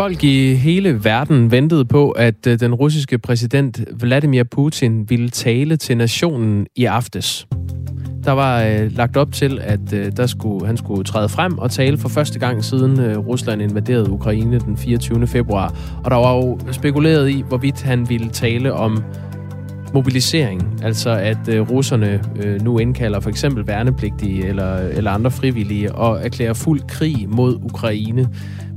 Folk 0.00 0.24
i 0.24 0.54
hele 0.54 1.04
verden 1.04 1.50
ventede 1.50 1.84
på, 1.84 2.10
at 2.10 2.46
øh, 2.46 2.60
den 2.60 2.74
russiske 2.74 3.18
præsident 3.18 3.80
Vladimir 4.00 4.44
Putin 4.44 5.10
ville 5.10 5.28
tale 5.28 5.76
til 5.76 5.96
nationen 5.96 6.66
i 6.76 6.84
aftes. 6.84 7.46
Der 8.24 8.32
var 8.32 8.62
øh, 8.62 8.92
lagt 8.92 9.16
op 9.16 9.32
til, 9.32 9.58
at 9.62 9.92
øh, 9.92 10.12
der 10.16 10.26
skulle, 10.26 10.66
han 10.66 10.76
skulle 10.76 11.04
træde 11.04 11.28
frem 11.28 11.58
og 11.58 11.70
tale 11.70 11.98
for 11.98 12.08
første 12.08 12.38
gang 12.38 12.64
siden 12.64 13.00
øh, 13.00 13.18
Rusland 13.18 13.62
invaderede 13.62 14.10
Ukraine 14.10 14.58
den 14.58 14.76
24. 14.76 15.26
februar. 15.26 15.74
Og 16.04 16.10
der 16.10 16.16
var 16.16 16.34
jo 16.34 16.58
spekuleret 16.72 17.30
i, 17.30 17.44
hvorvidt 17.48 17.82
han 17.82 18.08
ville 18.08 18.30
tale 18.30 18.72
om 18.72 19.02
mobilisering, 19.94 20.80
altså 20.82 21.10
at 21.10 21.48
øh, 21.48 21.70
russerne 21.70 22.22
øh, 22.44 22.60
nu 22.62 22.78
indkalder 22.78 23.20
for 23.20 23.30
eksempel 23.30 23.66
værnepligtige 23.66 24.46
eller, 24.46 24.76
eller 24.76 25.10
andre 25.10 25.30
frivillige 25.30 25.94
og 25.94 26.24
erklærer 26.24 26.54
fuld 26.54 26.80
krig 26.88 27.26
mod 27.28 27.54
Ukraine. 27.62 28.28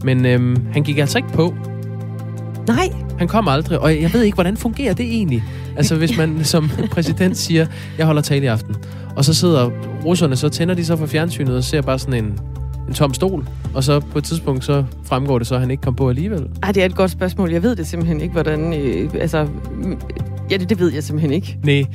Men 0.03 0.25
øh, 0.25 0.57
han 0.73 0.84
gik 0.84 0.98
altså 0.98 1.17
ikke 1.17 1.30
på. 1.34 1.53
Nej. 2.67 2.89
Han 3.17 3.27
kom 3.27 3.48
aldrig, 3.48 3.80
og 3.80 4.02
jeg 4.02 4.13
ved 4.13 4.23
ikke, 4.23 4.35
hvordan 4.35 4.57
fungerer 4.57 4.93
det 4.93 5.05
egentlig? 5.05 5.43
Altså 5.77 5.95
hvis 5.95 6.17
man 6.17 6.43
som 6.53 6.71
præsident 6.91 7.38
siger, 7.38 7.66
jeg 7.98 8.05
holder 8.05 8.21
tale 8.21 8.43
i 8.43 8.48
aften, 8.48 8.76
og 9.16 9.26
så 9.26 9.34
sidder 9.34 9.70
russerne, 10.05 10.35
så 10.35 10.49
tænder 10.49 10.76
de 10.76 10.85
så 10.85 10.95
for 10.95 11.05
fjernsynet 11.05 11.55
og 11.55 11.63
ser 11.63 11.81
bare 11.81 11.99
sådan 11.99 12.26
en, 12.26 12.39
en 12.88 12.93
tom 12.93 13.13
stol, 13.13 13.48
og 13.73 13.84
så 13.84 13.99
på 13.99 14.17
et 14.17 14.23
tidspunkt 14.23 14.63
så 14.63 14.84
fremgår 15.05 15.38
det 15.38 15.48
så, 15.48 15.55
at 15.55 15.62
han 15.62 15.71
ikke 15.71 15.81
kom 15.81 15.95
på 15.95 16.09
alligevel. 16.09 16.48
Ej, 16.63 16.71
det 16.71 16.82
er 16.82 16.85
et 16.85 16.95
godt 16.95 17.12
spørgsmål. 17.12 17.51
Jeg 17.51 17.63
ved 17.63 17.76
det 17.76 17.88
simpelthen 17.88 18.21
ikke, 18.21 18.34
hvordan... 18.34 18.73
Øh, 18.73 19.10
altså, 19.20 19.48
Ja, 20.51 20.57
det, 20.57 20.70
det 20.70 20.79
ved 20.79 20.93
jeg 20.93 21.04
simpelthen 21.04 21.32
ikke. 21.32 21.57
Nej. 21.63 21.85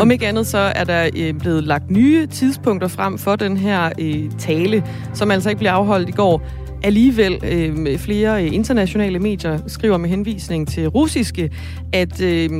Om 0.00 0.10
ikke 0.10 0.26
andet, 0.26 0.46
så 0.46 0.58
er 0.58 0.84
der 0.84 1.10
øh, 1.16 1.34
blevet 1.34 1.64
lagt 1.64 1.90
nye 1.90 2.26
tidspunkter 2.26 2.88
frem 2.88 3.18
for 3.18 3.36
den 3.36 3.56
her 3.56 3.90
øh, 3.98 4.30
tale, 4.38 4.84
som 5.14 5.30
altså 5.30 5.48
ikke 5.48 5.58
blev 5.58 5.70
afholdt 5.70 6.08
i 6.08 6.12
går. 6.12 6.42
Alligevel 6.84 7.38
øh, 7.52 7.98
flere 7.98 8.44
øh, 8.44 8.54
internationale 8.54 9.18
medier 9.18 9.58
skriver 9.66 9.96
med 9.96 10.08
henvisning 10.08 10.68
til 10.68 10.88
russiske, 10.88 11.50
at 11.92 12.22
øh, 12.22 12.50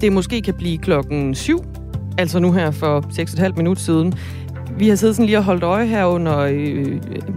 det 0.00 0.12
måske 0.12 0.40
kan 0.40 0.54
blive 0.54 0.78
klokken 0.78 1.34
7, 1.34 1.64
altså 2.18 2.38
nu 2.38 2.52
her 2.52 2.70
for 2.70 3.00
6,5 3.00 3.56
minutter 3.56 3.82
siden, 3.82 4.14
vi 4.78 4.88
har 4.88 4.96
siddet 4.96 5.16
sådan 5.16 5.26
lige 5.26 5.38
og 5.38 5.44
holdt 5.44 5.62
øje 5.62 5.86
her 5.86 6.04
under 6.04 6.38
øh, 6.38 6.86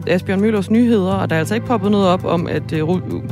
Asbjørn 0.07 0.41
Møllers 0.41 0.71
nyheder, 0.71 1.13
og 1.13 1.29
der 1.29 1.35
er 1.35 1.39
altså 1.39 1.55
ikke 1.55 1.67
poppet 1.67 1.91
noget 1.91 2.07
op 2.07 2.25
om, 2.25 2.47
at 2.47 2.73
øh, 2.73 2.83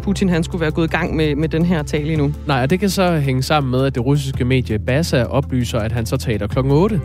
Putin 0.04 0.30
han 0.30 0.44
skulle 0.44 0.62
være 0.62 0.72
gået 0.72 0.88
i 0.88 0.92
gang 0.92 1.16
med, 1.16 1.36
med 1.36 1.50
den 1.50 1.66
her 1.66 1.84
tale 1.84 2.12
endnu. 2.12 2.34
Nej, 2.48 2.62
og 2.62 2.70
det 2.70 2.80
kan 2.80 2.90
så 2.90 3.18
hænge 3.18 3.44
sammen 3.44 3.72
med, 3.72 3.86
at 3.86 3.96
det 3.96 4.06
russiske 4.06 4.46
medie 4.46 4.80
Basa 4.80 5.24
oplyser, 5.24 5.80
at 5.80 5.92
han 5.92 6.06
så 6.06 6.18
taler 6.18 6.48
klokken 6.48 6.74
8. 6.74 7.02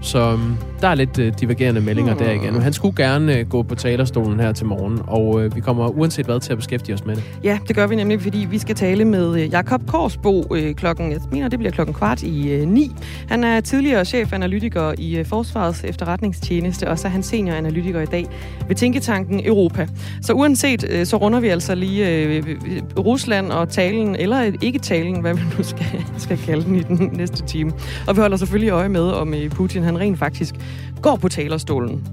Så 0.00 0.32
um, 0.32 0.56
der 0.80 0.88
er 0.88 0.94
lidt 0.94 1.18
uh, 1.18 1.26
divergerende 1.40 1.80
meldinger 1.80 2.12
mm. 2.14 2.18
der 2.18 2.30
igen. 2.30 2.60
Han 2.60 2.72
skulle 2.72 2.96
gerne 2.96 3.40
uh, 3.40 3.48
gå 3.48 3.62
på 3.62 3.74
talerstolen 3.74 4.40
her 4.40 4.52
til 4.52 4.66
morgen, 4.66 5.00
og 5.06 5.28
uh, 5.28 5.56
vi 5.56 5.60
kommer 5.60 5.88
uanset 5.88 6.26
hvad 6.26 6.40
til 6.40 6.52
at 6.52 6.58
beskæftige 6.58 6.94
os 6.94 7.04
med 7.04 7.16
det. 7.16 7.24
Ja, 7.44 7.58
det 7.68 7.76
gør 7.76 7.86
vi 7.86 7.96
nemlig, 7.96 8.22
fordi 8.22 8.46
vi 8.50 8.58
skal 8.58 8.74
tale 8.74 9.04
med 9.04 9.28
uh, 9.28 9.52
Jakob 9.52 9.86
Korsbo 9.86 10.42
uh, 10.50 10.72
klokken, 10.76 11.12
jeg 11.12 11.20
mener 11.32 11.48
det 11.48 11.58
bliver 11.58 11.72
klokken 11.72 11.94
kvart 11.94 12.22
i 12.22 12.62
uh, 12.62 12.68
9. 12.68 12.92
Han 13.28 13.44
er 13.44 13.60
tidligere 13.60 14.04
chefanalytiker 14.04 14.92
i 14.98 15.20
uh, 15.20 15.26
Forsvarets 15.26 15.84
efterretningstjeneste, 15.84 16.90
og 16.90 16.98
så 16.98 17.08
er 17.08 17.12
han 17.12 17.22
senioranalytiker 17.22 18.00
i 18.00 18.06
dag 18.06 18.26
ved 18.68 18.76
Tænketanken 18.76 19.46
Europa. 19.46 19.86
Så 20.22 20.32
uanset, 20.32 20.84
uh, 20.84 21.04
så 21.04 21.16
runder 21.16 21.40
vi 21.40 21.48
altså 21.48 21.74
lige 21.74 22.38
uh, 22.38 23.04
Rusland 23.04 23.52
og 23.52 23.68
talen, 23.68 24.16
eller 24.16 24.52
ikke 24.62 24.78
talen, 24.78 25.20
hvad 25.20 25.34
vi 25.34 25.42
nu 25.58 25.64
skal, 25.64 26.04
skal 26.18 26.38
kalde 26.38 26.64
den 26.64 26.74
i 26.74 26.82
den 26.82 27.10
næste 27.12 27.42
time. 27.46 27.72
Og 28.06 28.16
vi 28.16 28.20
holder 28.20 28.36
selvfølgelig 28.36 28.70
øje 28.70 28.88
med, 28.88 29.02
om 29.02 29.28
uh, 29.28 29.50
Putin 29.50 29.87
han 29.88 30.00
rent 30.00 30.18
faktisk 30.18 30.54
går 31.02 31.16
på 31.16 31.28
talerstolen. 31.28 32.06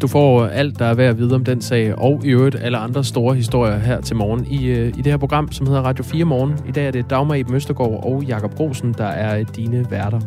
Du 0.00 0.08
får 0.08 0.46
alt, 0.46 0.78
der 0.78 0.84
er 0.84 0.94
værd 0.94 1.10
at 1.10 1.18
vide 1.18 1.34
om 1.34 1.44
den 1.44 1.60
sag, 1.60 1.98
og 1.98 2.24
i 2.24 2.28
øvrigt 2.28 2.56
alle 2.60 2.78
andre 2.78 3.04
store 3.04 3.34
historier 3.34 3.78
her 3.78 4.00
til 4.00 4.16
morgen 4.16 4.46
i, 4.46 4.66
øh, 4.66 4.88
i 4.88 4.90
det 4.90 5.06
her 5.06 5.16
program, 5.16 5.52
som 5.52 5.66
hedder 5.66 5.82
Radio 5.82 6.04
4 6.04 6.24
Morgen. 6.24 6.54
I 6.68 6.72
dag 6.72 6.86
er 6.86 6.90
det 6.90 7.10
Dagmar 7.10 7.34
Eben 7.34 7.54
Østergaard 7.54 8.04
og 8.04 8.24
Jakob 8.24 8.54
Grosen, 8.54 8.94
der 8.98 9.04
er 9.06 9.44
dine 9.44 9.90
værter. 9.90 10.20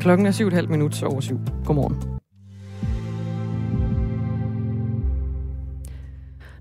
Klokken 0.00 0.26
er 0.26 0.32
7,5 0.32 0.66
minutter 0.66 1.06
over 1.06 1.20
7. 1.20 1.40
Godmorgen. 1.64 1.96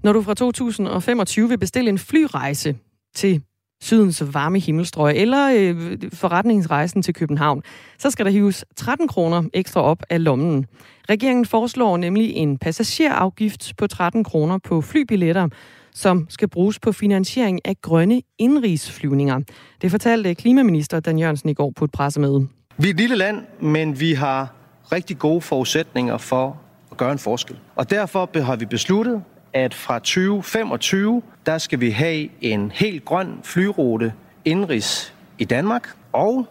Når 0.04 0.14
du 0.14 0.22
fra 0.22 0.34
2025 0.34 1.50
vil 1.50 1.58
bestille 1.58 1.90
en 1.90 1.98
flyrejse 1.98 2.76
til 3.16 3.42
sydens 3.86 4.24
varme 4.34 4.60
himmelstrøg, 4.60 5.16
eller 5.18 5.52
øh, 5.56 5.98
forretningsrejsen 6.14 7.02
til 7.02 7.14
København, 7.14 7.62
så 7.98 8.10
skal 8.12 8.26
der 8.26 8.32
hives 8.32 8.66
13 8.76 9.08
kroner 9.08 9.44
ekstra 9.54 9.82
op 9.82 10.04
af 10.10 10.24
lommen. 10.24 10.66
Regeringen 11.10 11.46
foreslår 11.46 11.98
nemlig 11.98 12.34
en 12.36 12.58
passagerafgift 12.58 13.74
på 13.78 13.88
13 13.88 14.24
kroner 14.24 14.58
på 14.58 14.82
flybilletter, 14.82 15.48
som 15.94 16.28
skal 16.30 16.50
bruges 16.50 16.80
på 16.80 16.92
finansiering 16.92 17.60
af 17.66 17.76
grønne 17.82 18.22
indrigsflyvninger. 18.40 19.40
Det 19.82 19.92
fortalte 19.92 20.36
klimaminister 20.36 21.00
Dan 21.00 21.20
Jørgensen 21.20 21.50
i 21.50 21.54
går 21.54 21.74
på 21.76 21.86
et 21.86 21.92
pressemøde. 21.92 22.48
Vi 22.78 22.88
er 22.88 22.94
et 22.94 23.00
lille 23.00 23.16
land, 23.16 23.42
men 23.60 24.00
vi 24.00 24.14
har 24.14 24.54
rigtig 24.92 25.18
gode 25.18 25.42
forudsætninger 25.42 26.18
for 26.18 26.62
at 26.92 26.98
gøre 26.98 27.12
en 27.12 27.20
forskel. 27.20 27.56
Og 27.76 27.90
derfor 27.90 28.42
har 28.42 28.56
vi 28.56 28.66
besluttet, 28.66 29.24
at 29.56 29.74
fra 29.74 30.00
2025, 30.00 31.22
der 31.46 31.58
skal 31.58 31.80
vi 31.80 31.90
have 31.90 32.30
en 32.42 32.72
helt 32.72 33.06
grøn 33.06 33.40
flyrute 33.44 34.14
indrigs 34.46 35.14
i 35.40 35.46
Danmark, 35.46 35.96
og 36.14 36.48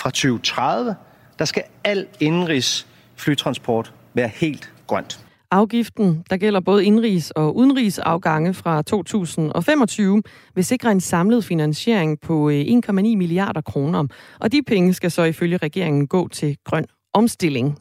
fra 0.00 0.10
2030, 0.10 0.94
der 1.38 1.44
skal 1.44 1.62
al 1.84 2.06
indrigs 2.20 2.86
flytransport 3.16 3.92
være 4.14 4.28
helt 4.28 4.72
grønt. 4.86 5.24
Afgiften, 5.50 6.24
der 6.30 6.36
gælder 6.36 6.60
både 6.60 6.84
indrigs- 6.84 7.30
og 7.36 7.56
udenrigsafgange 7.56 8.54
fra 8.54 8.82
2025, 8.82 10.22
vil 10.54 10.64
sikre 10.64 10.92
en 10.92 11.00
samlet 11.00 11.44
finansiering 11.44 12.20
på 12.20 12.50
øh, 12.50 12.60
1,9 12.60 12.92
milliarder 12.92 13.60
kroner. 13.60 14.06
Og 14.40 14.52
de 14.52 14.62
penge 14.62 14.94
skal 14.94 15.10
så 15.10 15.22
ifølge 15.22 15.56
regeringen 15.56 16.06
gå 16.06 16.28
til 16.28 16.56
grøn 16.64 16.86
omstilling. 17.14 17.78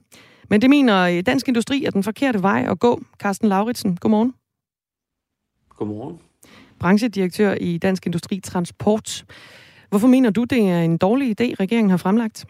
Men 0.50 0.62
det 0.62 0.70
mener 0.70 1.02
øh, 1.02 1.24
Dansk 1.26 1.48
Industri 1.48 1.86
er 1.86 1.92
den 1.92 2.04
forkerte 2.04 2.42
vej 2.42 2.66
at 2.70 2.80
gå. 2.80 3.02
Carsten 3.20 3.50
Lauritsen, 3.50 3.96
godmorgen. 3.96 4.34
Godmorgen. 5.78 6.20
Branchedirektør 6.80 7.54
i 7.54 7.78
Dansk 7.78 8.06
Industri 8.06 8.40
Transport. 8.40 9.26
Hvorfor 9.90 10.08
mener 10.08 10.30
du, 10.30 10.44
det 10.44 10.70
er 10.70 10.82
en 10.82 10.98
dårlig 10.98 11.42
idé, 11.42 11.54
regeringen 11.60 11.90
har 11.90 11.98
fremlagt? 11.98 12.46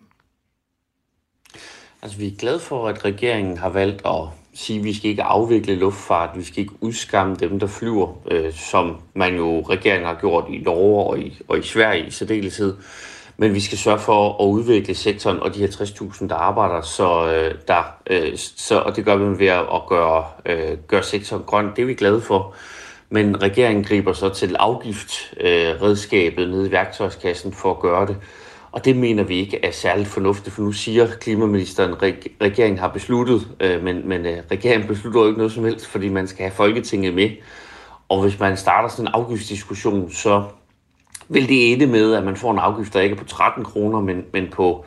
Altså, 2.02 2.18
vi 2.18 2.28
er 2.28 2.36
glade 2.40 2.60
for, 2.60 2.88
at 2.88 3.06
regeringen 3.06 3.58
har 3.58 3.70
valgt 3.70 4.02
at 4.06 4.22
sige, 4.54 4.80
at 4.80 4.86
vi 4.86 4.94
skal 4.94 5.10
ikke 5.10 5.24
afvikle 5.24 5.76
luftfart, 5.76 6.38
vi 6.38 6.44
skal 6.44 6.60
ikke 6.60 6.74
udskamme 6.82 7.36
dem, 7.36 7.60
der 7.60 7.68
flyver, 7.68 8.14
øh, 8.32 8.54
som 8.54 8.98
man 9.14 9.36
jo 9.36 9.62
regeringen 9.62 10.08
har 10.08 10.18
gjort 10.20 10.46
i 10.50 10.58
Norge 10.58 11.04
og 11.04 11.20
i, 11.20 11.42
og 11.48 11.60
i 11.60 11.62
Sverige 11.62 12.08
i 12.08 12.12
særdeleshed. 12.12 12.76
Men 13.38 13.54
vi 13.54 13.60
skal 13.60 13.78
sørge 13.78 14.00
for 14.00 14.44
at 14.44 14.46
udvikle 14.46 14.96
sektoren 14.96 15.40
og 15.40 15.56
de 15.56 15.60
her 15.60 15.68
60.000, 15.68 16.28
der 16.28 16.36
arbejder, 16.36 16.82
så, 16.82 17.34
øh, 17.34 17.56
der, 17.68 17.84
øh, 18.10 18.38
så, 18.38 18.80
og 18.80 18.96
det 18.96 19.06
gør 19.06 19.16
vi 19.16 19.40
ved 19.40 19.48
at 19.48 19.82
gøre, 19.90 20.26
øh, 20.46 20.78
gøre 20.88 21.04
sektoren 21.04 21.44
grøn. 21.44 21.72
Det 21.76 21.82
er 21.82 21.86
vi 21.86 21.94
glade 21.94 22.22
for. 22.22 22.56
Men 23.10 23.42
regeringen 23.42 23.84
griber 23.84 24.14
så 24.14 24.30
til 24.30 24.56
afgiftredskabet 24.60 26.44
øh, 26.44 26.50
nede 26.50 26.68
i 26.68 26.72
værktøjskassen 26.72 27.54
for 27.54 27.72
at 27.72 27.80
gøre 27.80 28.08
det. 28.08 28.18
Og 28.72 28.86
det 28.86 28.96
mener 28.96 29.24
vi 29.24 29.36
ikke 29.36 29.66
er 29.66 29.72
særligt 29.72 30.08
fornuftigt, 30.08 30.56
for 30.56 30.62
nu 30.62 30.72
siger 30.72 31.08
klimaministeren, 31.08 31.92
at 31.92 32.16
regeringen 32.42 32.80
har 32.80 32.88
besluttet, 32.88 33.48
øh, 33.60 33.84
men, 33.84 34.08
men 34.10 34.26
øh, 34.26 34.38
regeringen 34.52 34.88
beslutter 34.88 35.22
jo 35.22 35.28
ikke 35.28 35.38
noget 35.38 35.54
som 35.54 35.66
helst, 35.66 35.88
fordi 35.88 36.10
man 36.10 36.28
skal 36.28 36.44
have 36.44 36.52
Folketinget 36.52 37.14
med. 37.14 37.30
Og 38.10 38.22
hvis 38.22 38.40
man 38.40 38.58
starter 38.58 38.90
sådan 38.90 39.06
en 39.06 39.14
afgiftsdiskussion, 39.14 40.12
så 40.12 40.44
vil 41.30 41.50
det 41.50 41.74
ende 41.74 41.88
med, 41.88 42.14
at 42.14 42.24
man 42.24 42.36
får 42.36 42.52
en 42.52 42.60
afgift, 42.60 42.94
der 42.94 43.02
ikke 43.02 43.14
er 43.14 43.20
på 43.20 43.26
13 43.26 43.64
kroner, 43.64 44.02
men, 44.02 44.26
men 44.34 44.48
på 44.52 44.86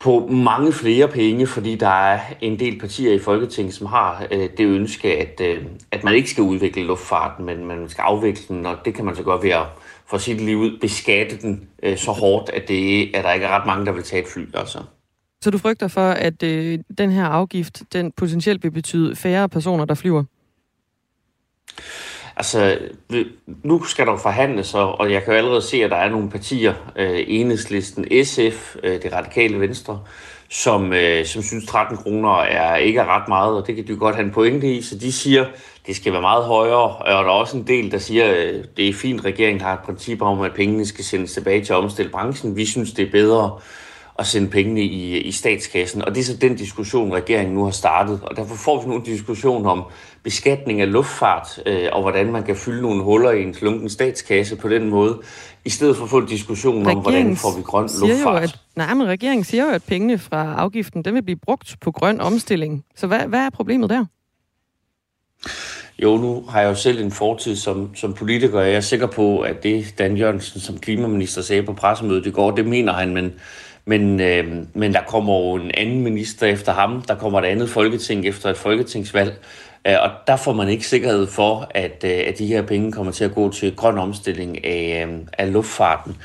på 0.00 0.26
mange 0.30 0.72
flere 0.72 1.08
penge, 1.08 1.46
fordi 1.46 1.76
der 1.76 1.88
er 1.88 2.20
en 2.40 2.58
del 2.58 2.78
partier 2.78 3.12
i 3.12 3.18
Folketinget, 3.18 3.74
som 3.74 3.86
har 3.86 4.26
øh, 4.30 4.48
det 4.58 4.66
ønske, 4.66 5.18
at, 5.18 5.40
øh, 5.40 5.64
at 5.90 6.04
man 6.04 6.14
ikke 6.14 6.30
skal 6.30 6.42
udvikle 6.42 6.82
luftfarten, 6.82 7.46
men 7.46 7.66
man 7.66 7.88
skal 7.88 8.02
afvikle 8.02 8.56
den, 8.56 8.66
og 8.66 8.76
det 8.84 8.94
kan 8.94 9.04
man 9.04 9.16
så 9.16 9.22
godt 9.22 9.42
ved 9.42 9.50
at 9.50 9.66
for 10.06 10.18
sit 10.18 10.40
liv 10.40 10.58
ud 10.58 10.78
beskatte 10.80 11.38
den 11.42 11.68
øh, 11.82 11.98
så 11.98 12.12
hårdt, 12.12 12.50
at, 12.50 12.68
det, 12.68 13.10
at 13.14 13.24
der 13.24 13.32
ikke 13.32 13.46
er 13.46 13.60
ret 13.60 13.66
mange, 13.66 13.86
der 13.86 13.92
vil 13.92 14.02
tage 14.02 14.22
et 14.22 14.28
fly. 14.28 14.46
Altså. 14.54 14.78
Så 15.42 15.50
du 15.50 15.58
frygter 15.58 15.88
for, 15.88 16.10
at 16.10 16.42
øh, 16.42 16.78
den 16.98 17.10
her 17.10 17.24
afgift, 17.24 17.82
den 17.92 18.12
potentielt 18.12 18.62
vil 18.62 18.70
betyde 18.70 19.16
færre 19.16 19.48
personer, 19.48 19.84
der 19.84 19.94
flyver? 19.94 20.24
Altså, 22.40 22.78
nu 23.64 23.84
skal 23.84 24.06
der 24.06 24.16
forhandles, 24.16 24.74
og 24.74 25.12
jeg 25.12 25.22
kan 25.22 25.32
jo 25.32 25.38
allerede 25.38 25.62
se, 25.62 25.84
at 25.84 25.90
der 25.90 25.96
er 25.96 26.10
nogle 26.10 26.30
partier, 26.30 26.74
øh, 26.96 27.24
enhedslisten, 27.26 28.24
SF, 28.24 28.76
øh, 28.82 29.02
det 29.02 29.12
radikale 29.12 29.60
venstre, 29.60 30.00
som, 30.48 30.92
øh, 30.92 31.26
som 31.26 31.42
synes 31.42 31.66
13 31.66 31.96
kroner 31.96 32.38
er 32.42 32.76
ikke 32.76 33.00
er 33.00 33.16
ret 33.16 33.28
meget, 33.28 33.56
og 33.56 33.66
det 33.66 33.76
kan 33.76 33.86
de 33.86 33.96
godt 33.96 34.14
have 34.14 34.26
en 34.26 34.32
pointe 34.32 34.74
i, 34.74 34.82
så 34.82 34.98
de 34.98 35.12
siger, 35.12 35.46
det 35.86 35.96
skal 35.96 36.12
være 36.12 36.20
meget 36.20 36.44
højere, 36.44 36.96
og 36.96 37.06
der 37.06 37.14
er 37.14 37.24
også 37.24 37.56
en 37.56 37.66
del, 37.66 37.92
der 37.92 37.98
siger, 37.98 38.30
øh, 38.30 38.64
det 38.76 38.88
er 38.88 38.92
fint, 38.92 39.24
regeringen 39.24 39.60
har 39.60 39.72
et 39.72 39.84
princip 39.84 40.22
om, 40.22 40.40
at 40.40 40.54
pengene 40.54 40.86
skal 40.86 41.04
sendes 41.04 41.32
tilbage 41.32 41.64
til 41.64 41.72
at 41.72 41.78
omstille 41.78 42.10
branchen. 42.10 42.56
Vi 42.56 42.66
synes, 42.66 42.92
det 42.92 43.06
er 43.06 43.10
bedre 43.10 43.58
at 44.20 44.26
sende 44.26 44.50
pengene 44.50 44.80
i, 44.80 45.18
i 45.18 45.32
statskassen. 45.32 46.04
Og 46.04 46.14
det 46.14 46.20
er 46.20 46.24
så 46.24 46.36
den 46.36 46.56
diskussion, 46.56 47.12
regeringen 47.12 47.54
nu 47.54 47.64
har 47.64 47.70
startet. 47.70 48.20
Og 48.22 48.36
derfor 48.36 48.54
får 48.54 48.82
vi 48.82 48.88
nu 48.88 48.96
en 48.96 49.02
diskussion 49.02 49.66
om 49.66 49.84
beskatning 50.22 50.80
af 50.80 50.92
luftfart, 50.92 51.62
øh, 51.66 51.88
og 51.92 52.02
hvordan 52.02 52.32
man 52.32 52.42
kan 52.42 52.56
fylde 52.56 52.82
nogle 52.82 53.02
huller 53.02 53.30
i 53.30 53.42
en 53.42 53.54
slunken 53.54 53.88
statskasse 53.88 54.56
på 54.56 54.68
den 54.68 54.88
måde, 54.88 55.20
i 55.64 55.70
stedet 55.70 55.96
for 55.96 56.04
at 56.04 56.10
få 56.10 56.18
en 56.18 56.26
diskussion 56.26 56.74
regeringen 56.74 56.96
om, 56.96 57.02
hvordan 57.02 57.36
får 57.36 57.56
vi 57.56 57.62
grøn 57.62 57.88
luftfart. 58.00 58.40
Jo, 58.40 58.44
at, 58.44 58.58
nej, 58.76 58.94
men 58.94 59.06
regeringen 59.06 59.44
siger 59.44 59.64
jo, 59.64 59.70
at 59.70 59.82
pengene 59.82 60.18
fra 60.18 60.54
afgiften, 60.54 61.02
den 61.04 61.14
vil 61.14 61.22
blive 61.22 61.38
brugt 61.38 61.76
på 61.80 61.90
grøn 61.90 62.20
omstilling. 62.20 62.84
Så 62.96 63.06
hvad, 63.06 63.20
hvad 63.20 63.40
er 63.40 63.50
problemet 63.50 63.90
der? 63.90 64.04
Jo, 66.02 66.16
nu 66.16 66.44
har 66.48 66.60
jeg 66.60 66.68
jo 66.68 66.74
selv 66.74 67.04
en 67.04 67.10
fortid 67.10 67.56
som, 67.56 67.94
som 67.94 68.14
politiker, 68.14 68.58
og 68.58 68.66
jeg 68.66 68.74
er 68.74 68.80
sikker 68.80 69.06
på, 69.06 69.40
at 69.40 69.62
det 69.62 69.94
Dan 69.98 70.16
Jørgensen 70.16 70.60
som 70.60 70.78
klimaminister 70.78 71.42
sagde 71.42 71.62
på 71.62 71.72
pressemødet 71.72 72.26
i 72.26 72.30
går, 72.30 72.50
det 72.50 72.66
mener 72.66 72.92
han, 72.92 73.14
men, 73.14 73.32
men, 73.90 74.20
øh, 74.20 74.66
men 74.74 74.94
der 74.94 75.00
kommer 75.08 75.38
jo 75.38 75.54
en 75.54 75.70
anden 75.74 76.00
minister 76.00 76.46
efter 76.46 76.72
ham, 76.72 77.02
der 77.02 77.14
kommer 77.14 77.38
et 77.38 77.44
andet 77.44 77.70
folketing 77.70 78.26
efter 78.26 78.50
et 78.50 78.56
folketingsvalg, 78.56 79.34
øh, 79.86 79.94
og 80.02 80.10
der 80.26 80.36
får 80.36 80.52
man 80.52 80.68
ikke 80.68 80.86
sikkerhed 80.86 81.26
for, 81.26 81.70
at, 81.70 82.04
øh, 82.04 82.22
at 82.26 82.38
de 82.38 82.46
her 82.46 82.62
penge 82.62 82.92
kommer 82.92 83.12
til 83.12 83.24
at 83.24 83.34
gå 83.34 83.52
til 83.52 83.76
grøn 83.76 83.98
omstilling 83.98 84.64
af, 84.64 85.06
øh, 85.06 85.18
af 85.38 85.52
luftfarten. 85.52 86.16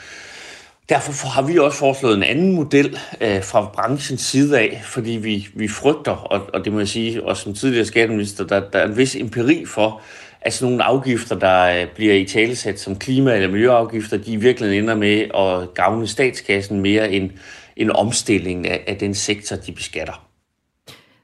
Derfor 0.89 1.27
har 1.27 1.41
vi 1.41 1.57
også 1.57 1.77
foreslået 1.77 2.17
en 2.17 2.23
anden 2.23 2.55
model 2.55 2.99
øh, 3.21 3.43
fra 3.43 3.71
branchens 3.73 4.21
side 4.21 4.59
af, 4.59 4.81
fordi 4.83 5.11
vi, 5.11 5.47
vi 5.53 5.67
frygter, 5.67 6.11
og, 6.11 6.49
og 6.53 6.65
det 6.65 6.73
må 6.73 6.79
jeg 6.79 6.87
sige, 6.87 7.23
også 7.23 7.43
som 7.43 7.53
tidligere 7.53 7.85
skatteminister, 7.85 8.47
der, 8.47 8.59
der 8.59 8.79
er 8.79 8.87
en 8.87 8.97
vis 8.97 9.15
empiri 9.15 9.65
for, 9.65 10.01
at 10.45 10.53
sådan 10.53 10.71
nogle 10.71 10.83
afgifter, 10.83 11.39
der 11.39 11.81
øh, 11.81 11.87
bliver 11.95 12.13
i 12.13 12.25
talesat 12.25 12.79
som 12.79 12.95
klima- 12.95 13.35
eller 13.35 13.47
miljøafgifter, 13.47 14.17
de 14.17 14.31
i 14.31 14.35
virkeligheden 14.35 14.83
ender 14.83 14.95
med 14.95 15.19
at 15.35 15.73
gavne 15.73 16.07
statskassen 16.07 16.81
mere 16.81 17.11
end 17.11 17.31
en 17.75 17.91
omstilling 17.91 18.67
af, 18.67 18.83
af 18.87 18.97
den 18.97 19.13
sektor, 19.13 19.55
de 19.55 19.71
beskatter. 19.71 20.27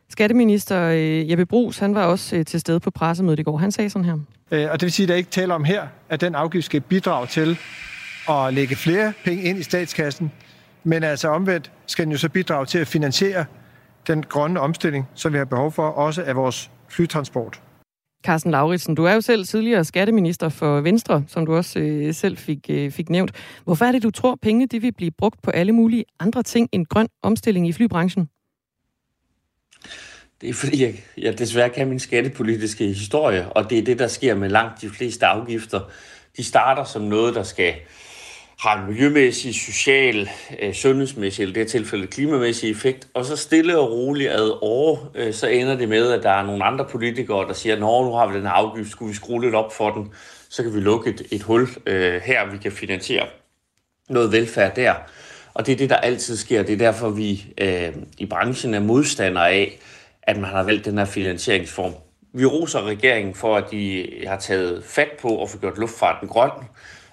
Skatteminister 0.10 0.84
øh, 0.84 1.32
Jeppe 1.32 1.46
Brugs, 1.46 1.80
han 1.80 1.96
var 1.96 2.06
også 2.06 2.36
øh, 2.36 2.46
til 2.46 2.60
stede 2.60 2.80
på 2.80 2.92
pressemødet 2.92 3.40
i 3.40 3.44
går. 3.44 3.58
Han 3.58 3.72
sagde 3.72 3.90
sådan 3.90 4.06
her. 4.06 4.18
Og 4.70 4.80
det 4.80 4.82
vil 4.82 4.92
sige, 4.92 5.04
at 5.04 5.10
der 5.10 5.16
ikke 5.16 5.30
taler 5.30 5.56
om 5.56 5.64
her, 5.64 5.88
at 6.10 6.22
den 6.22 6.36
afgift 6.36 6.66
skal 6.66 6.82
bidrage 6.82 7.28
til 7.28 7.58
at 8.30 8.54
lægge 8.54 8.76
flere 8.76 9.14
penge 9.24 9.44
ind 9.44 9.60
i 9.60 9.64
statskassen, 9.64 10.32
men 10.84 11.04
altså 11.04 11.28
omvendt 11.28 11.72
skal 11.86 12.06
den 12.06 12.12
jo 12.12 12.18
så 12.18 12.30
bidrage 12.30 12.66
til 12.66 12.78
at 12.78 12.88
finansiere 12.88 13.46
den 14.08 14.24
grønne 14.24 14.60
omstilling, 14.60 15.08
som 15.16 15.34
vi 15.34 15.38
har 15.38 15.46
behov 15.46 15.72
for, 15.72 15.88
også 15.88 16.24
af 16.24 16.36
vores 16.36 16.72
flytransport. 16.90 17.62
Carsten 18.24 18.52
Lauritsen, 18.52 18.96
du 18.96 19.04
er 19.04 19.14
jo 19.14 19.22
selv 19.22 19.46
tidligere 19.46 19.84
skatteminister 19.84 20.50
for 20.50 20.82
Venstre, 20.82 21.24
som 21.28 21.46
du 21.46 21.56
også 21.56 21.80
øh, 21.80 22.14
selv 22.14 22.38
fik, 22.38 22.66
øh, 22.70 22.92
fik 22.92 23.10
nævnt. 23.10 23.32
Hvorfor 23.64 23.86
er 23.86 23.92
det, 23.92 24.04
du 24.04 24.12
tror, 24.12 24.38
penge 24.42 24.68
de 24.68 24.82
vil 24.82 24.94
blive 24.94 25.12
brugt 25.12 25.42
på 25.42 25.52
alle 25.52 25.72
mulige 25.72 26.06
andre 26.20 26.44
ting 26.44 26.70
end 26.72 26.86
grøn 26.86 27.08
omstilling 27.24 27.68
i 27.68 27.72
flybranchen? 27.72 28.30
Det 30.42 30.50
er 30.50 30.54
fordi, 30.54 30.84
jeg, 30.84 30.94
jeg 31.18 31.40
desværre 31.40 31.70
kan 31.70 31.88
min 31.88 32.00
skattepolitiske 32.00 32.86
historie, 32.86 33.52
og 33.52 33.70
det 33.70 33.78
er 33.78 33.84
det, 33.84 34.00
der 34.00 34.08
sker 34.08 34.36
med 34.36 34.50
langt 34.50 34.82
de 34.82 34.90
fleste 34.90 35.26
afgifter. 35.26 35.80
De 36.38 36.44
starter 36.44 36.84
som 36.84 37.02
noget, 37.02 37.36
der 37.36 37.44
skal 37.44 37.74
har 38.62 38.82
en 38.82 38.88
miljømæssig, 38.88 39.56
social, 39.56 40.30
øh, 40.60 40.74
sundhedsmæssig, 40.74 41.44
eller 41.44 41.54
det 41.54 41.64
her 41.64 41.70
tilfælde 41.70 42.08
klimamæssig 42.08 42.72
effekt, 42.72 43.08
og 43.14 43.26
så 43.26 43.36
stille 43.36 43.80
og 43.80 43.92
roligt 43.92 44.30
ad 44.30 44.60
år, 44.62 45.12
øh, 45.16 45.34
så 45.34 45.48
ender 45.48 45.78
det 45.78 45.90
med, 45.90 46.12
at 46.12 46.24
der 46.24 46.30
er 46.30 46.46
nogle 46.46 46.64
andre 46.64 46.86
politikere, 46.86 47.48
der 47.48 47.54
siger, 47.54 47.80
Nå, 47.80 48.04
nu 48.04 48.12
har 48.12 48.28
vi 48.28 48.36
den 48.36 48.44
her 48.44 48.52
afgift, 48.52 48.92
skulle 48.92 49.10
vi 49.10 49.16
skrue 49.16 49.42
lidt 49.42 49.56
op 49.56 49.74
for 49.74 49.92
den, 49.92 50.12
så 50.50 50.64
kan 50.64 50.76
vi 50.76 50.80
lukke 50.80 51.10
et, 51.10 51.22
et 51.32 51.44
hul 51.44 51.68
øh, 51.86 52.22
her, 52.22 52.52
vi 52.52 52.58
kan 52.58 52.72
finansiere 52.72 53.26
noget 54.10 54.32
velfærd 54.32 54.76
der. 54.76 54.94
Og 55.54 55.66
det 55.66 55.72
er 55.72 55.78
det, 55.78 55.90
der 55.90 55.96
altid 55.96 56.38
sker. 56.38 56.64
Det 56.64 56.74
er 56.74 56.78
derfor, 56.78 57.10
vi 57.10 57.46
øh, 57.58 57.94
i 58.18 58.26
branchen 58.26 58.74
er 58.74 58.80
modstandere 58.80 59.50
af, 59.50 59.80
at 60.24 60.38
man 60.38 60.50
har 60.50 60.64
valgt 60.64 60.86
den 60.86 60.98
her 60.98 61.06
finansieringsform. 61.06 61.94
Vi 62.34 62.46
roser 62.46 62.82
regeringen 62.82 63.36
for, 63.36 63.58
at 63.58 63.72
de 63.72 64.08
har 64.28 64.38
taget 64.38 64.84
fat 64.84 65.12
på 65.22 65.44
at 65.44 65.50
få 65.50 65.58
gjort 65.58 65.78
luftfarten 65.78 66.28
grøn, 66.28 66.52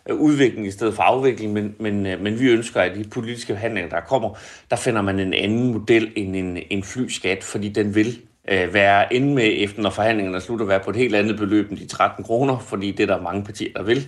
Øh, 0.09 0.17
udvikling 0.17 0.67
i 0.67 0.71
stedet 0.71 0.95
for 0.95 1.03
afvikling, 1.03 1.53
men, 1.53 1.75
men, 1.79 2.07
øh, 2.07 2.21
men 2.21 2.41
vi 2.41 2.49
ønsker, 2.49 2.81
at 2.81 2.97
de 2.97 3.05
politiske 3.05 3.57
handlinger, 3.57 3.91
der 3.91 4.01
kommer, 4.01 4.39
der 4.71 4.77
finder 4.77 5.03
man 5.03 5.21
en 5.21 5.35
anden 5.35 5.73
model 5.73 6.13
end 6.17 6.37
en, 6.37 6.59
en 6.71 6.83
flyskat, 6.83 7.45
fordi 7.45 7.69
den 7.69 7.95
vil 7.95 8.19
øh, 8.49 8.75
være 8.75 9.15
inde 9.15 9.35
med, 9.35 9.53
efter 9.57 9.83
når 9.83 9.91
forhandlingerne 9.91 10.41
slutter, 10.41 10.67
være 10.67 10.81
på 10.81 10.91
et 10.91 10.97
helt 10.97 11.15
andet 11.15 11.37
beløb 11.37 11.71
end 11.71 11.79
de 11.79 11.87
13 11.87 12.25
kroner, 12.25 12.59
fordi 12.59 12.91
det 12.91 13.11
er 13.11 13.15
der 13.15 13.23
mange 13.23 13.45
partier, 13.45 13.73
der 13.77 13.83
vil. 13.83 14.07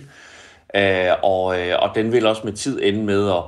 Øh, 0.75 1.15
og, 1.23 1.59
øh, 1.59 1.75
og 1.79 1.89
den 1.95 2.11
vil 2.11 2.25
også 2.25 2.41
med 2.45 2.53
tid 2.53 2.79
ende 2.83 3.03
med 3.03 3.27
at, 3.27 3.43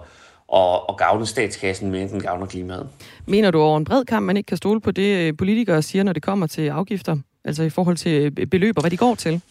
og, 0.47 0.89
og 0.89 0.97
gavne 0.97 1.25
statskassen 1.25 1.91
mere, 1.91 2.01
end 2.01 2.09
den 2.09 2.21
gavner 2.21 2.45
klimaet. 2.45 2.87
Mener 3.25 3.51
du 3.51 3.61
over 3.61 3.77
en 3.77 3.85
bred 3.85 4.05
kamp, 4.05 4.25
man 4.25 4.37
ikke 4.37 4.47
kan 4.47 4.57
stole 4.57 4.81
på 4.81 4.91
det, 4.91 5.17
øh, 5.17 5.37
politikere 5.37 5.81
siger, 5.81 6.03
når 6.03 6.13
det 6.13 6.23
kommer 6.23 6.47
til 6.47 6.67
afgifter? 6.69 7.17
Altså 7.45 7.63
i 7.63 7.69
forhold 7.69 7.97
til 7.97 8.31
beløb 8.31 8.77
og 8.77 8.83
hvad 8.83 8.91
de 8.91 8.97
går 8.97 9.15
til? 9.15 9.41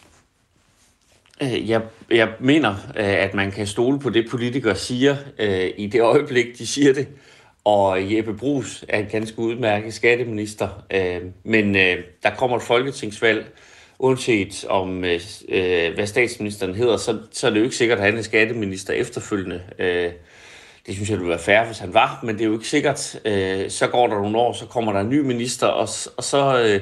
Øh, 1.43 1.71
jeg, 1.71 1.83
jeg 2.11 2.29
mener, 2.41 2.71
øh, 2.97 3.23
at 3.23 3.35
man 3.35 3.51
kan 3.51 3.67
stole 3.67 4.01
på 4.01 4.11
det, 4.11 4.31
politikere 4.31 4.77
siger 4.77 5.17
øh, 5.39 5.71
i 5.77 5.87
det 5.87 6.01
øjeblik, 6.01 6.59
de 6.59 6.67
siger 6.67 6.93
det. 6.93 7.09
Og 7.65 8.15
Jeppe 8.15 8.35
Brugs 8.35 8.85
er 8.89 8.99
en 8.99 9.07
ganske 9.07 9.39
udmærket 9.39 9.95
skatteminister. 9.95 10.85
Øh, 10.91 11.21
men 11.45 11.75
der 12.23 12.31
kommer 12.37 12.57
et 12.57 12.63
folketingsvalg, 12.63 13.47
uanset 13.99 14.65
om 14.69 14.99
hvad 15.95 16.07
statsministeren 16.07 16.75
hedder, 16.75 16.97
så, 16.97 17.19
så 17.33 17.47
er 17.47 17.51
det 17.51 17.59
jo 17.59 17.65
ikke 17.65 17.77
sikkert, 17.77 17.99
at 17.99 18.05
han 18.05 18.19
er 18.19 18.23
skatteminister 18.23 18.93
efterfølgende. 18.93 19.63
Det 20.87 20.95
synes 20.95 21.11
jeg 21.11 21.15
det 21.15 21.21
ville 21.21 21.31
være 21.31 21.39
fair, 21.39 21.67
hvis 21.67 21.79
han 21.79 21.95
var, 21.95 22.21
men 22.23 22.35
det 22.35 22.41
er 22.41 22.47
jo 22.47 22.53
ikke 22.53 22.69
sikkert. 22.69 22.99
Så 23.69 23.89
går 23.93 24.07
der 24.07 24.15
nogle 24.15 24.39
år, 24.39 24.53
så 24.53 24.67
kommer 24.67 24.93
der 24.93 25.01
en 25.01 25.09
ny 25.09 25.19
minister, 25.19 25.67
og, 25.67 25.89
og 26.17 26.25
så 26.25 26.81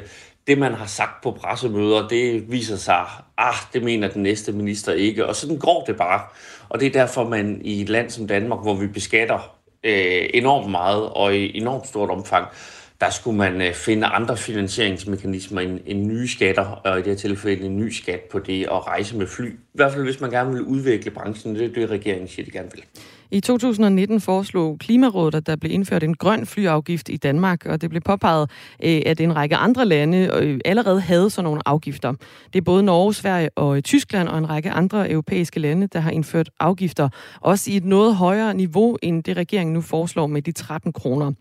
det, 0.51 0.59
man 0.59 0.75
har 0.75 0.87
sagt 0.87 1.23
på 1.23 1.31
pressemøder, 1.31 2.09
det 2.09 2.53
viser 2.53 2.77
sig, 2.77 3.07
ah, 3.39 3.55
det 3.73 3.83
mener 3.83 4.09
den 4.09 4.23
næste 4.23 4.53
minister 4.53 4.93
ikke, 4.93 5.27
og 5.27 5.37
sådan 5.37 5.59
går 5.59 5.85
det 5.87 5.97
bare. 5.97 6.21
Og 6.69 6.81
det 6.81 6.87
er 6.87 6.93
derfor, 6.93 7.29
man 7.29 7.61
i 7.65 7.81
et 7.81 7.89
land 7.89 8.11
som 8.11 8.27
Danmark, 8.27 8.63
hvor 8.63 8.75
vi 8.75 8.87
beskatter 8.87 9.57
øh, 9.85 10.29
enormt 10.35 10.71
meget 10.71 11.09
og 11.09 11.37
i 11.37 11.59
enormt 11.59 11.87
stort 11.87 12.11
omfang, 12.11 12.47
der 13.01 13.11
skulle 13.11 13.39
man 13.39 13.63
øh, 13.63 13.75
finde 13.75 14.07
andre 14.07 14.37
finansieringsmekanismer 14.37 15.61
end, 15.61 15.81
end 15.87 16.07
nye 16.07 16.29
skatter, 16.29 16.63
og 16.63 16.99
i 16.99 17.03
det 17.03 17.07
her 17.07 17.17
tilfælde 17.17 17.67
en 17.67 17.77
ny 17.77 17.91
skat 17.91 18.21
på 18.21 18.39
det 18.39 18.63
at 18.63 18.87
rejse 18.87 19.17
med 19.17 19.27
fly. 19.27 19.49
I 19.49 19.57
hvert 19.75 19.93
fald 19.93 20.05
hvis 20.05 20.21
man 20.21 20.31
gerne 20.31 20.53
vil 20.53 20.63
udvikle 20.63 21.11
branchen, 21.11 21.55
det 21.55 21.65
er 21.65 21.69
det, 21.69 21.91
regeringen 21.91 22.29
siger, 22.29 22.45
de 22.45 22.51
gerne 22.51 22.69
vil. 22.75 22.85
I 23.33 23.41
2019 23.41 24.21
foreslog 24.21 24.79
Klimarådet, 24.79 25.35
at 25.35 25.47
der 25.47 25.57
blev 25.57 25.73
indført 25.73 26.03
en 26.03 26.15
grøn 26.15 26.47
flyafgift 26.47 27.09
i 27.09 27.17
Danmark, 27.17 27.67
og 27.67 27.81
det 27.81 27.91
blev 27.91 28.03
påpeget, 28.03 28.51
øh, 28.85 29.03
at 29.07 29.21
en 29.21 29.37
række 29.37 29.57
andre 29.57 29.85
lande 29.85 30.31
øh, 30.41 30.61
allerede 30.65 31.01
havde 31.01 31.31
sådan 31.31 31.45
nogle 31.45 31.61
afgifter. 31.67 32.13
Det 32.53 32.59
er 32.59 32.65
både 32.65 32.83
Norge, 32.83 33.15
Sverige 33.15 33.51
og 33.57 33.85
Tyskland 33.85 34.29
og 34.29 34.39
en 34.39 34.51
række 34.51 34.71
andre 34.71 35.11
europæiske 35.11 35.61
lande, 35.61 35.87
der 35.87 36.01
har 36.01 36.11
indført 36.11 36.51
afgifter, 36.61 37.09
også 37.41 37.71
i 37.71 37.77
et 37.77 37.85
noget 37.85 38.17
højere 38.17 38.55
niveau 38.55 38.97
end 39.03 39.25
det 39.25 39.37
regeringen 39.37 39.75
nu 39.75 39.81
foreslår 39.81 40.27
med 40.27 40.43
de 40.43 40.53
13 40.53 40.93
kroner. 40.93 41.33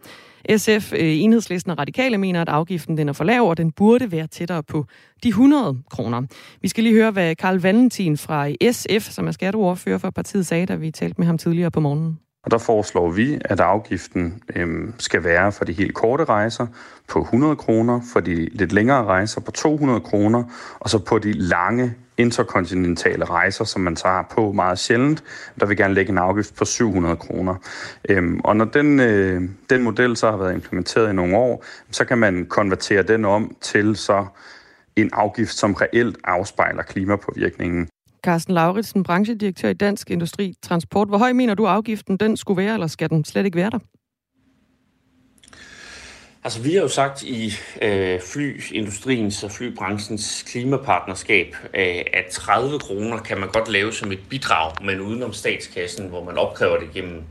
SF, 0.57 0.93
øh, 0.93 0.99
Enhedslisten 0.99 1.71
og 1.71 1.79
Radikale 1.79 2.17
mener, 2.17 2.41
at 2.41 2.49
afgiften 2.49 2.97
den 2.97 3.09
er 3.09 3.13
for 3.13 3.23
lav, 3.23 3.41
og 3.41 3.57
den 3.57 3.71
burde 3.71 4.11
være 4.11 4.27
tættere 4.27 4.63
på 4.63 4.85
de 5.23 5.29
100 5.29 5.77
kroner. 5.89 6.21
Vi 6.61 6.67
skal 6.67 6.83
lige 6.83 6.95
høre, 6.95 7.11
hvad 7.11 7.35
Karl 7.35 7.59
Valentin 7.59 8.17
fra 8.17 8.49
SF, 8.71 9.11
som 9.11 9.27
er 9.27 9.31
skatteordfører 9.31 9.97
for 9.97 10.09
partiet, 10.09 10.45
sagde, 10.45 10.65
da 10.65 10.75
vi 10.75 10.91
talte 10.91 11.15
med 11.17 11.25
ham 11.25 11.37
tidligere 11.37 11.71
på 11.71 11.79
morgenen. 11.79 12.19
Og 12.43 12.51
der 12.51 12.57
foreslår 12.57 13.11
vi, 13.11 13.39
at 13.45 13.59
afgiften 13.59 14.43
øhm, 14.55 14.93
skal 14.97 15.23
være 15.23 15.51
for 15.51 15.65
de 15.65 15.73
helt 15.73 15.93
korte 15.93 16.23
rejser 16.23 16.67
på 17.07 17.21
100 17.21 17.55
kroner, 17.55 18.01
for 18.13 18.19
de 18.19 18.35
lidt 18.45 18.71
længere 18.71 19.05
rejser 19.05 19.41
på 19.41 19.51
200 19.51 19.99
kroner, 19.99 20.43
og 20.79 20.89
så 20.89 20.99
på 20.99 21.19
de 21.19 21.31
lange 21.33 21.93
interkontinentale 22.19 23.25
rejser, 23.25 23.63
som 23.63 23.81
man 23.81 23.95
tager 23.95 24.23
på 24.35 24.51
meget 24.51 24.79
sjældent, 24.79 25.23
der 25.59 25.65
vil 25.65 25.77
gerne 25.77 25.93
lægge 25.93 26.11
en 26.11 26.17
afgift 26.17 26.55
på 26.55 26.65
700 26.65 27.15
kroner. 27.15 27.55
Øhm, 28.09 28.39
og 28.43 28.55
når 28.55 28.65
den, 28.65 28.99
øh, 28.99 29.41
den 29.69 29.83
model 29.83 30.17
så 30.17 30.31
har 30.31 30.37
været 30.37 30.53
implementeret 30.53 31.09
i 31.09 31.13
nogle 31.13 31.37
år, 31.37 31.65
så 31.91 32.05
kan 32.05 32.17
man 32.17 32.45
konvertere 32.45 33.03
den 33.03 33.25
om 33.25 33.55
til 33.61 33.95
så 33.95 34.25
en 34.95 35.09
afgift, 35.13 35.53
som 35.53 35.73
reelt 35.73 36.17
afspejler 36.23 36.83
klimapåvirkningen. 36.83 37.87
Carsten 38.23 38.53
Lauritsen, 38.53 39.03
branchedirektør 39.03 39.69
i 39.69 39.73
Dansk 39.73 40.11
Industri 40.11 40.53
Transport. 40.61 41.07
Hvor 41.07 41.17
høj 41.17 41.33
mener 41.33 41.53
du 41.55 41.65
afgiften 41.65 42.17
den 42.17 42.37
skulle 42.37 42.63
være, 42.63 42.73
eller 42.73 42.87
skal 42.87 43.09
den 43.09 43.25
slet 43.25 43.45
ikke 43.45 43.55
være 43.55 43.69
der? 43.69 43.79
Altså, 46.43 46.61
vi 46.61 46.73
har 46.73 46.81
jo 46.81 46.87
sagt 46.87 47.23
i 47.23 47.53
øh, 47.81 48.19
flyindustriens 48.21 49.43
og 49.43 49.51
flybranchens 49.51 50.45
klimapartnerskab, 50.47 51.55
øh, 51.73 52.03
at 52.13 52.25
30 52.31 52.79
kroner 52.79 53.17
kan 53.17 53.39
man 53.39 53.49
godt 53.49 53.71
lave 53.71 53.93
som 53.93 54.11
et 54.11 54.19
bidrag, 54.29 54.85
men 54.85 55.01
udenom 55.01 55.33
statskassen, 55.33 56.07
hvor 56.07 56.23
man 56.23 56.37
opkræver 56.37 56.79
det 56.79 56.91
gennem 56.93 57.23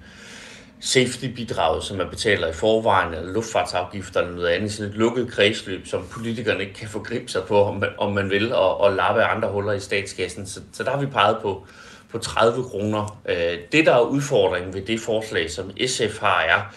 safety-bidraget, 0.80 1.84
som 1.84 1.96
man 1.96 2.08
betaler 2.10 2.48
i 2.48 2.52
forvejen, 2.52 3.14
eller 3.14 3.32
luftfartsafgifter 3.32 4.20
eller 4.20 4.34
noget 4.34 4.48
andet, 4.48 4.72
sådan 4.72 4.92
et 4.92 4.98
lukket 4.98 5.32
kredsløb, 5.32 5.86
som 5.86 6.06
politikerne 6.10 6.60
ikke 6.60 6.74
kan 6.74 6.88
forgribe 6.88 7.30
sig 7.30 7.42
på, 7.48 7.62
om 7.64 7.76
man, 7.76 7.90
om 7.98 8.12
man 8.12 8.30
vil, 8.30 8.52
og, 8.54 8.80
og 8.80 8.92
lappe 8.92 9.22
andre 9.22 9.52
huller 9.52 9.72
i 9.72 9.80
statskassen. 9.80 10.46
Så, 10.46 10.60
så 10.72 10.82
der 10.82 10.90
har 10.90 11.00
vi 11.00 11.06
peget 11.06 11.36
på, 11.42 11.66
på 12.10 12.18
30 12.18 12.64
kroner. 12.64 13.20
Øh, 13.28 13.58
det, 13.72 13.86
der 13.86 13.94
er 13.94 14.00
udfordringen 14.00 14.74
ved 14.74 14.82
det 14.82 15.00
forslag, 15.00 15.50
som 15.50 15.70
SF 15.86 16.20
har, 16.20 16.40
er, 16.40 16.74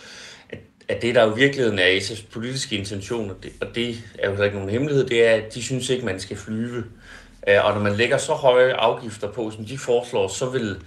at, 0.92 1.02
det, 1.02 1.16
der 1.16 1.24
jo 1.24 1.36
i 1.36 1.40
virkeligheden 1.40 1.80
er 1.80 2.00
SF's 2.00 2.24
politiske 2.34 2.78
intention, 2.78 3.30
og 3.30 3.36
det, 3.44 3.52
og 3.62 3.68
det 3.76 4.04
er 4.20 4.32
jo 4.32 4.44
ikke 4.44 4.56
nogen 4.56 4.70
hemmelighed, 4.70 5.08
det 5.08 5.28
er, 5.28 5.32
at 5.32 5.54
de 5.54 5.64
synes 5.64 5.90
ikke, 5.90 6.06
man 6.06 6.20
skal 6.20 6.38
flyve. 6.38 6.84
Øh, 7.48 7.66
og 7.66 7.74
når 7.74 7.82
man 7.82 7.94
lægger 7.94 8.18
så 8.18 8.34
høje 8.34 8.74
afgifter 8.74 9.32
på, 9.32 9.52
som 9.52 9.66
de 9.66 9.78
foreslår, 9.78 10.28
så 10.28 10.50
vil 10.50 10.78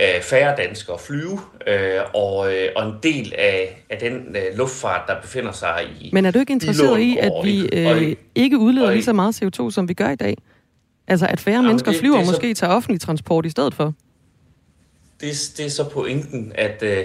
øh, 0.00 0.22
færre 0.22 0.56
danskere 0.56 0.98
flyve, 0.98 1.40
øh, 1.66 2.00
og, 2.14 2.36
og 2.76 2.86
en 2.88 2.94
del 3.02 3.32
af, 3.38 3.84
af 3.90 3.98
den 3.98 4.36
luftfart, 4.56 5.02
der 5.08 5.20
befinder 5.20 5.52
sig 5.52 5.86
i 6.00 6.10
Men 6.12 6.24
er 6.24 6.30
du 6.30 6.38
ikke 6.38 6.52
interesseret 6.52 7.00
i, 7.00 7.16
at 7.20 7.32
vi 7.44 7.68
øh, 7.72 8.16
ikke 8.34 8.58
udleder 8.58 8.90
lige 8.90 9.04
så 9.04 9.12
meget 9.12 9.42
CO2, 9.42 9.70
som 9.70 9.88
vi 9.88 9.94
gør 9.94 10.10
i 10.10 10.16
dag? 10.16 10.36
Altså, 11.06 11.26
at 11.26 11.40
færre 11.40 11.54
Jamen, 11.54 11.66
mennesker 11.66 11.90
det, 11.90 12.00
flyver 12.00 12.16
det 12.16 12.26
måske 12.26 12.54
så, 12.54 12.60
tager 12.60 12.74
offentlig 12.74 13.00
transport 13.00 13.46
i 13.46 13.50
stedet 13.50 13.74
for? 13.74 13.94
Det, 15.20 15.52
det 15.56 15.66
er 15.66 15.70
så 15.70 15.88
pointen, 15.88 16.52
at, 16.54 16.82
øh, 16.82 17.04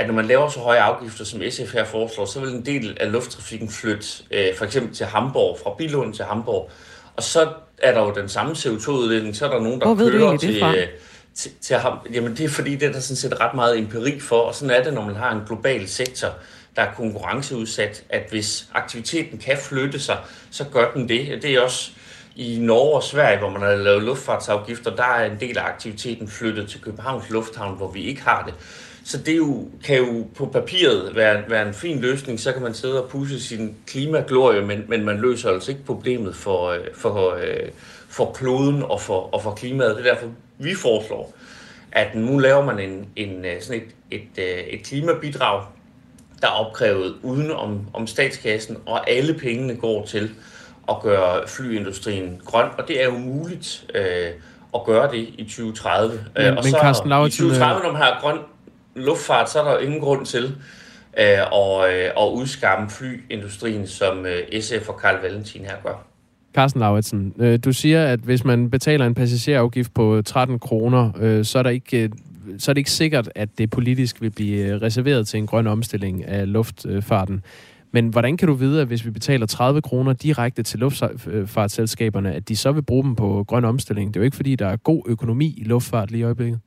at 0.00 0.06
når 0.06 0.14
man 0.14 0.24
laver 0.24 0.48
så 0.48 0.60
høje 0.60 0.80
afgifter, 0.80 1.24
som 1.24 1.42
SF 1.50 1.72
her 1.72 1.84
foreslår, 1.84 2.24
så 2.24 2.40
vil 2.40 2.48
en 2.48 2.66
del 2.66 2.96
af 3.00 3.12
lufttrafikken 3.12 3.70
flytte 3.70 4.06
øh, 4.30 4.56
for 4.56 4.64
eksempel 4.64 4.94
til 4.94 5.06
Hamburg, 5.06 5.58
fra 5.62 5.74
Bilund 5.78 6.14
til 6.14 6.24
Hamburg. 6.24 6.70
Og 7.16 7.22
så 7.22 7.48
er 7.78 7.94
der 7.94 8.00
jo 8.00 8.12
den 8.16 8.28
samme 8.28 8.52
CO2-udledning, 8.52 9.36
så 9.36 9.46
er 9.46 9.50
der 9.50 9.60
nogen, 9.60 9.80
der 9.80 9.94
Hvor 9.94 10.10
kører 10.10 10.36
til, 10.36 10.62
øh, 10.62 10.86
til, 11.34 11.50
til 11.60 11.76
ham. 11.76 11.98
Jamen 12.12 12.36
det 12.36 12.44
er 12.44 12.48
fordi, 12.48 12.76
det 12.76 12.88
er 12.88 12.92
der 12.92 13.00
sådan 13.00 13.16
set 13.16 13.40
ret 13.40 13.54
meget 13.54 13.78
empiri 13.78 14.20
for, 14.20 14.40
og 14.40 14.54
sådan 14.54 14.76
er 14.76 14.84
det, 14.84 14.94
når 14.94 15.04
man 15.04 15.16
har 15.16 15.32
en 15.32 15.42
global 15.46 15.88
sektor, 15.88 16.28
der 16.76 16.82
er 16.82 16.92
konkurrenceudsat, 16.94 18.04
at 18.08 18.22
hvis 18.30 18.66
aktiviteten 18.74 19.38
kan 19.38 19.58
flytte 19.58 20.00
sig, 20.00 20.18
så 20.50 20.64
gør 20.72 20.90
den 20.92 21.08
det. 21.08 21.42
Det 21.42 21.50
er 21.50 21.60
også 21.60 21.90
i 22.36 22.58
Norge 22.60 22.96
og 22.96 23.02
Sverige, 23.02 23.38
hvor 23.38 23.50
man 23.50 23.62
har 23.62 23.74
lavet 23.74 24.02
luftfartsafgifter, 24.02 24.96
der 24.96 25.04
er 25.04 25.30
en 25.30 25.40
del 25.40 25.58
af 25.58 25.64
aktiviteten 25.64 26.28
flyttet 26.28 26.68
til 26.68 26.80
Københavns 26.80 27.30
Lufthavn, 27.30 27.76
hvor 27.76 27.90
vi 27.90 28.02
ikke 28.02 28.22
har 28.22 28.44
det. 28.44 28.54
Så 29.10 29.18
det 29.18 29.36
jo, 29.36 29.68
kan 29.84 29.96
jo 29.96 30.26
på 30.36 30.46
papiret 30.46 31.16
være, 31.16 31.42
være 31.48 31.68
en 31.68 31.74
fin 31.74 32.00
løsning, 32.00 32.40
så 32.40 32.52
kan 32.52 32.62
man 32.62 32.74
sidde 32.74 33.02
og 33.02 33.10
pusse 33.10 33.40
sin 33.40 33.76
klimaglorie, 33.86 34.66
men, 34.66 34.84
men 34.88 35.04
man 35.04 35.20
løser 35.20 35.50
altså 35.50 35.70
ikke 35.70 35.84
problemet 35.84 36.36
for, 36.36 36.68
øh, 36.68 36.80
for, 36.94 37.34
øh, 37.34 37.68
for 38.08 38.32
kloden 38.32 38.82
og 38.82 39.00
for, 39.00 39.34
og 39.34 39.42
for 39.42 39.50
klimaet. 39.50 39.96
Det 39.96 40.06
er 40.06 40.14
derfor, 40.14 40.26
vi 40.58 40.74
foreslår, 40.74 41.34
at 41.92 42.14
nu 42.14 42.38
laver 42.38 42.64
man 42.64 42.78
en, 42.78 43.06
en, 43.16 43.44
øh, 43.44 43.62
sådan 43.62 43.82
et, 44.10 44.20
et, 44.36 44.74
et 44.74 44.82
klimabidrag, 44.82 45.62
der 46.40 46.46
er 46.46 46.52
opkrævet 46.66 47.14
uden 47.22 47.50
om, 47.50 47.80
om 47.92 48.06
statskassen, 48.06 48.76
og 48.86 49.10
alle 49.10 49.34
pengene 49.34 49.76
går 49.76 50.04
til 50.04 50.30
at 50.88 50.96
gøre 51.02 51.48
flyindustrien 51.48 52.40
grøn, 52.44 52.68
og 52.78 52.88
det 52.88 53.02
er 53.02 53.04
jo 53.04 53.18
muligt 53.18 53.86
øh, 53.94 54.30
at 54.74 54.84
gøre 54.86 55.10
det 55.10 55.18
i 55.18 55.44
2030. 55.44 56.24
Men, 56.36 56.58
og 56.58 56.64
så 56.64 56.70
men 56.70 56.80
Carsten 56.80 57.08
Lauritsen, 57.08 57.46
i 57.46 57.48
2030, 57.48 57.82
når 57.82 57.92
man 57.92 58.02
har 58.02 58.18
grøn 58.20 58.38
luftfart, 58.94 59.50
så 59.50 59.60
er 59.62 59.64
der 59.64 59.78
ingen 59.78 60.00
grund 60.00 60.26
til 60.26 60.44
øh, 61.18 61.24
at, 61.38 61.94
øh, 61.94 62.10
at 62.18 62.28
udskamme 62.32 62.90
flyindustrien, 62.90 63.86
som 63.86 64.26
øh, 64.26 64.60
SF 64.60 64.88
og 64.88 65.00
Karl 65.00 65.22
Valentin 65.22 65.64
her 65.64 65.76
gør. 65.82 66.06
Carsten 66.54 66.80
Lauritsen, 66.80 67.34
øh, 67.38 67.58
du 67.64 67.72
siger, 67.72 68.06
at 68.06 68.20
hvis 68.20 68.44
man 68.44 68.70
betaler 68.70 69.06
en 69.06 69.14
passagerafgift 69.14 69.94
på 69.94 70.22
13 70.22 70.58
kroner, 70.58 71.10
øh, 71.20 71.44
så 71.44 71.58
er 71.58 71.62
der 71.62 71.70
ikke 71.70 72.02
øh, 72.02 72.10
så 72.58 72.70
er 72.70 72.74
det 72.74 72.78
ikke 72.78 72.90
sikkert, 72.90 73.30
at 73.34 73.58
det 73.58 73.70
politisk 73.70 74.20
vil 74.20 74.30
blive 74.30 74.66
øh, 74.66 74.82
reserveret 74.82 75.28
til 75.28 75.38
en 75.38 75.46
grøn 75.46 75.66
omstilling 75.66 76.24
af 76.24 76.52
luftfarten. 76.52 77.42
Men 77.92 78.08
hvordan 78.08 78.36
kan 78.36 78.48
du 78.48 78.54
vide, 78.54 78.80
at 78.80 78.86
hvis 78.86 79.04
vi 79.04 79.10
betaler 79.10 79.46
30 79.46 79.82
kroner 79.82 80.12
direkte 80.12 80.62
til 80.62 80.78
luftfartsselskaberne, 80.78 82.32
at 82.32 82.48
de 82.48 82.56
så 82.56 82.72
vil 82.72 82.82
bruge 82.82 83.04
dem 83.04 83.16
på 83.16 83.44
grøn 83.48 83.64
omstilling? 83.64 84.14
Det 84.14 84.20
er 84.20 84.20
jo 84.20 84.24
ikke, 84.24 84.36
fordi 84.36 84.56
der 84.56 84.66
er 84.66 84.76
god 84.76 85.02
økonomi 85.06 85.54
i 85.58 85.64
luftfart 85.64 86.10
lige 86.10 86.20
i 86.20 86.24
øjeblikket. 86.24 86.60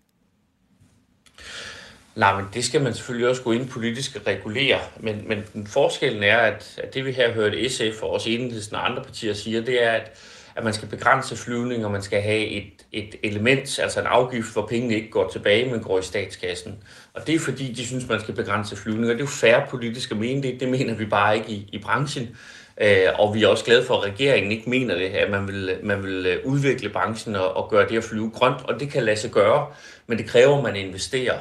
Nej, 2.16 2.42
men 2.42 2.46
det 2.54 2.66
skal 2.66 2.82
man 2.82 2.94
selvfølgelig 2.94 3.30
også 3.30 3.42
gå 3.42 3.52
ind 3.52 3.70
politisk 3.70 4.16
og 4.16 4.28
regulere. 4.28 4.80
Men, 5.00 5.28
men 5.28 5.44
den 5.54 5.68
forskellen 5.68 6.24
er, 6.24 6.38
at, 6.38 6.80
at 6.84 6.94
det 6.94 7.06
vi 7.06 7.12
her 7.12 7.32
hørt 7.32 7.72
SF 7.72 8.04
og 8.04 8.10
også 8.10 8.30
Enhedslisten 8.30 8.76
og 8.76 8.90
andre 8.90 9.04
partier 9.04 9.34
siger, 9.34 9.62
det 9.62 9.84
er, 9.84 9.92
at, 9.92 10.12
at 10.56 10.64
man 10.64 10.74
skal 10.74 10.88
begrænse 10.88 11.36
flyvning, 11.36 11.86
og 11.86 11.92
man 11.92 12.02
skal 12.02 12.22
have 12.22 12.46
et, 12.46 12.72
et 12.92 13.16
element, 13.24 13.80
altså 13.80 14.00
en 14.00 14.08
afgift, 14.08 14.54
hvor 14.54 14.66
pengene 14.66 14.96
ikke 14.96 15.10
går 15.10 15.30
tilbage, 15.30 15.72
men 15.72 15.80
går 15.80 16.00
i 16.00 16.02
statskassen. 16.02 16.76
Og 17.14 17.28
det 17.28 17.36
er 17.36 17.40
fordi, 17.40 17.74
de 17.74 17.86
synes, 17.86 18.08
man 18.10 18.22
skal 18.22 18.34
begrænse 18.34 18.76
flyvning, 18.76 19.06
og 19.06 19.14
det 19.14 19.22
er 19.22 19.26
jo 19.26 19.28
færre 19.28 19.68
politisk 19.70 20.12
at 20.12 20.18
mene 20.18 20.44
det. 20.44 20.60
Det 20.60 20.70
mener 20.70 20.96
vi 20.96 21.06
bare 21.06 21.38
ikke 21.38 21.52
i, 21.52 21.70
i 21.72 21.78
branchen. 21.78 22.36
Øh, 22.82 23.08
og 23.20 23.36
vi 23.36 23.44
er 23.44 23.48
også 23.48 23.66
glade 23.66 23.86
for, 23.86 23.98
at 23.98 24.04
regeringen 24.04 24.52
ikke 24.52 24.70
mener 24.70 24.96
det, 24.96 25.06
at 25.06 25.32
man 25.32 25.48
vil, 25.48 25.78
man 25.84 26.04
vil 26.04 26.26
øh, 26.26 26.46
udvikle 26.46 26.90
branchen 26.90 27.36
og, 27.36 27.58
og 27.58 27.70
gøre 27.70 27.90
det 27.90 27.98
at 27.98 28.04
flyve 28.04 28.30
grønt, 28.30 28.62
og 28.64 28.80
det 28.80 28.92
kan 28.92 29.04
lade 29.04 29.18
sig 29.18 29.32
gøre, 29.32 29.68
men 30.08 30.18
det 30.18 30.26
kræver, 30.26 30.58
at 30.58 30.64
man 30.64 30.76
investerer. 30.76 31.38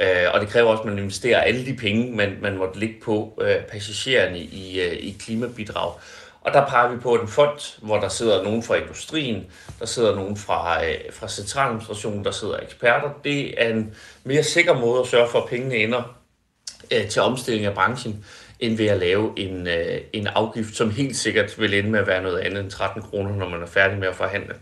Øh, 0.00 0.34
og 0.34 0.40
det 0.40 0.48
kræver 0.48 0.70
også, 0.70 0.82
at 0.82 0.88
man 0.88 0.98
investerer 0.98 1.40
alle 1.40 1.66
de 1.66 1.76
penge, 1.76 2.16
man, 2.16 2.36
man 2.42 2.56
måtte 2.56 2.78
ligge 2.78 2.94
på 3.02 3.38
øh, 3.40 3.56
passagererne 3.62 4.38
i, 4.38 4.80
øh, 4.80 4.92
i 4.92 5.16
klimabidrag. 5.20 5.92
Og 6.40 6.54
der 6.54 6.66
peger 6.66 6.90
vi 6.92 6.96
på 6.96 7.14
en 7.14 7.28
fond, 7.28 7.78
hvor 7.82 8.00
der 8.00 8.08
sidder 8.08 8.42
nogen 8.42 8.62
fra 8.62 8.74
industrien, 8.74 9.46
der 9.80 9.86
sidder 9.86 10.14
nogen 10.14 10.36
fra, 10.36 10.86
øh, 10.86 10.94
fra 11.12 11.28
centraladministrationen, 11.28 12.24
der 12.24 12.30
sidder 12.30 12.56
eksperter. 12.56 13.10
Det 13.24 13.62
er 13.62 13.68
en 13.68 13.94
mere 14.24 14.42
sikker 14.42 14.74
måde 14.74 15.00
at 15.00 15.06
sørge 15.06 15.28
for, 15.30 15.40
at 15.40 15.48
pengene 15.48 15.76
ender 15.76 16.18
øh, 16.92 17.08
til 17.08 17.22
omstilling 17.22 17.66
af 17.66 17.74
branchen, 17.74 18.24
end 18.60 18.76
ved 18.76 18.86
at 18.86 18.98
lave 18.98 19.32
en, 19.36 19.66
øh, 19.66 20.00
en 20.12 20.26
afgift, 20.26 20.76
som 20.76 20.90
helt 20.90 21.16
sikkert 21.16 21.60
vil 21.60 21.74
ende 21.74 21.90
med 21.90 22.00
at 22.00 22.06
være 22.06 22.22
noget 22.22 22.38
andet 22.38 22.60
end 22.60 22.70
13 22.70 23.02
kroner, 23.02 23.36
når 23.36 23.48
man 23.48 23.62
er 23.62 23.66
færdig 23.66 23.98
med 23.98 24.08
at 24.08 24.16
forhandle. 24.16 24.54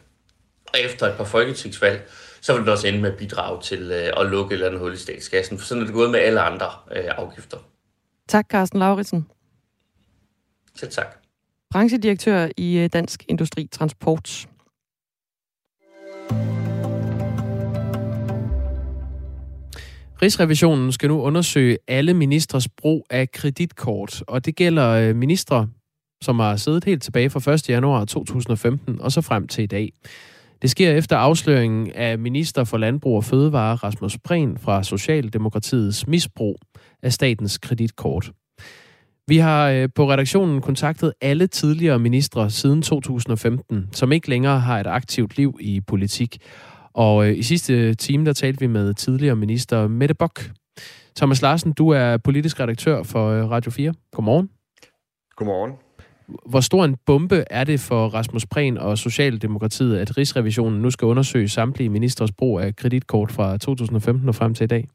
Og 0.73 0.81
efter 0.81 1.07
et 1.07 1.17
par 1.17 1.25
folketingsvalg, 1.25 2.09
så 2.47 2.57
vil 2.57 2.63
det 2.63 2.73
også 2.73 2.89
ende 2.89 3.01
med 3.01 3.13
at 3.13 3.19
bidrage 3.19 3.63
til 3.63 3.91
øh, 3.93 4.21
at 4.21 4.27
lukke 4.31 4.53
et 4.53 4.53
eller 4.53 4.67
andet 4.67 4.81
hul 4.81 4.93
i 4.93 4.97
statskassen. 4.97 5.59
For 5.59 5.67
sådan 5.67 5.83
er 5.83 5.87
det 5.87 5.95
gået 5.95 6.11
med 6.11 6.21
alle 6.21 6.41
andre 6.41 6.67
øh, 6.97 7.05
afgifter. 7.17 7.57
Tak, 8.29 8.47
Carsten 8.51 8.79
Lauritsen. 8.79 9.27
Selv 10.75 10.91
tak. 10.91 11.17
Branchedirektør 11.71 12.49
i 12.57 12.79
øh, 12.79 12.91
Dansk 12.93 13.25
Industri 13.29 13.69
Transport. 13.73 14.49
Rigsrevisionen 20.23 20.93
skal 20.93 21.09
nu 21.09 21.23
undersøge 21.23 21.79
alle 21.89 22.15
ministres 22.15 22.69
brug 22.69 23.07
af 23.11 23.31
kreditkort, 23.33 24.23
og 24.29 24.45
det 24.45 24.57
gælder 24.57 25.15
ministre, 25.15 25.69
som 26.23 26.39
har 26.39 26.57
siddet 26.57 26.85
helt 26.85 27.03
tilbage 27.03 27.31
fra 27.31 27.53
1. 27.53 27.69
januar 27.69 28.05
2015 28.05 29.01
og 29.01 29.13
så 29.13 29.21
frem 29.21 29.49
til 29.49 29.65
i 29.65 29.67
dag. 29.67 29.93
Det 30.63 30.71
sker 30.71 30.91
efter 30.91 31.17
afsløringen 31.17 31.93
af 31.95 32.19
minister 32.19 32.65
for 32.65 32.77
Landbrug 32.79 33.17
og 33.17 33.25
Fødevare 33.25 33.75
Rasmus 33.75 34.19
Prehn 34.25 34.59
fra 34.59 34.83
Socialdemokratiets 34.83 36.07
misbrug 36.07 36.59
af 37.03 37.13
statens 37.13 37.59
kreditkort. 37.59 38.33
Vi 39.29 39.37
har 39.37 39.71
øh, 39.71 39.89
på 39.95 40.11
redaktionen 40.11 40.61
kontaktet 40.61 41.13
alle 41.21 41.47
tidligere 41.47 41.99
ministre 41.99 42.51
siden 42.51 42.83
2015, 42.83 43.89
som 43.93 44.13
ikke 44.13 44.29
længere 44.29 44.61
har 44.61 44.81
et 44.81 44.87
aktivt 44.87 45.37
liv 45.37 45.59
i 45.61 45.81
politik. 45.81 46.39
Og 46.95 47.29
øh, 47.29 47.39
i 47.39 47.43
sidste 47.43 47.95
time, 47.95 48.27
der 48.27 48.33
talte 48.33 48.61
vi 48.61 48.67
med 48.67 48.95
tidligere 48.95 49.37
minister 49.37 49.89
Mette 49.89 50.15
Bock. 50.15 50.51
Thomas 51.17 51.43
Larsen, 51.43 51.73
du 51.73 51.89
er 51.89 52.17
politisk 52.17 52.61
redaktør 52.61 53.03
for 53.03 53.31
øh, 53.31 53.51
Radio 53.51 53.71
4. 53.71 53.95
Godmorgen. 54.13 54.51
Godmorgen. 55.37 55.86
Hvor 56.47 56.61
stor 56.61 56.85
en 56.85 56.97
bombe 57.07 57.45
er 57.51 57.65
det 57.65 57.81
for 57.81 58.09
Rasmus 58.09 58.47
Prehn 58.47 58.79
og 58.79 58.99
Socialdemokratiet, 58.99 59.99
at 59.99 60.17
Rigsrevisionen 60.17 60.83
nu 60.83 60.91
skal 60.91 61.07
undersøge 61.07 61.49
samtlige 61.49 61.89
ministers 61.89 62.33
brug 62.33 62.61
af 62.61 62.77
kreditkort 62.77 63.33
fra 63.33 63.59
2015 63.59 64.29
og 64.29 64.35
frem 64.35 64.55
til 64.55 64.65
i 64.65 64.67
dag? 64.67 64.89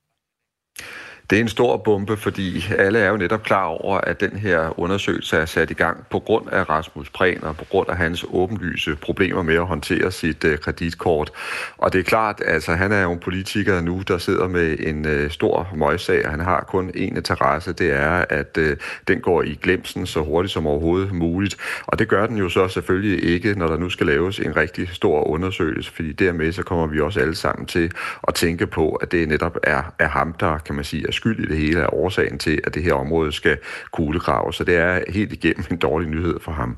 Det 1.31 1.37
er 1.37 1.41
en 1.41 1.49
stor 1.49 1.77
bombe, 1.77 2.17
fordi 2.17 2.65
alle 2.77 2.99
er 2.99 3.09
jo 3.09 3.17
netop 3.17 3.43
klar 3.43 3.65
over, 3.65 3.97
at 3.97 4.21
den 4.21 4.31
her 4.31 4.79
undersøgelse 4.79 5.37
er 5.37 5.45
sat 5.45 5.71
i 5.71 5.73
gang 5.73 6.05
på 6.09 6.19
grund 6.19 6.49
af 6.49 6.69
Rasmus 6.69 7.09
Prehn 7.09 7.43
og 7.43 7.57
på 7.57 7.65
grund 7.65 7.89
af 7.89 7.97
hans 7.97 8.25
åbenlyse 8.29 8.95
problemer 8.95 9.43
med 9.43 9.55
at 9.55 9.65
håndtere 9.65 10.11
sit 10.11 10.43
øh, 10.43 10.57
kreditkort. 10.57 11.31
Og 11.77 11.93
det 11.93 11.99
er 11.99 12.03
klart, 12.03 12.41
altså 12.45 12.73
han 12.73 12.91
er 12.91 13.01
jo 13.01 13.11
en 13.11 13.19
politiker 13.19 13.81
nu, 13.81 14.01
der 14.07 14.17
sidder 14.17 14.47
med 14.47 14.77
en 14.79 15.05
øh, 15.05 15.31
stor 15.31 15.67
møgssag, 15.75 16.25
og 16.25 16.31
han 16.31 16.39
har 16.39 16.61
kun 16.61 16.89
én 16.89 16.99
interesse, 16.99 17.73
det 17.73 17.93
er, 17.93 18.25
at 18.29 18.57
øh, 18.57 18.77
den 19.07 19.19
går 19.19 19.43
i 19.43 19.59
glemsen 19.61 20.05
så 20.05 20.19
hurtigt 20.19 20.53
som 20.53 20.67
overhovedet 20.67 21.13
muligt. 21.13 21.57
Og 21.87 21.99
det 21.99 22.07
gør 22.07 22.27
den 22.27 22.37
jo 22.37 22.49
så 22.49 22.67
selvfølgelig 22.67 23.23
ikke, 23.23 23.53
når 23.59 23.67
der 23.67 23.77
nu 23.77 23.89
skal 23.89 24.07
laves 24.07 24.39
en 24.39 24.55
rigtig 24.55 24.89
stor 24.89 25.27
undersøgelse, 25.27 25.91
fordi 25.91 26.11
dermed 26.11 26.51
så 26.51 26.63
kommer 26.63 26.87
vi 26.87 26.99
også 26.99 27.19
alle 27.19 27.35
sammen 27.35 27.65
til 27.65 27.91
at 28.27 28.33
tænke 28.33 28.67
på, 28.67 28.91
at 28.91 29.11
det 29.11 29.27
netop 29.27 29.57
er, 29.63 29.83
er 29.99 30.07
ham, 30.07 30.33
der 30.33 30.57
kan 30.57 30.75
man 30.75 30.83
sige, 30.83 31.07
er 31.07 31.20
skyld 31.21 31.39
i 31.39 31.47
det 31.47 31.57
hele, 31.57 31.79
er 31.79 31.93
årsagen 31.93 32.37
til, 32.37 32.59
at 32.63 32.75
det 32.75 32.83
her 32.83 32.93
område 32.93 33.31
skal 33.31 33.57
kuglegrave. 33.91 34.53
Så 34.53 34.63
det 34.63 34.75
er 34.75 34.99
helt 35.09 35.33
igennem 35.33 35.65
en 35.71 35.77
dårlig 35.77 36.09
nyhed 36.09 36.39
for 36.41 36.51
ham. 36.51 36.77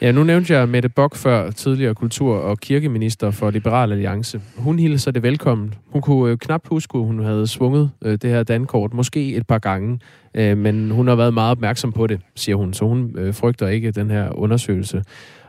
Ja, 0.00 0.12
nu 0.12 0.24
nævnte 0.24 0.54
jeg 0.54 0.68
Mette 0.68 0.88
Bock 0.88 1.16
før, 1.16 1.50
tidligere 1.50 1.94
kultur- 1.94 2.38
og 2.38 2.58
kirkeminister 2.58 3.30
for 3.30 3.50
Liberal 3.50 3.92
Alliance. 3.92 4.40
Hun 4.56 4.78
hilser 4.78 5.10
det 5.10 5.22
velkommen. 5.22 5.74
Hun 5.86 6.02
kunne 6.02 6.32
øh, 6.32 6.38
knap 6.38 6.68
huske, 6.68 6.98
at 6.98 7.04
hun 7.04 7.24
havde 7.24 7.46
svunget 7.46 7.90
øh, 8.04 8.12
det 8.12 8.30
her 8.30 8.42
dankort, 8.42 8.94
måske 8.94 9.34
et 9.34 9.46
par 9.46 9.58
gange, 9.58 10.00
øh, 10.34 10.58
men 10.58 10.90
hun 10.90 11.08
har 11.08 11.14
været 11.14 11.34
meget 11.34 11.50
opmærksom 11.50 11.92
på 11.92 12.06
det, 12.06 12.20
siger 12.34 12.56
hun, 12.56 12.72
så 12.72 12.84
hun 12.84 13.18
øh, 13.18 13.34
frygter 13.34 13.68
ikke 13.68 13.90
den 13.90 14.10
her 14.10 14.38
undersøgelse. 14.38 15.02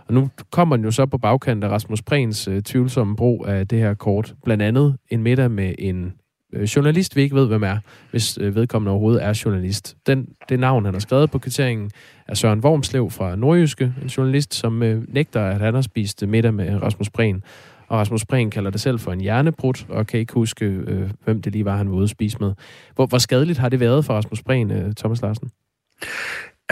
Og 0.08 0.14
nu 0.14 0.30
kommer 0.52 0.76
den 0.76 0.86
jo 0.86 0.92
så 0.92 1.06
på 1.06 1.18
bagkant 1.18 1.64
af 1.64 1.70
Rasmus 1.70 2.02
Prehns 2.02 2.48
øh, 2.48 2.62
tvivlsomme 2.62 3.16
brug 3.16 3.46
af 3.48 3.68
det 3.68 3.80
her 3.80 3.94
kort. 3.94 4.34
Blandt 4.46 4.64
andet 4.64 4.96
en 5.10 5.24
middag 5.24 5.52
med 5.52 5.74
en 5.80 6.14
Øh, 6.54 6.64
journalist, 6.64 7.16
vi 7.16 7.22
ikke 7.22 7.36
ved, 7.36 7.48
hvem 7.48 7.64
er, 7.64 7.78
hvis 8.12 8.38
øh, 8.42 8.56
vedkommende 8.56 8.92
overhovedet 8.92 9.24
er 9.24 9.42
journalist. 9.46 9.96
Den, 10.08 10.28
det 10.50 10.60
navn, 10.60 10.86
han 10.86 10.94
har 10.94 11.00
skrevet 11.00 11.32
på 11.32 11.40
kvitteringen, 11.40 11.92
er 12.28 12.34
Søren 12.34 12.64
Vormslev 12.64 13.12
fra 13.12 13.36
Nordjyske, 13.36 13.94
en 14.02 14.08
journalist, 14.08 14.54
som 14.54 14.84
øh, 14.84 15.04
nægter, 15.08 15.42
at 15.46 15.60
han 15.60 15.74
har 15.74 15.82
spist 15.82 16.24
øh, 16.24 16.30
middag 16.30 16.54
med 16.54 16.82
Rasmus 16.82 17.10
Prehn. 17.10 17.44
Og 17.88 18.00
Rasmus 18.00 18.26
Prehn 18.26 18.50
kalder 18.50 18.72
det 18.72 18.82
selv 18.82 19.00
for 19.00 19.12
en 19.12 19.22
hjernebrud, 19.22 19.86
og 19.90 20.08
kan 20.08 20.20
ikke 20.20 20.34
huske, 20.34 20.66
øh, 20.66 21.10
hvem 21.24 21.42
det 21.42 21.52
lige 21.52 21.66
var, 21.66 21.78
han 21.78 21.90
var 21.90 21.96
ude 21.96 22.04
at 22.04 22.10
spise 22.10 22.38
med. 22.40 22.54
Hvor, 22.96 23.06
hvor 23.06 23.18
skadeligt 23.18 23.60
har 23.60 23.70
det 23.70 23.80
været 23.80 24.06
for 24.06 24.14
Rasmus 24.14 24.44
Prehn, 24.44 24.72
øh, 24.72 24.94
Thomas 24.94 25.22
Larsen? 25.22 25.52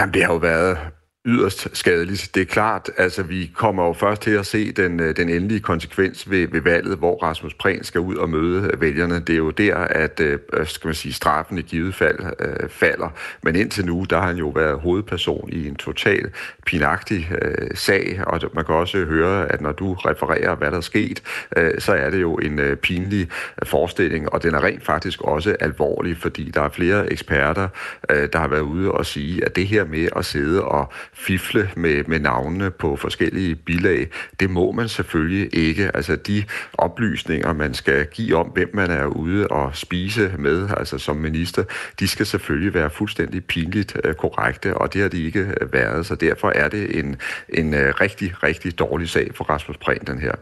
Jamen, 0.00 0.14
det 0.14 0.24
har 0.24 0.32
jo 0.32 0.38
været 0.38 0.78
yderst 1.26 1.68
skadeligt. 1.72 2.30
Det 2.34 2.40
er 2.40 2.44
klart, 2.44 2.90
altså 2.96 3.22
vi 3.22 3.50
kommer 3.54 3.86
jo 3.86 3.92
først 3.92 4.22
til 4.22 4.30
at 4.30 4.46
se 4.46 4.72
den, 4.72 5.00
øh, 5.00 5.16
den 5.16 5.28
endelige 5.28 5.60
konsekvens 5.60 6.30
ved, 6.30 6.48
ved 6.48 6.60
valget, 6.60 6.98
hvor 6.98 7.22
Rasmus 7.22 7.54
Prehn 7.54 7.84
skal 7.84 8.00
ud 8.00 8.16
og 8.16 8.30
møde 8.30 8.70
øh, 8.72 8.80
vælgerne. 8.80 9.20
Det 9.20 9.32
er 9.32 9.36
jo 9.36 9.50
der, 9.50 9.76
at 9.76 10.20
øh, 10.20 10.38
skal 10.64 10.88
man 10.88 10.94
sige, 10.94 11.12
straffen 11.12 11.58
i 11.58 11.62
givet 11.62 11.94
fald 11.94 12.18
øh, 12.40 12.68
falder. 12.68 13.08
Men 13.42 13.56
indtil 13.56 13.86
nu, 13.86 14.06
der 14.10 14.20
har 14.20 14.26
han 14.26 14.36
jo 14.36 14.48
været 14.48 14.80
hovedperson 14.80 15.48
i 15.52 15.68
en 15.68 15.76
total 15.76 16.30
pinagtig 16.66 17.30
øh, 17.42 17.68
sag, 17.74 18.20
og 18.26 18.40
man 18.54 18.64
kan 18.64 18.74
også 18.74 19.04
høre, 19.04 19.52
at 19.52 19.60
når 19.60 19.72
du 19.72 19.92
refererer, 19.92 20.54
hvad 20.54 20.70
der 20.70 20.76
er 20.76 20.80
sket, 20.80 21.22
øh, 21.56 21.70
så 21.78 21.92
er 21.92 22.10
det 22.10 22.20
jo 22.20 22.34
en 22.34 22.58
øh, 22.58 22.76
pinlig 22.76 23.28
forestilling, 23.62 24.32
og 24.32 24.42
den 24.42 24.54
er 24.54 24.64
rent 24.64 24.84
faktisk 24.84 25.22
også 25.22 25.56
alvorlig, 25.60 26.16
fordi 26.16 26.50
der 26.50 26.62
er 26.62 26.68
flere 26.68 27.12
eksperter, 27.12 27.68
øh, 28.10 28.28
der 28.32 28.38
har 28.38 28.48
været 28.48 28.60
ude 28.60 28.92
og 28.92 29.06
sige, 29.06 29.44
at 29.44 29.56
det 29.56 29.66
her 29.66 29.84
med 29.84 30.08
at 30.16 30.24
sidde 30.24 30.64
og 30.64 30.92
fifle 31.14 31.70
med, 31.76 32.04
med 32.04 32.20
navnene 32.20 32.70
på 32.70 32.96
forskellige 32.96 33.54
bilag. 33.54 34.08
Det 34.40 34.50
må 34.50 34.72
man 34.72 34.88
selvfølgelig 34.88 35.48
ikke. 35.52 35.90
Altså 35.94 36.16
de 36.16 36.44
oplysninger, 36.72 37.52
man 37.52 37.74
skal 37.74 38.06
give 38.06 38.36
om, 38.36 38.46
hvem 38.46 38.70
man 38.74 38.90
er 38.90 39.06
ude 39.06 39.48
og 39.48 39.76
spise 39.76 40.32
med, 40.38 40.68
altså 40.76 40.98
som 40.98 41.16
minister, 41.16 41.64
de 42.00 42.08
skal 42.08 42.26
selvfølgelig 42.26 42.74
være 42.74 42.90
fuldstændig 42.90 43.44
pinligt 43.44 43.96
øh, 44.04 44.14
korrekte, 44.14 44.76
og 44.76 44.94
det 44.94 45.02
har 45.02 45.08
de 45.08 45.22
ikke 45.22 45.40
øh, 45.40 45.72
været. 45.72 46.06
Så 46.06 46.14
derfor 46.14 46.52
er 46.54 46.68
det 46.68 46.98
en, 46.98 47.16
en 47.48 47.74
øh, 47.74 47.94
rigtig, 48.00 48.42
rigtig 48.42 48.78
dårlig 48.78 49.08
sag 49.08 49.30
for 49.34 49.44
Rasmus 49.44 49.76
Prehn, 49.76 50.00
den 50.06 50.18
her. 50.18 50.32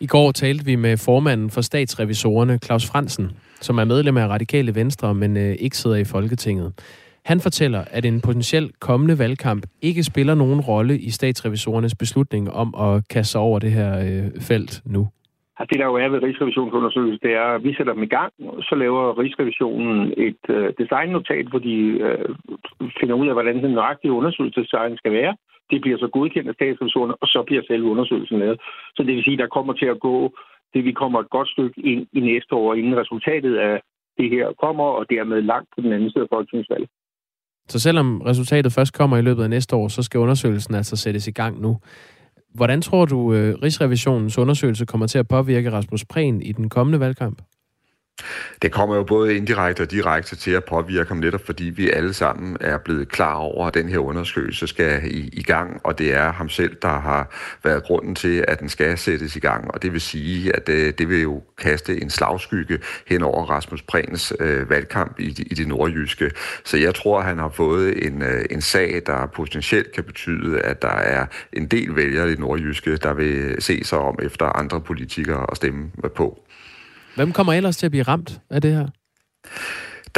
I 0.00 0.06
går 0.06 0.32
talte 0.32 0.64
vi 0.64 0.76
med 0.76 0.96
formanden 0.96 1.50
for 1.50 1.60
statsrevisorerne, 1.60 2.58
Claus 2.64 2.86
Fransen, 2.86 3.30
som 3.60 3.78
er 3.78 3.84
medlem 3.84 4.16
af 4.16 4.26
Radikale 4.28 4.74
Venstre, 4.74 5.14
men 5.14 5.36
ikke 5.36 5.76
sidder 5.76 5.96
i 5.96 6.04
Folketinget. 6.04 6.72
Han 7.30 7.40
fortæller, 7.40 7.82
at 7.96 8.04
en 8.04 8.20
potentiel 8.26 8.66
kommende 8.88 9.16
valgkamp 9.18 9.62
ikke 9.82 10.02
spiller 10.10 10.34
nogen 10.34 10.60
rolle 10.60 10.94
i 11.08 11.10
statsrevisorernes 11.18 11.94
beslutning 12.02 12.44
om 12.62 12.68
at 12.86 13.08
kaste 13.14 13.32
sig 13.32 13.40
over 13.40 13.58
det 13.58 13.72
her 13.78 13.90
øh, 14.06 14.26
felt 14.50 14.72
nu. 14.94 15.02
Altså, 15.58 15.70
det, 15.70 15.78
der 15.80 15.86
jo 15.92 15.96
er 16.02 16.08
ved 16.08 16.22
Rigsrevisionsundersøgelsen, 16.22 17.20
det 17.26 17.32
er, 17.42 17.48
at 17.56 17.64
vi 17.64 17.74
sætter 17.74 17.92
dem 17.92 18.02
i 18.08 18.12
gang, 18.18 18.32
så 18.68 18.74
laver 18.82 19.18
Rigsrevisionen 19.20 20.14
et 20.28 20.44
øh, 20.48 20.72
designnotat, 20.78 21.46
hvor 21.50 21.58
de 21.68 21.76
øh, 22.06 22.28
finder 23.00 23.14
ud 23.20 23.28
af, 23.28 23.34
hvordan 23.34 23.62
den 23.64 23.72
nøjagtige 23.80 24.16
undersøgelsesdesign 24.18 24.96
skal 24.96 25.12
være. 25.12 25.36
Det 25.70 25.80
bliver 25.80 25.98
så 25.98 26.08
godkendt 26.16 26.48
af 26.48 26.54
statsrevisorerne, 26.54 27.14
og 27.22 27.26
så 27.34 27.40
bliver 27.46 27.62
selve 27.70 27.90
undersøgelsen 27.92 28.38
lavet. 28.38 28.58
Så 28.96 29.00
det 29.02 29.14
vil 29.16 29.24
sige, 29.24 29.38
at 29.38 29.44
der 29.44 29.56
kommer 29.56 29.72
til 29.72 29.88
at 29.94 30.00
gå, 30.00 30.16
det 30.74 30.84
vi 30.84 30.92
kommer 30.92 31.18
et 31.20 31.30
godt 31.30 31.48
stykke 31.48 31.80
ind 31.92 32.06
i 32.12 32.20
næste 32.20 32.52
år, 32.54 32.74
inden 32.74 33.00
resultatet 33.02 33.56
af 33.56 33.80
det 34.18 34.30
her 34.30 34.46
kommer, 34.62 34.84
og 34.98 35.10
dermed 35.10 35.42
langt 35.42 35.68
på 35.74 35.80
den 35.80 35.92
anden 35.92 36.10
side 36.10 36.24
af 36.26 36.32
folketingsvalget. 36.34 36.90
Så 37.68 37.78
selvom 37.78 38.20
resultatet 38.20 38.72
først 38.72 38.92
kommer 38.92 39.16
i 39.16 39.22
løbet 39.22 39.42
af 39.42 39.50
næste 39.50 39.76
år, 39.76 39.88
så 39.88 40.02
skal 40.02 40.20
undersøgelsen 40.20 40.74
altså 40.74 40.96
sættes 40.96 41.26
i 41.26 41.30
gang 41.30 41.60
nu. 41.60 41.78
Hvordan 42.54 42.82
tror 42.82 43.04
du, 43.04 43.32
øh, 43.32 43.54
Rigsrevisionens 43.62 44.38
undersøgelse 44.38 44.86
kommer 44.86 45.06
til 45.06 45.18
at 45.18 45.28
påvirke 45.28 45.72
Rasmus 45.72 46.04
Prehn 46.04 46.42
i 46.42 46.52
den 46.52 46.68
kommende 46.68 47.00
valgkamp? 47.00 47.42
Det 48.62 48.72
kommer 48.72 48.96
jo 48.96 49.02
både 49.02 49.36
indirekte 49.36 49.80
og 49.80 49.90
direkte 49.90 50.36
til 50.36 50.50
at 50.50 50.64
påvirke 50.64 51.08
ham 51.08 51.16
netop, 51.16 51.46
fordi 51.46 51.64
vi 51.64 51.90
alle 51.90 52.14
sammen 52.14 52.56
er 52.60 52.78
blevet 52.78 53.08
klar 53.08 53.34
over, 53.34 53.66
at 53.66 53.74
den 53.74 53.88
her 53.88 53.98
undersøgelse 53.98 54.66
skal 54.66 55.00
i, 55.04 55.28
i 55.32 55.42
gang, 55.42 55.80
og 55.84 55.98
det 55.98 56.14
er 56.14 56.32
ham 56.32 56.48
selv, 56.48 56.76
der 56.82 57.00
har 57.00 57.30
været 57.64 57.82
grunden 57.82 58.14
til, 58.14 58.44
at 58.48 58.60
den 58.60 58.68
skal 58.68 58.98
sættes 58.98 59.36
i 59.36 59.38
gang. 59.40 59.70
Og 59.74 59.82
det 59.82 59.92
vil 59.92 60.00
sige, 60.00 60.56
at 60.56 60.66
det, 60.66 60.72
øh, 60.72 60.92
det 60.98 61.08
vil 61.08 61.22
jo 61.22 61.42
kaste 61.58 62.02
en 62.02 62.10
slagskygge 62.10 62.78
hen 63.06 63.22
over 63.22 63.44
Rasmus 63.44 63.82
Prehns 63.82 64.32
øh, 64.40 64.70
valgkamp 64.70 65.20
i, 65.20 65.46
i 65.50 65.54
det 65.54 65.68
nordjyske. 65.68 66.30
Så 66.64 66.76
jeg 66.76 66.94
tror, 66.94 67.18
at 67.18 67.24
han 67.24 67.38
har 67.38 67.48
fået 67.48 68.06
en, 68.06 68.22
øh, 68.22 68.44
en 68.50 68.60
sag, 68.60 69.02
der 69.06 69.26
potentielt 69.26 69.92
kan 69.92 70.04
betyde, 70.04 70.60
at 70.60 70.82
der 70.82 70.88
er 70.88 71.26
en 71.52 71.66
del 71.66 71.96
vælgere 71.96 72.26
i 72.26 72.30
det 72.30 72.38
nordjyske, 72.38 72.96
der 72.96 73.14
vil 73.14 73.56
se 73.62 73.84
sig 73.84 73.98
om 73.98 74.18
efter 74.22 74.46
andre 74.46 74.80
politikere 74.80 75.46
at 75.50 75.56
stemme 75.56 75.90
på. 76.14 76.47
Hvem 77.16 77.32
kommer 77.32 77.52
ellers 77.52 77.76
til 77.76 77.86
at 77.86 77.90
blive 77.90 78.02
ramt 78.02 78.40
af 78.50 78.62
det 78.62 78.72
her? 78.72 78.88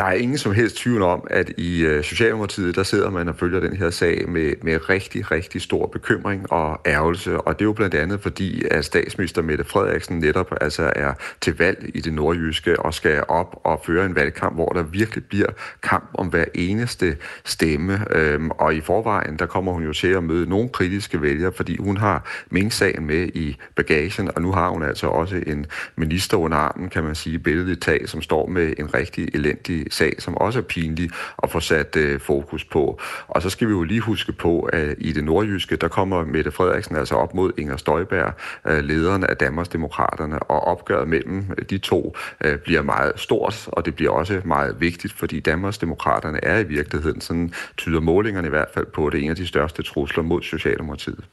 Der 0.01 0.07
er 0.07 0.13
ingen 0.13 0.39
som 0.39 0.55
helst 0.55 0.77
tvivl 0.77 1.03
om, 1.03 1.27
at 1.31 1.53
i 1.57 1.85
øh, 1.85 2.05
Socialdemokratiet, 2.05 2.77
der 2.77 2.83
sidder 2.83 3.11
man 3.11 3.29
og 3.29 3.37
følger 3.37 3.61
den 3.61 3.77
her 3.77 3.91
sag 3.91 4.29
med, 4.29 4.53
med 4.63 4.89
rigtig, 4.89 5.31
rigtig 5.31 5.63
stor 5.63 5.87
bekymring 5.87 6.53
og 6.53 6.81
ærgelse. 6.87 7.41
Og 7.41 7.59
det 7.59 7.65
er 7.65 7.67
jo 7.67 7.73
blandt 7.73 7.95
andet 7.95 8.21
fordi, 8.21 8.63
at 8.71 8.85
statsminister 8.85 9.43
Mette 9.43 9.65
Frederiksen 9.65 10.19
netop 10.19 10.55
altså 10.61 10.93
er 10.97 11.13
til 11.41 11.59
valg 11.59 11.91
i 11.95 12.01
det 12.01 12.13
nordjyske 12.13 12.81
og 12.81 12.95
skal 12.95 13.25
op 13.29 13.61
og 13.65 13.83
føre 13.87 14.07
en 14.07 14.15
valgkamp, 14.15 14.55
hvor 14.55 14.69
der 14.69 14.83
virkelig 14.83 15.25
bliver 15.25 15.49
kamp 15.83 16.11
om 16.15 16.27
hver 16.27 16.45
eneste 16.55 17.17
stemme. 17.45 18.05
Øhm, 18.11 18.51
og 18.51 18.75
i 18.75 18.81
forvejen, 18.81 19.37
der 19.37 19.47
kommer 19.47 19.73
hun 19.73 19.85
jo 19.85 19.93
til 19.93 20.09
at 20.09 20.25
møde 20.25 20.49
nogle 20.49 20.69
kritiske 20.69 21.23
vælgere, 21.23 21.53
fordi 21.53 21.77
hun 21.77 21.97
har 21.97 22.29
Mink-sagen 22.51 23.07
med 23.07 23.29
i 23.35 23.57
bagagen, 23.77 24.31
og 24.37 24.43
nu 24.43 24.53
har 24.53 24.69
hun 24.69 24.83
altså 24.83 25.07
også 25.07 25.43
en 25.47 25.67
minister 25.97 26.37
under 26.37 26.57
armen, 26.57 26.89
kan 26.89 27.05
man 27.05 27.15
sige, 27.15 27.39
billedet 27.39 27.81
tag, 27.83 28.09
som 28.09 28.23
står 28.23 28.47
med 28.47 28.75
en 28.79 28.95
rigtig 28.95 29.29
elendig 29.35 29.90
sag, 29.91 30.13
som 30.19 30.37
også 30.37 30.59
er 30.59 30.63
pinlig 30.63 31.11
at 31.43 31.51
få 31.51 31.61
sat 31.61 31.97
øh, 31.97 32.21
fokus 32.21 32.65
på. 32.65 33.01
Og 33.29 33.43
så 33.43 33.51
skal 33.51 33.69
vi 33.69 33.73
jo 33.73 33.83
lige 33.83 34.01
huske 34.01 34.33
på, 34.33 34.61
at 34.61 34.95
i 34.99 35.13
det 35.13 35.25
nordjyske, 35.25 35.77
der 35.77 35.89
kommer 35.89 36.25
Mette 36.25 36.51
Frederiksen 36.51 36.97
altså 36.97 37.15
op 37.15 37.35
mod 37.35 37.53
Inger 37.59 37.77
Støjberg, 37.77 38.35
øh, 38.67 38.85
lederen 38.85 39.25
af 39.25 39.37
Danmarksdemokraterne, 39.37 40.39
og 40.39 40.65
opgøret 40.65 41.09
mellem 41.09 41.45
øh, 41.59 41.65
de 41.71 41.79
to 41.79 42.17
øh, 42.45 42.59
bliver 42.59 42.83
meget 42.83 43.13
stort, 43.17 43.69
og 43.73 43.85
det 43.87 43.95
bliver 43.95 44.11
også 44.11 44.41
meget 44.45 44.81
vigtigt, 44.81 45.13
fordi 45.13 45.41
Danmarksdemokraterne 45.41 46.45
er 46.45 46.59
i 46.59 46.65
virkeligheden, 46.65 47.21
sådan 47.21 47.53
tyder 47.77 48.01
målingerne 48.01 48.47
i 48.47 48.51
hvert 48.51 48.69
fald 48.75 48.87
på, 48.87 49.11
det 49.11 49.23
en 49.23 49.31
af 49.31 49.37
de 49.37 49.47
største 49.47 49.83
trusler 49.83 50.23
mod 50.23 50.43
Socialdemokratiet. 50.43 51.25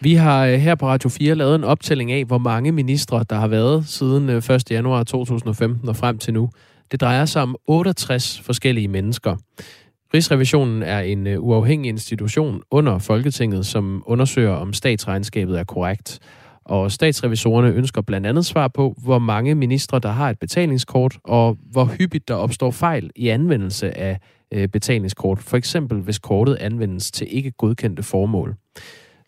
Vi 0.00 0.14
har 0.14 0.46
øh, 0.46 0.54
her 0.54 0.74
på 0.74 0.86
Radio 0.88 1.08
4 1.08 1.34
lavet 1.34 1.54
en 1.54 1.64
optælling 1.64 2.12
af, 2.12 2.24
hvor 2.24 2.38
mange 2.38 2.72
ministre, 2.72 3.24
der 3.30 3.36
har 3.36 3.48
været 3.48 3.84
siden 3.86 4.30
øh, 4.30 4.36
1. 4.50 4.70
Januar 4.70 5.04
2015 5.04 5.88
og 5.88 5.96
frem 5.96 6.18
til 6.18 6.34
nu. 6.34 6.50
Det 6.90 7.00
drejer 7.00 7.24
sig 7.24 7.42
om 7.42 7.56
68 7.66 8.40
forskellige 8.40 8.88
mennesker. 8.88 9.36
Rigsrevisionen 10.14 10.82
er 10.82 11.00
en 11.00 11.26
øh, 11.26 11.40
uafhængig 11.40 11.88
institution 11.88 12.62
under 12.70 12.98
Folketinget, 12.98 13.66
som 13.66 14.02
undersøger, 14.06 14.52
om 14.52 14.72
statsregnskabet 14.72 15.58
er 15.58 15.64
korrekt. 15.64 16.18
Og 16.64 16.92
statsrevisorerne 16.92 17.68
ønsker 17.68 18.02
blandt 18.02 18.26
andet 18.26 18.46
svar 18.46 18.68
på, 18.68 18.94
hvor 19.04 19.18
mange 19.18 19.54
ministre, 19.54 19.98
der 19.98 20.08
har 20.08 20.30
et 20.30 20.38
betalingskort, 20.38 21.18
og 21.24 21.58
hvor 21.70 21.84
hyppigt 21.84 22.28
der 22.28 22.34
opstår 22.34 22.70
fejl 22.70 23.10
i 23.16 23.28
anvendelse 23.28 23.98
af 23.98 24.20
øh, 24.52 24.68
betalingskort. 24.68 25.38
For 25.38 25.56
eksempel, 25.56 26.00
hvis 26.00 26.18
kortet 26.18 26.54
anvendes 26.54 27.10
til 27.10 27.26
ikke 27.30 27.50
godkendte 27.50 28.02
formål. 28.02 28.54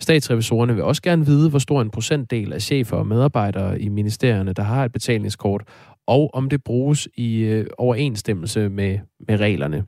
Statsrevisorerne 0.01 0.75
vil 0.75 0.83
også 0.85 1.03
gerne 1.03 1.27
vide, 1.27 1.51
hvor 1.51 1.59
stor 1.59 1.83
en 1.83 1.91
procentdel 1.91 2.53
af 2.53 2.63
chefer 2.63 2.97
og 2.97 3.07
medarbejdere 3.07 3.81
i 3.81 3.89
ministerierne, 3.89 4.53
der 4.53 4.63
har 4.63 4.85
et 4.85 4.93
betalingskort, 4.93 5.63
og 6.07 6.31
om 6.35 6.49
det 6.49 6.65
bruges 6.65 7.09
i 7.17 7.39
øh, 7.39 7.67
overensstemmelse 7.79 8.69
med, 8.69 8.99
med 9.29 9.41
reglerne. 9.41 9.85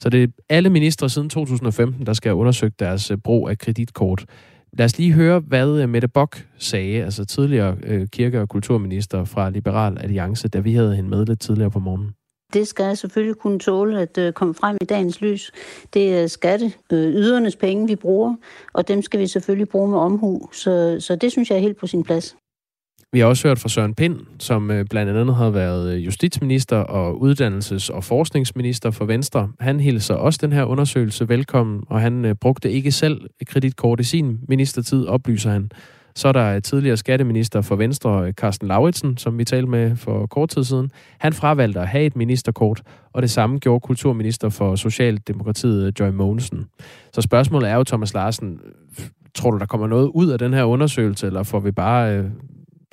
Så 0.00 0.08
det 0.08 0.22
er 0.22 0.28
alle 0.48 0.70
ministre 0.70 1.08
siden 1.08 1.28
2015, 1.28 2.06
der 2.06 2.12
skal 2.12 2.28
have 2.28 2.36
undersøgt 2.36 2.80
deres 2.80 3.10
øh, 3.10 3.16
brug 3.16 3.48
af 3.48 3.58
kreditkort. 3.58 4.24
Lad 4.72 4.84
os 4.84 4.98
lige 4.98 5.12
høre, 5.12 5.40
hvad 5.40 5.82
øh, 5.82 5.88
Mette 5.88 6.08
Bock 6.08 6.46
sagde, 6.58 7.04
altså 7.04 7.24
tidligere 7.24 7.76
øh, 7.82 8.08
kirke- 8.08 8.40
og 8.40 8.48
kulturminister 8.48 9.24
fra 9.24 9.50
Liberal 9.50 9.98
Alliance, 9.98 10.48
da 10.48 10.58
vi 10.58 10.74
havde 10.74 10.96
hende 10.96 11.10
med 11.10 11.26
lidt 11.26 11.40
tidligere 11.40 11.70
på 11.70 11.78
morgenen. 11.78 12.10
Det 12.52 12.68
skal 12.68 12.84
jeg 12.84 12.98
selvfølgelig 12.98 13.36
kunne 13.36 13.58
tåle 13.58 14.00
at 14.00 14.18
øh, 14.18 14.32
komme 14.32 14.54
frem 14.54 14.76
i 14.80 14.84
dagens 14.84 15.20
lys. 15.20 15.52
Det 15.94 16.14
er 16.14 16.26
skatte, 16.26 16.72
øh, 16.92 17.14
ydernes 17.14 17.56
penge, 17.56 17.86
vi 17.86 17.96
bruger, 17.96 18.34
og 18.72 18.88
dem 18.88 19.02
skal 19.02 19.20
vi 19.20 19.26
selvfølgelig 19.26 19.68
bruge 19.68 19.88
med 19.88 19.98
omhu. 19.98 20.48
Så, 20.52 20.96
så 21.00 21.16
det 21.16 21.32
synes 21.32 21.50
jeg 21.50 21.56
er 21.56 21.60
helt 21.60 21.78
på 21.78 21.86
sin 21.86 22.02
plads. 22.02 22.36
Vi 23.12 23.18
har 23.18 23.26
også 23.26 23.48
hørt 23.48 23.58
fra 23.58 23.68
Søren 23.68 23.94
Pind, 23.94 24.16
som 24.38 24.70
øh, 24.70 24.84
blandt 24.90 25.10
andet 25.16 25.34
har 25.34 25.50
været 25.50 25.94
øh, 25.94 26.04
justitsminister 26.04 26.76
og 26.76 27.20
uddannelses- 27.20 27.92
og 27.92 28.04
forskningsminister 28.04 28.90
for 28.90 29.04
Venstre. 29.04 29.48
Han 29.60 29.80
hilser 29.80 30.14
også 30.14 30.38
den 30.42 30.52
her 30.52 30.64
undersøgelse 30.64 31.28
velkommen, 31.28 31.84
og 31.88 32.00
han 32.00 32.24
øh, 32.24 32.34
brugte 32.34 32.70
ikke 32.70 32.92
selv 32.92 33.20
kreditkort 33.46 34.00
i 34.00 34.04
sin 34.04 34.38
ministertid, 34.48 35.06
oplyser 35.06 35.50
han. 35.50 35.70
Så 36.14 36.28
er 36.28 36.32
der 36.32 36.60
tidligere 36.60 36.96
skatteminister 36.96 37.60
for 37.60 37.76
Venstre, 37.76 38.32
Carsten 38.32 38.68
Lauritsen, 38.68 39.16
som 39.16 39.38
vi 39.38 39.44
talte 39.44 39.68
med 39.68 39.96
for 39.96 40.26
kort 40.26 40.48
tid 40.48 40.64
siden. 40.64 40.90
Han 41.18 41.32
fravalgte 41.32 41.80
at 41.80 41.88
have 41.88 42.04
et 42.04 42.16
ministerkort, 42.16 42.82
og 43.12 43.22
det 43.22 43.30
samme 43.30 43.58
gjorde 43.58 43.80
kulturminister 43.80 44.48
for 44.48 44.76
Socialdemokratiet, 44.76 46.00
Joy 46.00 46.10
Mogensen. 46.10 46.66
Så 47.12 47.20
spørgsmålet 47.20 47.70
er 47.70 47.74
jo, 47.74 47.84
Thomas 47.84 48.14
Larsen, 48.14 48.60
tror 49.34 49.50
du, 49.50 49.58
der 49.58 49.66
kommer 49.66 49.86
noget 49.86 50.10
ud 50.14 50.28
af 50.28 50.38
den 50.38 50.54
her 50.54 50.64
undersøgelse, 50.64 51.26
eller 51.26 51.42
får 51.42 51.60
vi 51.60 51.70
bare 51.70 52.16
øh, 52.16 52.24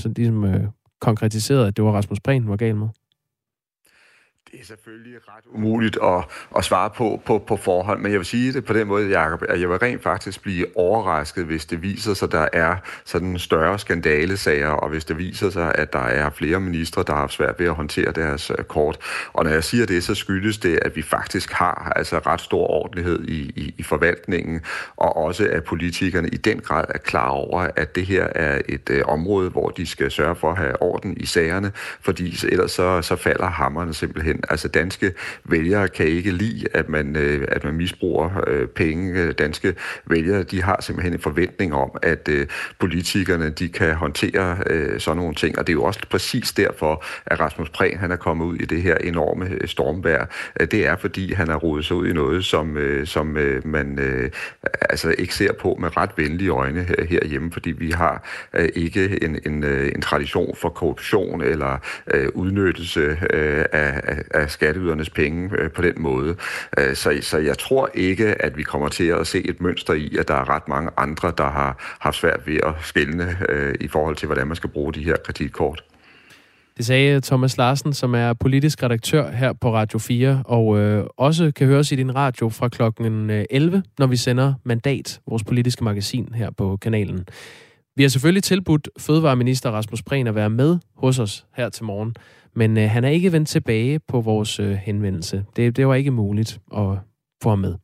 sådan 0.02 0.14
ligesom, 0.14 0.44
øh, 0.44 0.68
konkretiseret, 1.02 1.68
at 1.68 1.78
det 1.78 1.86
var 1.86 1.92
Rasmus 1.92 2.20
Prehn, 2.20 2.48
var 2.48 2.56
gal 2.56 2.76
med? 2.76 2.88
Det 4.52 4.60
er 4.62 4.66
selvfølgelig 4.66 5.16
ret 5.28 5.44
umuligt 5.54 5.98
at, 6.04 6.24
at 6.58 6.64
svare 6.64 6.90
på, 6.90 7.22
på 7.26 7.38
på 7.48 7.58
forhånd, 7.58 8.02
men 8.02 8.12
jeg 8.12 8.20
vil 8.20 8.26
sige 8.26 8.54
det 8.54 8.66
på 8.66 8.74
den 8.74 8.88
måde, 8.88 9.20
Jacob, 9.20 9.44
at 9.50 9.62
jeg 9.62 9.70
vil 9.70 9.78
rent 9.78 10.04
faktisk 10.04 10.42
blive 10.42 10.66
overrasket, 10.76 11.46
hvis 11.46 11.66
det 11.66 11.82
viser 11.82 12.14
sig, 12.14 12.26
at 12.26 12.32
der 12.32 12.48
er 12.54 12.76
sådan 13.06 13.40
større 13.40 13.80
skandalesager, 13.80 14.70
og 14.70 14.90
hvis 14.90 15.06
det 15.06 15.18
viser 15.18 15.50
sig, 15.50 15.76
at 15.76 15.94
der 15.94 16.00
er 16.00 16.30
flere 16.30 16.60
ministre, 16.60 17.04
der 17.08 17.14
har 17.14 17.20
haft 17.20 17.34
svært 17.34 17.60
ved 17.60 17.68
at 17.68 17.76
håndtere 17.76 18.12
deres 18.12 18.52
øh, 18.60 18.66
kort. 18.66 18.98
Og 19.34 19.44
når 19.44 19.52
jeg 19.52 19.64
siger 19.64 19.86
det, 19.86 20.04
så 20.04 20.16
skyldes 20.16 20.58
det, 20.58 20.80
at 20.82 20.96
vi 20.96 21.02
faktisk 21.02 21.52
har 21.52 21.94
altså 21.96 22.18
ret 22.18 22.42
stor 22.42 22.68
ordentlighed 22.68 23.28
i, 23.28 23.52
i, 23.56 23.76
i 23.78 23.84
forvaltningen, 23.84 24.62
og 24.96 25.18
også 25.18 25.48
at 25.52 25.64
politikerne 25.64 26.28
i 26.30 26.38
den 26.38 26.60
grad 26.60 26.86
er 26.90 26.98
klar 26.98 27.30
over, 27.30 27.68
at 27.76 27.96
det 27.96 28.06
her 28.06 28.24
er 28.36 28.62
et 28.70 28.90
øh, 28.90 29.02
område, 29.06 29.50
hvor 29.50 29.70
de 29.70 29.88
skal 29.88 30.12
sørge 30.12 30.36
for 30.36 30.52
at 30.52 30.58
have 30.58 30.82
orden 30.82 31.18
i 31.18 31.26
sagerne, 31.26 31.72
fordi 32.02 32.36
ellers 32.52 32.72
så, 32.72 33.02
så 33.02 33.16
falder 33.16 33.48
hammerne 33.48 33.94
simpelthen 33.94 34.37
den. 34.38 34.44
Altså 34.50 34.68
danske 34.68 35.14
vælgere 35.44 35.88
kan 35.88 36.06
ikke 36.06 36.32
lide, 36.32 36.68
at 36.74 36.90
man, 36.90 37.16
øh, 37.16 37.48
at 37.48 37.64
man 37.64 37.74
misbruger 37.74 38.44
øh, 38.48 38.68
penge. 38.68 39.32
Danske 39.32 39.76
vælgere, 40.06 40.44
de 40.44 40.64
har 40.64 40.82
simpelthen 40.82 41.14
en 41.14 41.20
forventning 41.20 41.74
om, 41.74 41.92
at 42.02 42.30
øh, 42.30 42.48
politikerne, 42.80 43.50
de 43.50 43.70
kan 43.70 43.96
håndtere 43.96 44.58
øh, 44.66 45.00
sådan 45.00 45.18
nogle 45.18 45.36
ting. 45.36 45.60
Og 45.60 45.68
det 45.68 45.74
er 45.74 45.76
jo 45.76 45.84
også 45.84 46.00
præcis 46.10 46.52
derfor, 46.52 47.04
at 47.26 47.40
Rasmus 47.40 47.70
Prehn, 47.70 47.98
han 47.98 48.12
er 48.12 48.16
kommet 48.16 48.46
ud 48.46 48.56
i 48.56 48.66
det 48.66 48.82
her 48.82 48.96
enorme 48.96 49.50
øh, 49.50 49.68
stormvær. 49.68 50.26
Øh, 50.60 50.68
det 50.72 50.86
er 50.88 50.96
fordi, 50.96 51.34
han 51.34 51.48
har 51.48 51.58
rodet 51.58 51.86
sig 51.86 51.96
ud 51.96 52.08
i 52.08 52.14
noget, 52.14 52.46
som, 52.46 52.78
øh, 52.78 53.08
som 53.08 53.38
øh, 53.38 53.68
man 53.68 54.00
øh, 54.00 54.32
altså 54.90 55.16
ikke 55.18 55.36
ser 55.36 55.54
på 55.54 55.78
med 55.80 55.98
ret 55.98 56.10
venlige 56.18 56.50
øjne 56.50 56.84
her, 56.84 57.06
herhjemme, 57.06 57.52
fordi 57.52 57.72
vi 57.72 57.92
har 57.92 58.28
øh, 58.54 58.70
ikke 58.76 59.24
en, 59.24 59.40
en, 59.46 59.64
en 59.64 60.02
tradition 60.02 60.56
for 60.56 60.70
korruption 60.70 61.42
eller 61.42 61.78
øh, 62.14 62.30
udnyttelse 62.34 63.18
øh, 63.34 63.66
af, 63.72 64.02
af, 64.04 64.24
af 64.32 64.52
skatteydernes 64.52 65.10
penge 65.10 65.50
øh, 65.58 65.72
på 65.72 65.82
den 65.82 65.94
måde. 65.98 66.36
Øh, 66.78 66.96
så, 66.96 67.18
så 67.22 67.38
jeg 67.38 67.58
tror 67.58 67.90
ikke, 67.94 68.42
at 68.42 68.58
vi 68.58 68.64
kommer 68.64 68.90
til 68.90 69.08
at 69.08 69.28
se 69.28 69.50
et 69.50 69.62
mønster 69.62 69.94
i, 69.94 70.16
at 70.20 70.28
der 70.28 70.34
er 70.34 70.50
ret 70.50 70.68
mange 70.68 70.90
andre, 70.98 71.34
der 71.38 71.50
har 71.50 71.98
haft 72.00 72.18
svært 72.18 72.40
ved 72.46 72.60
at 72.64 72.74
skælne 72.82 73.38
øh, 73.50 73.76
i 73.82 73.88
forhold 73.88 74.16
til, 74.16 74.26
hvordan 74.26 74.48
man 74.48 74.56
skal 74.56 74.70
bruge 74.70 74.94
de 74.94 75.04
her 75.04 75.16
kreditkort. 75.26 75.84
Det 76.78 76.86
sagde 76.86 77.22
Thomas 77.22 77.58
Larsen, 77.58 77.94
som 77.94 78.16
er 78.16 78.34
politisk 78.34 78.84
redaktør 78.84 79.32
her 79.32 79.54
på 79.54 79.74
Radio 79.74 80.00
4, 80.00 80.44
og 80.46 80.78
øh, 80.78 81.06
også 81.18 81.52
kan 81.56 81.68
høres 81.68 81.92
i 81.92 81.96
din 81.96 82.16
radio 82.16 82.50
fra 82.50 82.70
klokken 82.70 83.30
øh, 83.30 83.46
11, 83.50 83.84
når 84.00 84.08
vi 84.08 84.16
sender 84.16 84.54
Mandat, 84.64 85.20
vores 85.28 85.44
politiske 85.44 85.84
magasin 85.84 86.30
her 86.36 86.52
på 86.52 86.78
kanalen. 86.82 87.26
Vi 87.96 88.04
har 88.04 88.10
selvfølgelig 88.10 88.44
tilbudt 88.44 88.90
Fødevareminister 89.00 89.72
Rasmus 89.72 90.04
Prehn 90.04 90.28
at 90.28 90.36
være 90.36 90.50
med 90.50 90.78
hos 90.98 91.20
os 91.20 91.46
her 91.56 91.70
til 91.70 91.84
morgen. 91.84 92.16
Men 92.58 92.78
øh, 92.78 92.90
han 92.90 93.04
er 93.04 93.10
ikke 93.10 93.32
vendt 93.32 93.50
tilbage 93.50 94.00
på 94.00 94.22
vores 94.22 94.60
øh, 94.60 94.72
henvendelse. 94.72 95.46
Det, 95.56 95.76
det 95.76 95.88
var 95.88 95.96
ikke 95.96 96.12
muligt 96.12 96.60
at 96.78 96.98
få 97.44 97.50
ham 97.50 97.60
med. 97.60 97.76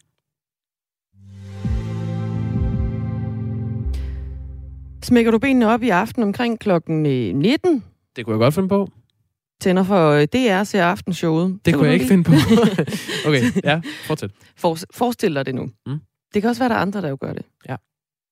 Smækker 5.03 5.31
du 5.31 5.39
benene 5.39 5.69
op 5.69 5.83
i 5.83 5.89
aften 5.89 6.23
omkring 6.23 6.59
klokken 6.59 7.03
19? 7.03 7.75
Øh, 7.75 7.81
det 8.15 8.25
kunne 8.25 8.33
jeg 8.33 8.39
godt 8.39 8.53
finde 8.53 8.69
på. 8.69 8.89
Tænder 9.61 9.83
for 9.83 10.09
øh, 10.09 10.27
DR 10.33 10.63
ser 10.63 10.83
aftenshowet. 10.83 11.59
Det 11.65 11.73
kunne 11.73 11.85
jeg 11.85 11.93
ikke 11.93 12.07
finde 12.07 12.23
på. 12.23 12.31
okay, 13.27 13.43
ja, 13.63 13.81
fortsæt. 14.07 14.31
For, 14.55 14.77
forestil 14.93 15.35
dig 15.35 15.45
det 15.45 15.55
nu. 15.55 15.69
Mm. 15.85 15.99
Det 16.33 16.41
kan 16.41 16.49
også 16.49 16.61
være, 16.61 16.69
der 16.69 16.75
er 16.75 16.79
andre, 16.79 17.01
der 17.01 17.09
jo 17.09 17.17
gør 17.21 17.33
det. 17.33 17.45
Ja. 17.69 17.75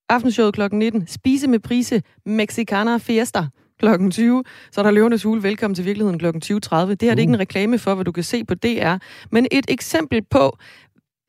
Aftenshowet 0.10 0.54
klokken 0.54 0.80
19. 0.80 1.08
Spise 1.08 1.47
med 1.47 1.60
prise 1.60 2.04
Mexicana 2.25 2.97
Fiesta 2.97 3.47
kl. 3.82 4.10
20. 4.10 4.44
Så 4.72 4.82
er 4.82 4.84
der 4.84 4.91
Løvernes 4.91 5.24
Hule. 5.24 5.44
Velkommen 5.44 5.76
til 5.76 5.86
virkeligheden 5.86 6.20
kl. 6.20 6.26
20.30. 6.26 6.32
Det 6.32 6.72
her 6.72 6.86
uh. 6.86 6.89
det 6.91 7.04
er 7.04 7.12
ikke 7.12 7.24
en 7.24 7.36
uh. 7.36 7.39
reklame 7.39 7.80
for, 7.80 7.96
hvad 7.96 8.06
du 8.06 8.12
kan 8.12 8.24
se 8.24 8.44
på 8.44 8.56
DR, 8.56 8.96
men 9.32 9.48
et 9.52 9.65
eksempel 9.67 10.22
på 10.22 10.58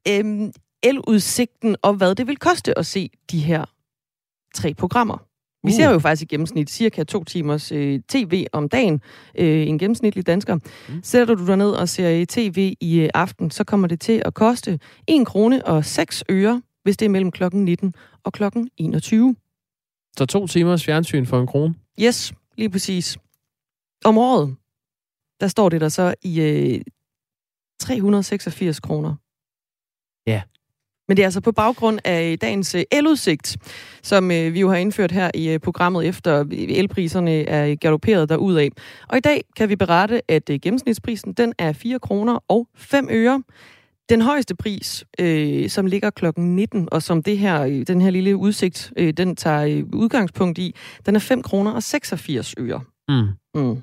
øhm, 0.09 0.53
eludsigten 0.83 1.77
og 1.83 1.95
hvad 1.95 2.15
det 2.15 2.27
vil 2.27 2.37
koste 2.37 2.79
at 2.79 2.87
se 2.87 3.11
de 3.31 3.41
her 3.41 3.65
tre 4.55 4.75
programmer. 4.75 5.27
Vi 5.65 5.69
uh. 5.69 5.77
ser 5.77 5.91
jo 5.91 5.99
faktisk 5.99 6.23
i 6.23 6.27
gennemsnit 6.27 6.71
cirka 6.71 7.05
to 7.05 7.25
timers 7.25 7.73
øh, 7.73 8.01
tv 8.09 8.47
om 8.53 8.69
dagen, 8.69 9.01
øh, 9.39 9.67
en 9.67 9.79
gennemsnitlig 9.79 10.27
dansker. 10.27 10.55
Mm. 10.55 10.63
Sætter 11.03 11.35
du 11.35 11.47
dig 11.47 11.57
ned 11.57 11.71
og 11.71 11.89
ser 11.89 12.25
tv 12.29 12.75
i 12.81 13.01
øh, 13.01 13.09
aften, 13.15 13.51
så 13.51 13.65
kommer 13.65 13.89
det 13.89 14.01
til 14.01 14.23
at 14.25 14.35
koste 14.35 14.79
1 15.09 15.27
krone 15.27 15.67
og 15.67 15.85
6 15.85 16.25
øre, 16.31 16.63
hvis 16.83 16.97
det 16.97 17.07
er 17.07 17.11
mellem 17.11 17.31
klokken 17.31 17.65
19 17.65 17.95
og 18.25 18.33
klokken 18.33 18.71
21. 18.77 19.37
Så 20.19 20.27
to 20.27 20.47
timers 20.47 20.85
fjernsyn 20.85 21.27
for 21.27 21.41
en 21.41 21.47
krone? 21.47 21.75
Yes. 22.01 22.33
Lige 22.63 22.71
præcis. 22.71 23.19
Om 24.05 24.19
året, 24.19 24.57
der 25.41 25.49
står 25.49 25.69
det 25.69 25.81
der 25.81 25.89
så 25.89 26.15
i 26.23 26.41
øh, 26.41 26.81
386 27.81 28.81
kroner. 28.81 29.15
Ja. 30.27 30.43
Men 31.09 31.17
det 31.17 31.23
er 31.23 31.27
altså 31.27 31.41
på 31.41 31.53
baggrund 31.53 31.99
af 32.05 32.39
dagens 32.39 32.75
øh, 32.75 32.83
eludsigt, 32.93 33.57
som 34.03 34.31
øh, 34.31 34.55
vi 34.55 34.61
jo 34.61 34.69
har 34.69 34.77
indført 34.77 35.13
her 35.13 35.31
i 35.35 35.49
øh, 35.49 35.61
programmet, 35.61 36.09
efter 36.09 36.45
elpriserne 36.53 37.43
er 37.43 37.75
galopperet 37.75 38.29
derudad. 38.29 38.71
Og 39.09 39.17
i 39.17 39.21
dag 39.21 39.45
kan 39.57 39.69
vi 39.69 39.77
berette, 39.77 40.31
at 40.31 40.51
øh, 40.51 40.61
gennemsnitsprisen 40.63 41.33
den 41.33 41.55
er 41.59 41.73
4 41.73 41.99
kroner 41.99 42.39
og 42.49 42.69
5 42.75 43.09
øre. 43.11 43.43
Den 44.13 44.21
højeste 44.21 44.57
pris, 44.57 45.05
øh, 45.19 45.69
som 45.69 45.87
ligger 45.87 46.11
klokken 46.11 46.57
19, 46.57 46.89
og 46.93 47.03
som 47.03 47.23
det 47.23 47.39
her, 47.39 47.63
øh, 47.63 47.87
den 47.87 48.01
her 48.01 48.11
lille 48.11 48.37
udsigt, 48.37 48.93
øh, 48.97 49.13
den 49.13 49.37
tager 49.37 49.65
øh, 49.65 49.85
udgangspunkt 49.93 50.59
i, 50.59 50.75
den 51.07 51.17
er 51.17 51.21
5 51.21 51.43
kroner 51.43 51.71
og 51.71 51.83
86 51.83 52.55
øre. 52.59 52.81
Mm. 53.09 53.29
Mm. 53.55 53.83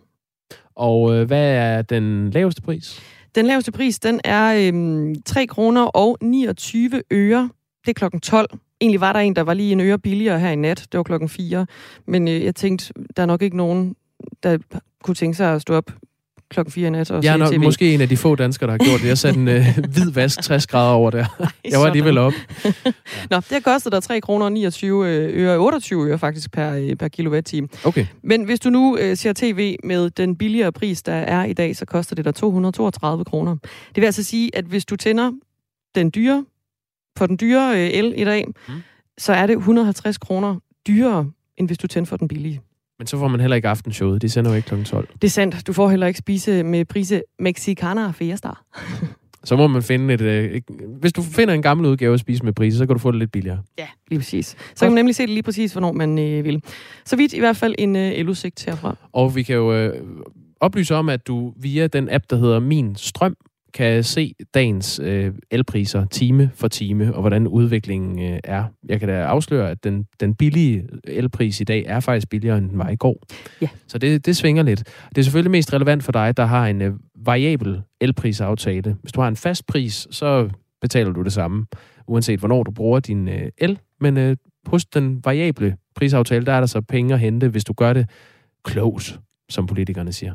Og 0.75 1.15
øh, 1.15 1.27
hvad 1.27 1.53
er 1.53 1.81
den 1.81 2.29
laveste 2.29 2.61
pris? 2.61 3.01
Den 3.35 3.45
laveste 3.45 3.71
pris, 3.71 3.99
den 3.99 4.21
er 4.23 4.71
øh, 4.73 5.15
3 5.25 5.47
kroner 5.47 5.83
og 5.83 6.17
29 6.21 7.01
øre. 7.11 7.49
Det 7.85 7.89
er 7.89 7.93
klokken 7.93 8.19
12. 8.19 8.49
Egentlig 8.81 9.01
var 9.01 9.13
der 9.13 9.19
en, 9.19 9.35
der 9.35 9.41
var 9.41 9.53
lige 9.53 9.71
en 9.71 9.81
øre 9.81 9.99
billigere 9.99 10.39
her 10.39 10.49
i 10.49 10.55
nat. 10.55 10.87
Det 10.91 10.97
var 10.97 11.03
klokken 11.03 11.29
4. 11.29 11.65
Men 12.07 12.27
øh, 12.27 12.43
jeg 12.43 12.55
tænkte, 12.55 12.93
der 13.15 13.23
er 13.23 13.27
nok 13.27 13.41
ikke 13.41 13.57
nogen, 13.57 13.95
der 14.43 14.57
kunne 15.03 15.15
tænke 15.15 15.37
sig 15.37 15.53
at 15.53 15.61
stå 15.61 15.73
op 15.73 15.91
klokken 16.49 16.71
4 16.71 16.87
i 16.87 16.89
nat 16.89 17.11
og 17.11 17.23
Jeg 17.23 17.33
er 17.33 17.37
nok 17.37 17.51
TV. 17.51 17.59
måske 17.59 17.93
en 17.93 18.01
af 18.01 18.09
de 18.09 18.17
få 18.17 18.35
danskere, 18.35 18.67
der 18.67 18.71
har 18.73 18.85
gjort 18.89 19.01
det. 19.01 19.07
Jeg 19.07 19.17
satte 19.17 19.39
en 19.39 19.47
øh, 19.47 19.65
hvid 19.93 20.11
vask 20.11 20.41
60 20.41 20.67
grader 20.67 20.93
over 20.93 21.09
der. 21.09 21.49
Jeg 21.71 21.79
var 21.79 21.85
alligevel 21.85 22.17
op. 22.17 22.33
Nå, 23.31 23.37
det 23.37 23.51
har 23.51 23.59
kostet 23.59 23.91
dig 23.91 24.03
3 24.03 24.21
kroner 24.21 24.49
29 24.49 25.07
øh, 25.07 25.43
øre, 25.43 25.57
28 25.57 26.07
øre 26.07 26.19
faktisk 26.19 26.51
per, 26.51 26.73
øh, 26.73 26.95
per 26.95 27.07
kilowatt-time. 27.07 27.67
Okay. 27.83 28.05
Men 28.23 28.43
hvis 28.43 28.59
du 28.59 28.69
nu 28.69 28.97
øh, 28.97 29.17
ser 29.17 29.33
tv 29.33 29.75
med 29.83 30.09
den 30.09 30.35
billigere 30.35 30.71
pris, 30.71 31.03
der 31.03 31.13
er 31.13 31.45
i 31.45 31.53
dag, 31.53 31.75
så 31.75 31.85
koster 31.85 32.15
det 32.15 32.25
dig 32.25 32.35
232 32.35 33.25
kroner. 33.25 33.55
Det 33.95 34.01
vil 34.01 34.05
altså 34.05 34.23
sige, 34.23 34.55
at 34.55 34.65
hvis 34.65 34.85
du 34.85 34.95
tænder 34.95 35.31
den 35.95 36.11
dyre, 36.15 36.45
på 37.15 37.27
den 37.27 37.37
dyre 37.41 37.71
øh, 37.71 37.89
el 37.93 38.13
i 38.17 38.23
dag, 38.23 38.45
mm. 38.47 38.73
så 39.17 39.33
er 39.33 39.47
det 39.47 39.57
150 39.57 40.17
kroner 40.17 40.55
dyrere, 40.87 41.31
end 41.57 41.67
hvis 41.67 41.77
du 41.77 41.87
tænder 41.87 42.07
for 42.07 42.17
den 42.17 42.27
billige. 42.27 42.61
Men 42.99 43.07
så 43.07 43.17
får 43.17 43.27
man 43.27 43.39
heller 43.39 43.55
ikke 43.55 43.67
aftenshowet. 43.67 44.21
De 44.21 44.29
sender 44.29 44.51
jo 44.51 44.57
ikke 44.57 44.67
kl. 44.67 44.83
12. 44.83 45.07
Det 45.13 45.23
er 45.23 45.29
sandt. 45.29 45.67
Du 45.67 45.73
får 45.73 45.89
heller 45.89 46.07
ikke 46.07 46.17
spise 46.17 46.63
med 46.63 46.85
prise 46.85 47.21
Mexicana 47.39 48.11
Fiesta. 48.11 48.49
så 49.43 49.55
må 49.55 49.67
man 49.67 49.83
finde 49.83 50.13
et... 50.13 50.21
Øh, 50.21 50.61
hvis 50.99 51.13
du 51.13 51.21
finder 51.21 51.53
en 51.53 51.61
gammel 51.61 51.85
udgave 51.87 52.13
at 52.13 52.19
spise 52.19 52.43
med 52.43 52.53
prise, 52.53 52.77
så 52.77 52.85
kan 52.85 52.95
du 52.95 52.99
få 52.99 53.11
det 53.11 53.19
lidt 53.19 53.31
billigere. 53.31 53.59
Ja, 53.77 53.87
lige 54.07 54.19
præcis. 54.19 54.47
Så 54.47 54.85
kan 54.85 54.91
man 54.91 54.95
nemlig 54.95 55.15
se 55.15 55.23
det 55.23 55.29
lige 55.29 55.43
præcis, 55.43 55.71
hvornår 55.71 55.91
man 55.91 56.19
øh, 56.19 56.45
vil. 56.45 56.63
Så 57.05 57.15
vidt 57.15 57.33
i 57.33 57.39
hvert 57.39 57.57
fald 57.57 57.75
en 57.77 57.95
øh, 57.95 58.11
eludsigt 58.15 58.65
herfra. 58.65 58.95
Og 59.13 59.35
vi 59.35 59.43
kan 59.43 59.55
jo 59.55 59.73
øh, 59.73 60.01
oplyse 60.59 60.95
om, 60.95 61.09
at 61.09 61.27
du 61.27 61.53
via 61.57 61.87
den 61.87 62.09
app, 62.11 62.23
der 62.29 62.35
hedder 62.35 62.59
Min 62.59 62.95
Strøm, 62.95 63.35
kan 63.73 64.03
se 64.03 64.33
dagens 64.53 64.99
øh, 65.03 65.33
elpriser 65.51 66.05
time 66.05 66.51
for 66.53 66.67
time, 66.67 67.15
og 67.15 67.21
hvordan 67.21 67.47
udviklingen 67.47 68.33
øh, 68.33 68.39
er. 68.43 68.63
Jeg 68.89 68.99
kan 68.99 69.09
da 69.09 69.21
afsløre, 69.21 69.71
at 69.71 69.83
den, 69.83 70.05
den 70.19 70.35
billige 70.35 70.87
elpris 71.03 71.61
i 71.61 71.63
dag 71.63 71.83
er 71.87 71.99
faktisk 71.99 72.29
billigere, 72.29 72.57
end 72.57 72.69
den 72.69 72.77
var 72.77 72.89
i 72.89 72.95
går. 72.95 73.23
Ja. 73.61 73.67
Så 73.87 73.97
det, 73.97 74.25
det 74.25 74.37
svinger 74.37 74.63
lidt. 74.63 74.83
Det 75.09 75.17
er 75.17 75.23
selvfølgelig 75.23 75.51
mest 75.51 75.73
relevant 75.73 76.03
for 76.03 76.11
dig, 76.11 76.37
der 76.37 76.45
har 76.45 76.67
en 76.67 76.81
øh, 76.81 76.93
variabel 77.25 77.81
elprisaftale. 78.01 78.97
Hvis 79.01 79.11
du 79.11 79.21
har 79.21 79.27
en 79.27 79.35
fast 79.35 79.65
pris, 79.65 80.07
så 80.11 80.49
betaler 80.81 81.11
du 81.11 81.21
det 81.21 81.33
samme, 81.33 81.65
uanset 82.07 82.39
hvornår 82.39 82.63
du 82.63 82.71
bruger 82.71 82.99
din 82.99 83.27
øh, 83.27 83.49
el. 83.57 83.79
Men 83.99 84.17
øh, 84.17 84.37
hos 84.65 84.85
den 84.85 85.21
variable 85.25 85.77
prisaftale, 85.95 86.45
der 86.45 86.53
er 86.53 86.59
der 86.59 86.67
så 86.67 86.81
penge 86.81 87.13
at 87.13 87.19
hente, 87.19 87.47
hvis 87.47 87.63
du 87.63 87.73
gør 87.73 87.93
det 87.93 88.09
klogt, 88.63 89.19
som 89.49 89.67
politikerne 89.67 90.13
siger. 90.13 90.33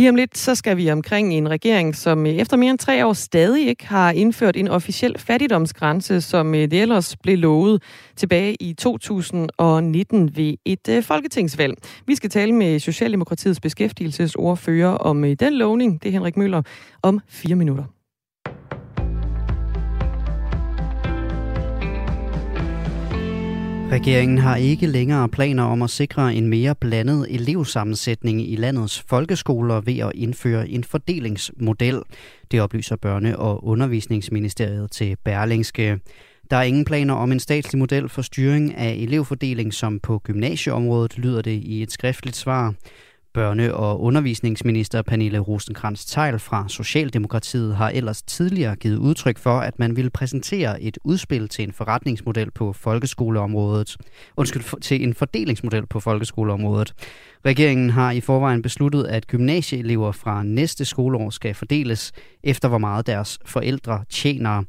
Lige 0.00 0.10
om 0.10 0.14
lidt, 0.14 0.38
så 0.38 0.54
skal 0.54 0.76
vi 0.76 0.90
omkring 0.90 1.34
en 1.34 1.50
regering, 1.50 1.96
som 1.96 2.26
øh, 2.26 2.32
efter 2.32 2.56
mere 2.56 2.70
end 2.70 2.78
tre 2.78 3.06
år 3.06 3.12
stadig 3.12 3.68
ikke 3.68 3.86
har 3.86 4.10
indført 4.10 4.56
en 4.56 4.68
officiel 4.68 5.18
fattigdomsgrænse, 5.18 6.20
som 6.20 6.54
øh, 6.54 6.60
det 6.60 6.72
ellers 6.72 7.16
blev 7.16 7.38
lovet 7.38 7.82
tilbage 8.16 8.56
i 8.62 8.74
2019 8.74 10.36
ved 10.36 10.54
et 10.64 10.88
øh, 10.88 11.02
folketingsvalg. 11.02 11.74
Vi 12.06 12.14
skal 12.14 12.30
tale 12.30 12.52
med 12.52 12.78
Socialdemokratiets 12.78 13.60
beskæftigelsesordfører 13.60 14.90
om 14.90 15.22
den 15.22 15.54
lovning. 15.54 16.02
Det 16.02 16.08
er 16.08 16.12
Henrik 16.12 16.36
Møller 16.36 16.62
om 17.02 17.20
fire 17.28 17.56
minutter. 17.56 17.99
Regeringen 23.90 24.38
har 24.38 24.56
ikke 24.56 24.86
længere 24.86 25.28
planer 25.28 25.62
om 25.62 25.82
at 25.82 25.90
sikre 25.90 26.34
en 26.34 26.46
mere 26.46 26.74
blandet 26.74 27.26
elevsammensætning 27.30 28.50
i 28.50 28.56
landets 28.56 29.04
folkeskoler 29.08 29.80
ved 29.80 29.98
at 29.98 30.12
indføre 30.14 30.68
en 30.68 30.84
fordelingsmodel. 30.84 32.02
Det 32.50 32.60
oplyser 32.60 32.96
Børne- 33.06 33.36
og 33.36 33.64
Undervisningsministeriet 33.64 34.90
til 34.90 35.16
Berlingske. 35.24 35.98
Der 36.50 36.56
er 36.56 36.62
ingen 36.62 36.84
planer 36.84 37.14
om 37.14 37.32
en 37.32 37.40
statslig 37.40 37.78
model 37.78 38.08
for 38.08 38.22
styring 38.22 38.74
af 38.74 38.92
elevfordeling, 38.92 39.74
som 39.74 40.00
på 40.00 40.18
gymnasieområdet 40.18 41.18
lyder 41.18 41.42
det 41.42 41.62
i 41.62 41.82
et 41.82 41.92
skriftligt 41.92 42.36
svar. 42.36 42.74
Børne- 43.38 43.72
og 43.72 44.00
undervisningsminister 44.00 45.02
Pernille 45.02 45.38
rosenkrantz 45.38 46.04
teil 46.04 46.38
fra 46.38 46.64
Socialdemokratiet 46.68 47.76
har 47.76 47.88
ellers 47.88 48.22
tidligere 48.22 48.76
givet 48.76 48.96
udtryk 48.96 49.38
for, 49.38 49.58
at 49.58 49.78
man 49.78 49.96
ville 49.96 50.10
præsentere 50.10 50.82
et 50.82 50.98
udspil 51.04 51.48
til 51.48 51.62
en 51.62 51.72
forretningsmodel 51.72 52.50
på 52.50 52.72
folkeskoleområdet. 52.72 53.96
Undskyld, 54.36 54.80
til 54.80 55.02
en 55.02 55.14
fordelingsmodel 55.14 55.86
på 55.86 56.00
folkeskoleområdet. 56.00 56.94
Regeringen 57.44 57.90
har 57.90 58.10
i 58.10 58.20
forvejen 58.20 58.62
besluttet, 58.62 59.04
at 59.04 59.26
gymnasieelever 59.26 60.12
fra 60.12 60.42
næste 60.42 60.84
skoleår 60.84 61.30
skal 61.30 61.54
fordeles 61.54 62.12
efter, 62.44 62.68
hvor 62.68 62.78
meget 62.78 63.06
deres 63.06 63.38
forældre 63.44 64.04
tjener. 64.08 64.62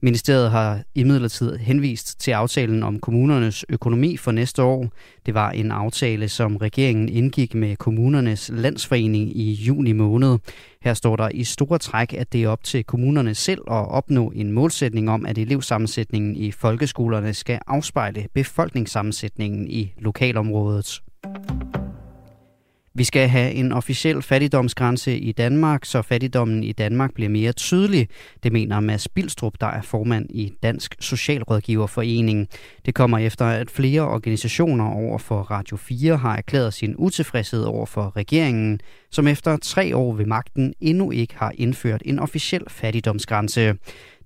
Ministeriet 0.00 0.50
har 0.50 0.82
imidlertid 0.94 1.56
henvist 1.56 2.20
til 2.20 2.30
aftalen 2.30 2.82
om 2.82 3.00
kommunernes 3.00 3.64
økonomi 3.68 4.16
for 4.16 4.32
næste 4.32 4.62
år. 4.62 4.88
Det 5.26 5.34
var 5.34 5.50
en 5.50 5.70
aftale, 5.70 6.28
som 6.28 6.56
regeringen 6.56 7.08
indgik 7.08 7.54
med 7.54 7.76
kommunernes 7.76 8.50
landsforening 8.54 9.36
i 9.36 9.52
juni 9.52 9.92
måned. 9.92 10.38
Her 10.82 10.94
står 10.94 11.16
der 11.16 11.28
i 11.28 11.44
store 11.44 11.78
træk, 11.78 12.14
at 12.14 12.32
det 12.32 12.42
er 12.42 12.48
op 12.48 12.64
til 12.64 12.84
kommunerne 12.84 13.34
selv 13.34 13.60
at 13.60 13.88
opnå 13.88 14.32
en 14.34 14.52
målsætning 14.52 15.10
om, 15.10 15.26
at 15.26 15.38
elevsammensætningen 15.38 16.36
i 16.36 16.50
folkeskolerne 16.50 17.34
skal 17.34 17.60
afspejle 17.66 18.26
befolkningssammensætningen 18.34 19.70
i 19.70 19.92
lokalområdet. 19.98 21.02
Vi 22.98 23.04
skal 23.04 23.28
have 23.28 23.52
en 23.52 23.72
officiel 23.72 24.22
fattigdomsgrænse 24.22 25.18
i 25.18 25.32
Danmark, 25.32 25.84
så 25.84 26.02
fattigdommen 26.02 26.64
i 26.64 26.72
Danmark 26.72 27.14
bliver 27.14 27.28
mere 27.28 27.52
tydelig. 27.52 28.08
Det 28.42 28.52
mener 28.52 28.80
Mads 28.80 29.08
Bilstrup, 29.08 29.54
der 29.60 29.66
er 29.66 29.82
formand 29.82 30.26
i 30.30 30.52
Dansk 30.62 30.94
Socialrådgiverforening. 31.00 32.48
Det 32.86 32.94
kommer 32.94 33.18
efter, 33.18 33.44
at 33.46 33.70
flere 33.70 34.00
organisationer 34.00 34.84
over 34.84 35.18
for 35.18 35.40
Radio 35.40 35.76
4 35.76 36.16
har 36.16 36.36
erklæret 36.36 36.74
sin 36.74 36.94
utilfredshed 36.98 37.62
over 37.62 37.86
for 37.86 38.16
regeringen, 38.16 38.80
som 39.10 39.26
efter 39.26 39.56
tre 39.56 39.96
år 39.96 40.14
ved 40.14 40.26
magten 40.26 40.74
endnu 40.80 41.10
ikke 41.10 41.34
har 41.36 41.52
indført 41.54 42.02
en 42.04 42.18
officiel 42.18 42.62
fattigdomsgrænse. 42.68 43.74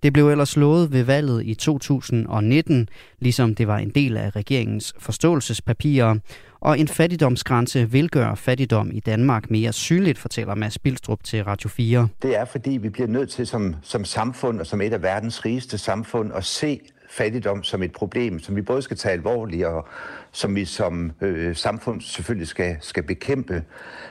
Det 0.02 0.12
blev 0.12 0.28
ellers 0.28 0.56
lovet 0.56 0.92
ved 0.92 1.02
valget 1.02 1.46
i 1.46 1.54
2019, 1.54 2.88
ligesom 3.18 3.54
det 3.54 3.66
var 3.66 3.78
en 3.78 3.90
del 3.90 4.16
af 4.16 4.36
regeringens 4.36 4.94
forståelsespapirer. 4.98 6.14
Og 6.60 6.78
en 6.78 6.88
fattigdomsgrænse 6.88 7.90
vil 7.90 8.10
gøre 8.10 8.36
fattigdom 8.36 8.90
i 8.92 9.00
Danmark 9.00 9.50
mere 9.50 9.72
synligt, 9.72 10.18
fortæller 10.18 10.54
Mads 10.54 10.78
Bilstrup 10.78 11.24
til 11.24 11.44
Radio 11.44 11.68
4. 11.68 12.08
Det 12.22 12.36
er 12.36 12.44
fordi, 12.44 12.70
vi 12.70 12.88
bliver 12.88 13.08
nødt 13.08 13.30
til 13.30 13.46
som, 13.46 13.76
som 13.82 14.04
samfund 14.04 14.60
og 14.60 14.66
som 14.66 14.80
et 14.80 14.92
af 14.92 15.02
verdens 15.02 15.44
rigeste 15.44 15.78
samfund 15.78 16.32
at 16.34 16.44
se 16.44 16.80
fattigdom 17.10 17.62
som 17.62 17.82
et 17.82 17.92
problem, 17.92 18.38
som 18.38 18.56
vi 18.56 18.62
både 18.62 18.82
skal 18.82 18.96
tage 18.96 19.12
alvorligt 19.12 19.66
og 19.66 19.88
som 20.32 20.56
vi 20.56 20.64
som 20.64 21.12
øh, 21.20 21.56
samfund 21.56 22.00
selvfølgelig 22.00 22.48
skal, 22.48 22.76
skal 22.80 23.02
bekæmpe, 23.02 23.64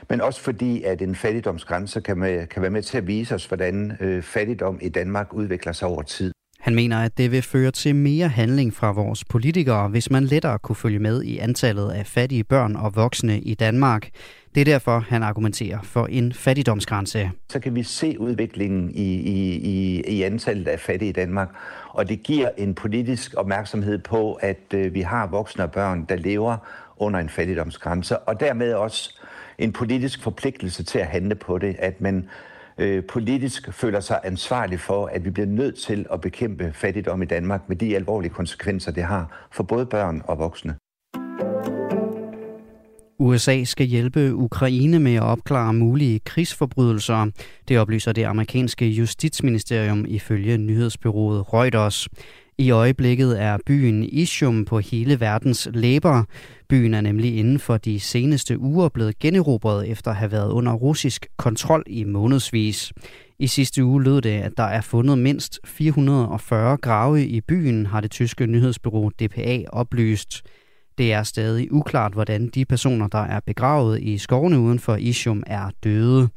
men 0.08 0.20
også 0.20 0.40
fordi, 0.40 0.82
at 0.82 1.02
en 1.02 1.14
fattigdomsgrænse 1.14 2.00
kan, 2.00 2.18
med, 2.18 2.46
kan 2.46 2.62
være 2.62 2.70
med 2.70 2.82
til 2.82 2.98
at 2.98 3.06
vise 3.06 3.34
os, 3.34 3.46
hvordan 3.46 3.96
øh, 4.00 4.22
fattigdom 4.22 4.78
i 4.82 4.88
Danmark 4.88 5.34
udvikler 5.34 5.72
sig 5.72 5.88
over 5.88 6.02
tid. 6.02 6.32
Han 6.60 6.74
mener, 6.74 6.98
at 6.98 7.18
det 7.18 7.30
vil 7.30 7.42
føre 7.42 7.70
til 7.70 7.96
mere 7.96 8.28
handling 8.28 8.74
fra 8.74 8.92
vores 8.92 9.24
politikere, 9.24 9.88
hvis 9.88 10.10
man 10.10 10.24
lettere 10.24 10.58
kunne 10.58 10.76
følge 10.76 10.98
med 10.98 11.22
i 11.22 11.38
antallet 11.38 11.90
af 11.90 12.06
fattige 12.06 12.44
børn 12.44 12.76
og 12.76 12.96
voksne 12.96 13.40
i 13.40 13.54
Danmark. 13.54 14.08
Det 14.54 14.60
er 14.60 14.64
derfor, 14.64 14.98
han 15.08 15.22
argumenterer 15.22 15.78
for 15.82 16.06
en 16.06 16.32
fattigdomsgrænse. 16.32 17.30
Så 17.48 17.60
kan 17.60 17.74
vi 17.74 17.82
se 17.82 18.20
udviklingen 18.20 18.90
i, 18.94 19.14
i, 19.14 19.56
i, 19.56 20.00
i 20.00 20.22
antallet 20.22 20.68
af 20.68 20.80
fattige 20.80 21.08
i 21.08 21.12
Danmark, 21.12 21.48
og 21.88 22.08
det 22.08 22.22
giver 22.22 22.48
en 22.58 22.74
politisk 22.74 23.34
opmærksomhed 23.36 23.98
på, 23.98 24.32
at 24.32 24.74
øh, 24.74 24.94
vi 24.94 25.00
har 25.00 25.26
voksne 25.26 25.64
og 25.64 25.70
børn, 25.70 26.04
der 26.08 26.16
lever 26.16 26.56
under 26.96 27.20
en 27.20 27.28
fattigdomsgrænse, 27.28 28.18
og 28.18 28.40
dermed 28.40 28.72
også 28.72 29.20
en 29.58 29.72
politisk 29.72 30.22
forpligtelse 30.22 30.82
til 30.82 30.98
at 30.98 31.06
handle 31.06 31.34
på 31.34 31.58
det, 31.58 31.76
at 31.78 32.00
man 32.00 32.28
øh, 32.80 33.04
politisk 33.04 33.72
føler 33.72 34.00
sig 34.00 34.20
ansvarlig 34.24 34.80
for, 34.80 35.06
at 35.06 35.24
vi 35.24 35.30
bliver 35.30 35.46
nødt 35.46 35.76
til 35.78 36.06
at 36.12 36.20
bekæmpe 36.20 36.72
fattigdom 36.74 37.22
i 37.22 37.26
Danmark 37.26 37.68
med 37.68 37.76
de 37.76 37.96
alvorlige 37.96 38.32
konsekvenser, 38.32 38.92
det 38.92 39.02
har 39.02 39.48
for 39.52 39.62
både 39.62 39.86
børn 39.86 40.22
og 40.24 40.38
voksne. 40.38 40.74
USA 43.18 43.64
skal 43.64 43.86
hjælpe 43.86 44.34
Ukraine 44.34 44.98
med 44.98 45.14
at 45.14 45.22
opklare 45.22 45.72
mulige 45.72 46.18
krigsforbrydelser. 46.18 47.30
Det 47.68 47.78
oplyser 47.78 48.12
det 48.12 48.24
amerikanske 48.24 48.88
justitsministerium 48.88 50.04
ifølge 50.08 50.58
nyhedsbyrået 50.58 51.52
Reuters. 51.52 52.08
I 52.60 52.70
øjeblikket 52.70 53.42
er 53.42 53.58
byen 53.66 54.02
Ishum 54.02 54.64
på 54.64 54.78
hele 54.78 55.20
verdens 55.20 55.68
læber. 55.74 56.24
Byen 56.68 56.94
er 56.94 57.00
nemlig 57.00 57.36
inden 57.38 57.58
for 57.58 57.76
de 57.76 58.00
seneste 58.00 58.58
uger 58.58 58.88
blevet 58.88 59.18
generobret 59.18 59.88
efter 59.88 60.10
at 60.10 60.16
have 60.16 60.32
været 60.32 60.50
under 60.50 60.72
russisk 60.72 61.26
kontrol 61.36 61.82
i 61.86 62.04
månedsvis. 62.04 62.92
I 63.38 63.46
sidste 63.46 63.84
uge 63.84 64.02
lød 64.02 64.20
det, 64.20 64.30
at 64.30 64.52
der 64.56 64.62
er 64.62 64.80
fundet 64.80 65.18
mindst 65.18 65.60
440 65.64 66.76
grave 66.76 67.26
i 67.26 67.40
byen, 67.40 67.86
har 67.86 68.00
det 68.00 68.10
tyske 68.10 68.46
nyhedsbureau 68.46 69.08
DPA 69.08 69.64
oplyst. 69.68 70.42
Det 70.98 71.12
er 71.12 71.22
stadig 71.22 71.72
uklart, 71.72 72.12
hvordan 72.12 72.48
de 72.48 72.64
personer, 72.64 73.08
der 73.08 73.24
er 73.24 73.40
begravet 73.46 74.02
i 74.02 74.18
skovene 74.18 74.58
uden 74.58 74.78
for 74.78 74.96
Ishum, 74.96 75.42
er 75.46 75.70
døde. 75.84 76.28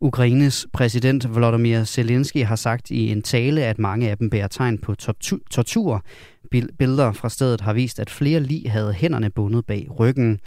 Ukraines 0.00 0.66
præsident 0.72 1.34
Volodymyr 1.34 1.84
Zelensky 1.84 2.44
har 2.44 2.56
sagt 2.56 2.90
i 2.90 3.10
en 3.10 3.22
tale, 3.22 3.64
at 3.64 3.78
mange 3.78 4.10
af 4.10 4.18
dem 4.18 4.30
bærer 4.30 4.48
tegn 4.48 4.78
på 4.78 4.94
tortur. 5.50 6.04
Billeder 6.78 7.12
fra 7.12 7.28
stedet 7.28 7.60
har 7.60 7.72
vist, 7.72 8.00
at 8.00 8.10
flere 8.10 8.40
lig 8.40 8.72
havde 8.72 8.92
hænderne 8.92 9.30
bundet 9.30 9.66
bag 9.66 9.86
ryggen. 9.98 10.40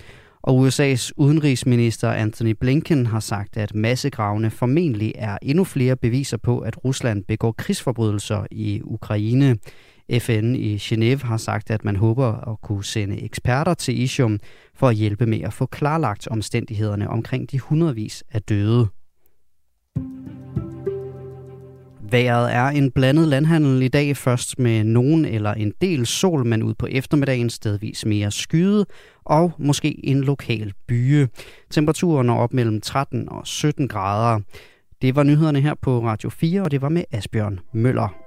Og 0.44 0.68
USA's 0.68 1.12
udenrigsminister 1.18 2.12
Anthony 2.12 2.56
Blinken 2.60 3.06
har 3.06 3.20
sagt, 3.20 3.58
at 3.58 3.76
massegravene 3.76 4.50
formentlig 4.50 5.14
er 5.16 5.38
endnu 5.42 5.64
flere 5.64 5.96
beviser 5.96 6.38
på, 6.38 6.60
at 6.60 6.86
Rusland 6.86 7.24
begår 7.24 7.52
krigsforbrydelser 7.52 8.46
i 8.52 8.82
Ukraine. 8.84 9.58
FN 10.20 10.56
i 10.56 10.76
Genève 10.78 11.26
har 11.26 11.38
sagt, 11.38 11.72
at 11.72 11.86
man 11.86 11.96
håber 11.96 12.52
at 12.52 12.62
kunne 12.62 12.86
sende 12.86 13.22
eksperter 13.22 13.74
til 13.74 14.02
Ishum 14.02 14.40
for 14.76 14.88
at 14.88 14.96
hjælpe 14.96 15.26
med 15.26 15.42
at 15.42 15.54
få 15.54 15.66
klarlagt 15.66 16.28
omstændighederne 16.28 17.10
omkring 17.10 17.52
de 17.52 17.60
hundredvis 17.60 18.24
af 18.32 18.42
døde. 18.42 18.88
Vejret 22.12 22.54
er 22.54 22.66
en 22.68 22.92
blandet 22.92 23.28
landhandel 23.28 23.82
i 23.82 23.88
dag, 23.88 24.18
først 24.18 24.60
med 24.60 24.84
nogen 24.84 25.26
eller 25.26 25.54
en 25.54 25.74
del 25.82 26.06
sol, 26.06 26.46
men 26.46 26.64
ud 26.64 26.74
på 26.74 26.88
eftermiddagen 26.92 27.50
stedvis 27.50 28.06
mere 28.06 28.32
skyde 28.32 28.86
og 29.26 29.52
måske 29.58 30.06
en 30.06 30.22
lokal 30.22 30.74
byge. 30.88 31.30
Temperaturen 31.70 32.30
er 32.30 32.34
op 32.34 32.54
mellem 32.54 32.82
13 32.82 33.30
og 33.30 33.48
17 33.48 33.88
grader. 33.88 34.40
Det 35.02 35.16
var 35.16 35.24
nyhederne 35.24 35.62
her 35.62 35.74
på 35.82 36.00
Radio 36.00 36.30
4, 36.30 36.62
og 36.62 36.72
det 36.72 36.82
var 36.82 36.90
med 36.90 37.04
Asbjørn 37.12 37.60
Møller. 37.74 38.21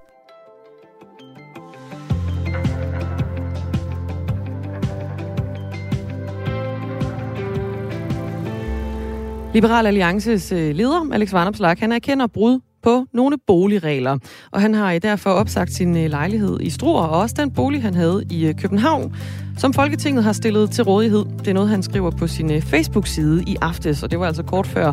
Liberal 9.55 9.87
Alliances 9.87 10.53
øh, 10.53 10.75
leder, 10.75 11.09
Alex 11.13 11.33
Varnopslag, 11.33 11.77
han 11.79 11.93
erkender 11.93 12.27
brud 12.27 12.61
på 12.83 13.07
nogle 13.13 13.37
boligregler. 13.47 14.19
Og 14.53 14.61
han 14.61 14.75
har 14.75 14.93
øh, 14.93 15.03
derfor 15.03 15.31
opsagt 15.31 15.73
sin 15.73 15.97
øh, 15.97 16.11
lejlighed 16.11 16.61
i 16.61 16.71
Struer, 16.71 17.03
og 17.03 17.21
også 17.21 17.35
den 17.39 17.51
bolig, 17.51 17.83
han 17.83 17.95
havde 17.95 18.25
i 18.31 18.53
København, 18.59 19.17
som 19.59 19.73
Folketinget 19.73 20.25
har 20.25 20.33
stillet 20.33 20.71
til 20.71 20.85
rådighed. 20.85 21.25
Det 21.39 21.49
er 21.49 21.53
noget, 21.53 21.69
han 21.69 21.83
skriver 21.83 22.11
på 22.11 22.27
sin 22.27 22.63
Facebook-side 22.63 23.43
i 23.47 23.57
aftes, 23.61 24.03
og 24.03 24.11
det 24.11 24.21
var 24.21 24.27
altså 24.27 24.43
kort 24.43 24.67
før 24.67 24.93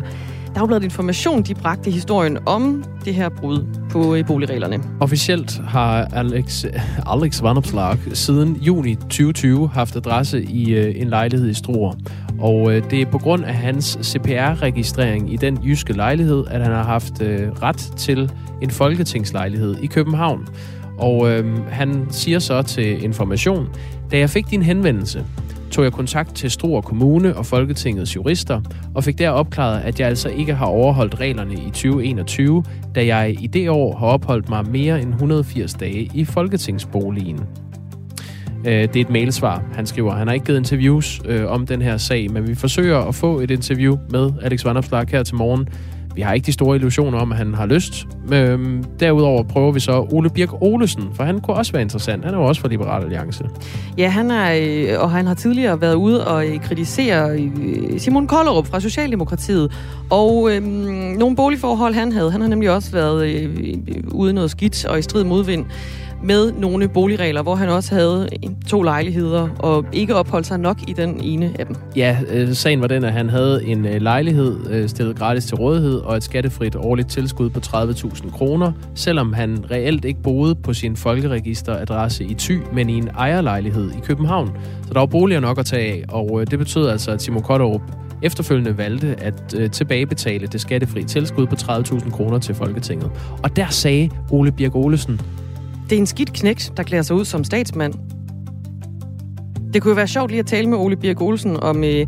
Dagbladet 0.54 0.84
Information, 0.84 1.42
de 1.42 1.54
bragte 1.54 1.90
historien 1.90 2.38
om 2.46 2.84
det 3.04 3.14
her 3.14 3.28
brud 3.28 3.64
på 3.90 4.16
boligreglerne. 4.26 4.82
Officielt 5.00 5.58
har 5.58 6.04
Alex, 6.04 6.64
Alex 7.06 7.42
Vanopslag 7.42 7.98
siden 8.12 8.56
juni 8.56 8.94
2020 8.94 9.68
haft 9.68 9.96
adresse 9.96 10.42
i 10.42 10.78
en 11.00 11.08
lejlighed 11.08 11.48
i 11.48 11.54
Struer. 11.54 11.94
Og 12.42 12.72
øh, 12.72 12.90
det 12.90 13.02
er 13.02 13.06
på 13.06 13.18
grund 13.18 13.44
af 13.44 13.54
hans 13.54 13.98
CPR-registrering 14.02 15.32
i 15.32 15.36
den 15.36 15.58
jyske 15.64 15.92
lejlighed, 15.92 16.44
at 16.50 16.62
han 16.62 16.72
har 16.72 16.82
haft 16.82 17.22
øh, 17.22 17.50
ret 17.50 17.92
til 17.96 18.30
en 18.62 18.70
folketingslejlighed 18.70 19.76
i 19.82 19.86
København. 19.86 20.48
Og 20.98 21.30
øh, 21.30 21.66
han 21.66 22.06
siger 22.10 22.38
så 22.38 22.62
til 22.62 23.04
Information, 23.04 23.68
da 24.10 24.18
jeg 24.18 24.30
fik 24.30 24.50
din 24.50 24.62
henvendelse, 24.62 25.24
tog 25.70 25.84
jeg 25.84 25.92
kontakt 25.92 26.34
til 26.34 26.50
Struer 26.50 26.80
Kommune 26.80 27.36
og 27.36 27.46
Folketingets 27.46 28.16
jurister, 28.16 28.60
og 28.94 29.04
fik 29.04 29.18
der 29.18 29.30
opklaret, 29.30 29.80
at 29.80 30.00
jeg 30.00 30.08
altså 30.08 30.28
ikke 30.28 30.54
har 30.54 30.66
overholdt 30.66 31.20
reglerne 31.20 31.54
i 31.54 31.70
2021, 31.70 32.64
da 32.94 33.06
jeg 33.06 33.36
i 33.40 33.46
det 33.46 33.70
år 33.70 33.96
har 33.96 34.06
opholdt 34.06 34.48
mig 34.48 34.70
mere 34.70 35.02
end 35.02 35.10
180 35.10 35.74
dage 35.74 36.10
i 36.14 36.24
Folketingsboligen. 36.24 37.40
Øh, 38.66 38.72
det 38.72 38.96
er 38.96 39.00
et 39.00 39.10
mailsvar, 39.10 39.62
han 39.74 39.86
skriver. 39.86 40.14
Han 40.14 40.26
har 40.26 40.34
ikke 40.34 40.46
givet 40.46 40.58
interviews 40.58 41.20
øh, 41.24 41.50
om 41.50 41.66
den 41.66 41.82
her 41.82 41.96
sag, 41.96 42.30
men 42.30 42.48
vi 42.48 42.54
forsøger 42.54 42.98
at 42.98 43.14
få 43.14 43.40
et 43.40 43.50
interview 43.50 43.98
med 44.10 44.30
Alex 44.42 44.64
Vanopslagh 44.64 45.10
her 45.10 45.22
til 45.22 45.36
morgen. 45.36 45.68
Vi 46.14 46.20
har 46.20 46.32
ikke 46.32 46.46
de 46.46 46.52
store 46.52 46.76
illusioner 46.76 47.18
om, 47.18 47.32
at 47.32 47.38
han 47.38 47.54
har 47.54 47.66
lyst. 47.66 48.06
Øhm, 48.32 48.84
derudover 49.00 49.42
prøver 49.42 49.72
vi 49.72 49.80
så 49.80 50.06
Ole 50.12 50.30
Birk 50.30 50.62
Olesen, 50.62 51.02
for 51.14 51.24
han 51.24 51.40
kunne 51.40 51.56
også 51.56 51.72
være 51.72 51.82
interessant. 51.82 52.24
Han 52.24 52.34
er 52.34 52.38
jo 52.38 52.44
også 52.44 52.60
fra 52.60 52.68
Liberal 52.68 53.02
Alliance. 53.02 53.44
Ja, 53.98 54.08
han 54.08 54.30
er, 54.30 54.54
øh, 54.54 55.02
og 55.02 55.10
han 55.10 55.26
har 55.26 55.34
tidligere 55.34 55.80
været 55.80 55.94
ude 55.94 56.26
og 56.26 56.46
øh, 56.46 56.60
kritisere 56.60 57.38
øh, 57.38 58.00
Simon 58.00 58.26
Kollerup 58.26 58.66
fra 58.66 58.80
Socialdemokratiet. 58.80 59.72
Og 60.10 60.50
øhm, 60.54 60.66
nogle 61.18 61.36
boligforhold, 61.36 61.94
han 61.94 62.12
havde. 62.12 62.30
Han 62.30 62.40
har 62.40 62.48
nemlig 62.48 62.70
også 62.70 62.92
været 62.92 63.26
øh, 63.26 63.48
ude 64.10 64.32
noget 64.32 64.50
skidt 64.50 64.84
og 64.84 64.98
i 64.98 65.02
strid 65.02 65.24
modvind 65.24 65.64
med 66.22 66.52
nogle 66.52 66.88
boligregler, 66.88 67.42
hvor 67.42 67.54
han 67.54 67.68
også 67.68 67.94
havde 67.94 68.28
to 68.68 68.82
lejligheder 68.82 69.48
og 69.58 69.84
ikke 69.92 70.14
opholdt 70.14 70.46
sig 70.46 70.58
nok 70.58 70.78
i 70.88 70.92
den 70.92 71.20
ene 71.20 71.54
af 71.58 71.66
dem. 71.66 71.76
Ja, 71.96 72.18
øh, 72.30 72.52
sagen 72.52 72.80
var 72.80 72.86
den, 72.86 73.04
at 73.04 73.12
han 73.12 73.28
havde 73.28 73.64
en 73.64 73.86
øh, 73.86 74.02
lejlighed 74.02 74.70
øh, 74.70 74.88
stillet 74.88 75.16
gratis 75.16 75.44
til 75.44 75.56
rådighed 75.56 75.98
og 75.98 76.16
et 76.16 76.22
skattefrit 76.22 76.76
årligt 76.76 77.08
tilskud 77.08 77.50
på 77.50 77.60
30.000 77.66 78.30
kroner, 78.30 78.72
selvom 78.94 79.32
han 79.32 79.64
reelt 79.70 80.04
ikke 80.04 80.22
boede 80.22 80.54
på 80.54 80.74
sin 80.74 80.96
folkeregisteradresse 80.96 82.24
i 82.24 82.34
Thy, 82.34 82.58
men 82.72 82.90
i 82.90 82.96
en 82.96 83.08
ejerlejlighed 83.08 83.90
i 83.90 84.00
København. 84.02 84.50
Så 84.86 84.94
der 84.94 84.98
var 84.98 85.06
boliger 85.06 85.40
nok 85.40 85.58
at 85.58 85.66
tage 85.66 85.92
af, 85.92 86.04
og 86.08 86.40
øh, 86.40 86.46
det 86.50 86.58
betød 86.58 86.88
altså, 86.88 87.10
at 87.10 87.20
Timo 87.20 87.40
Kotterup 87.40 87.82
efterfølgende 88.22 88.78
valgte 88.78 89.16
at 89.20 89.54
øh, 89.58 89.70
tilbagebetale 89.70 90.46
det 90.46 90.60
skattefri 90.60 91.04
tilskud 91.04 91.46
på 91.46 91.54
30.000 91.54 92.10
kroner 92.10 92.38
til 92.38 92.54
Folketinget. 92.54 93.10
Og 93.42 93.56
der 93.56 93.66
sagde 93.68 94.10
Ole 94.30 94.52
Birk 94.52 94.74
Olesen, 94.74 95.20
det 95.92 95.96
er 95.96 96.00
en 96.00 96.06
skidt 96.06 96.32
knægt, 96.32 96.72
der 96.76 96.82
klæder 96.82 97.02
sig 97.02 97.16
ud 97.16 97.24
som 97.24 97.44
statsmand. 97.44 97.94
Det 99.72 99.82
kunne 99.82 99.90
jo 99.90 99.94
være 99.94 100.08
sjovt 100.08 100.30
lige 100.30 100.40
at 100.40 100.46
tale 100.46 100.68
med 100.68 100.78
Ole 100.78 100.96
Birk 100.96 101.20
Olsen 101.20 101.56
om 101.62 101.84
øh, 101.84 102.06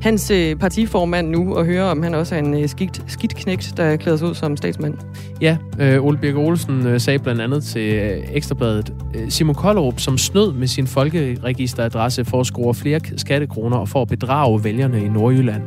hans 0.00 0.30
øh, 0.30 0.56
partiformand 0.56 1.28
nu, 1.28 1.54
og 1.54 1.64
høre, 1.64 1.84
om 1.84 2.02
han 2.02 2.14
også 2.14 2.34
er 2.34 2.38
en 2.38 2.54
øh, 2.54 2.68
skidt, 2.68 3.02
skidt 3.06 3.36
knægt, 3.36 3.74
der 3.76 3.96
klæder 3.96 4.18
sig 4.18 4.28
ud 4.28 4.34
som 4.34 4.56
statsmand. 4.56 4.94
Ja, 5.40 5.56
øh, 5.80 6.04
Ole 6.04 6.18
Birk 6.18 6.36
Olsen 6.36 6.86
øh, 6.86 7.00
sagde 7.00 7.18
blandt 7.18 7.40
andet 7.40 7.64
til 7.64 7.94
øh, 7.94 8.22
Ekstrabladet, 8.32 8.92
øh, 9.14 9.30
Simon 9.30 9.54
Kollerup, 9.54 10.00
som 10.00 10.18
snød 10.18 10.52
med 10.52 10.66
sin 10.66 10.86
folkeregisteradresse 10.86 12.24
for 12.24 12.40
at 12.40 12.46
score 12.46 12.74
flere 12.74 13.00
skattekroner 13.16 13.76
og 13.76 13.88
for 13.88 14.02
at 14.02 14.08
bedrage 14.08 14.64
vælgerne 14.64 15.04
i 15.04 15.08
Nordjylland. 15.08 15.62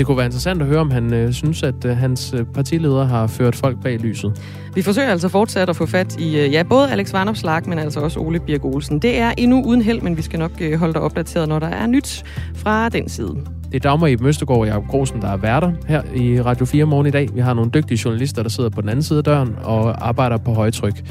Det 0.00 0.06
kunne 0.06 0.16
være 0.16 0.26
interessant 0.26 0.62
at 0.62 0.68
høre, 0.68 0.78
om 0.78 0.90
han 0.90 1.14
øh, 1.14 1.32
synes, 1.32 1.62
at 1.62 1.84
øh, 1.84 1.96
hans 1.96 2.34
øh, 2.38 2.44
partileder 2.44 3.04
har 3.04 3.26
ført 3.26 3.56
folk 3.56 3.82
bag 3.82 3.98
lyset. 3.98 4.42
Vi 4.74 4.82
forsøger 4.82 5.08
altså 5.08 5.28
fortsat 5.28 5.68
at 5.68 5.76
få 5.76 5.86
fat 5.86 6.16
i 6.20 6.38
øh, 6.38 6.52
ja, 6.52 6.62
både 6.62 6.90
Alex 6.90 7.12
Varnopslag, 7.12 7.68
men 7.68 7.78
altså 7.78 8.00
også 8.00 8.20
Ole 8.20 8.40
Birk 8.40 8.64
Olsen. 8.64 8.98
Det 8.98 9.18
er 9.18 9.32
endnu 9.38 9.62
uden 9.62 9.82
held, 9.82 10.00
men 10.00 10.16
vi 10.16 10.22
skal 10.22 10.38
nok 10.38 10.50
øh, 10.60 10.78
holde 10.78 10.94
dig 10.94 11.02
opdateret, 11.02 11.48
når 11.48 11.58
der 11.58 11.66
er 11.66 11.86
nyt 11.86 12.24
fra 12.54 12.88
den 12.88 13.08
side. 13.08 13.36
Det 13.72 13.74
er 13.74 13.78
Dagmar 13.78 14.06
i 14.06 14.16
Møstegård 14.16 14.58
og 14.58 14.66
Jacob 14.66 14.86
Grosen, 14.86 15.22
der 15.22 15.28
er 15.28 15.36
værter 15.36 15.72
her 15.88 16.02
i 16.14 16.42
Radio 16.42 16.64
4 16.64 16.84
morgen 16.84 17.06
i 17.06 17.10
dag. 17.10 17.28
Vi 17.34 17.40
har 17.40 17.54
nogle 17.54 17.70
dygtige 17.70 18.00
journalister, 18.04 18.42
der 18.42 18.50
sidder 18.50 18.70
på 18.70 18.80
den 18.80 18.88
anden 18.88 19.02
side 19.02 19.18
af 19.18 19.24
døren 19.24 19.56
og 19.62 20.08
arbejder 20.08 20.36
på 20.36 20.52
højtryk. 20.52 21.04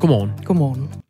Godmorgen. 0.00 0.30
Godmorgen. 0.44 1.07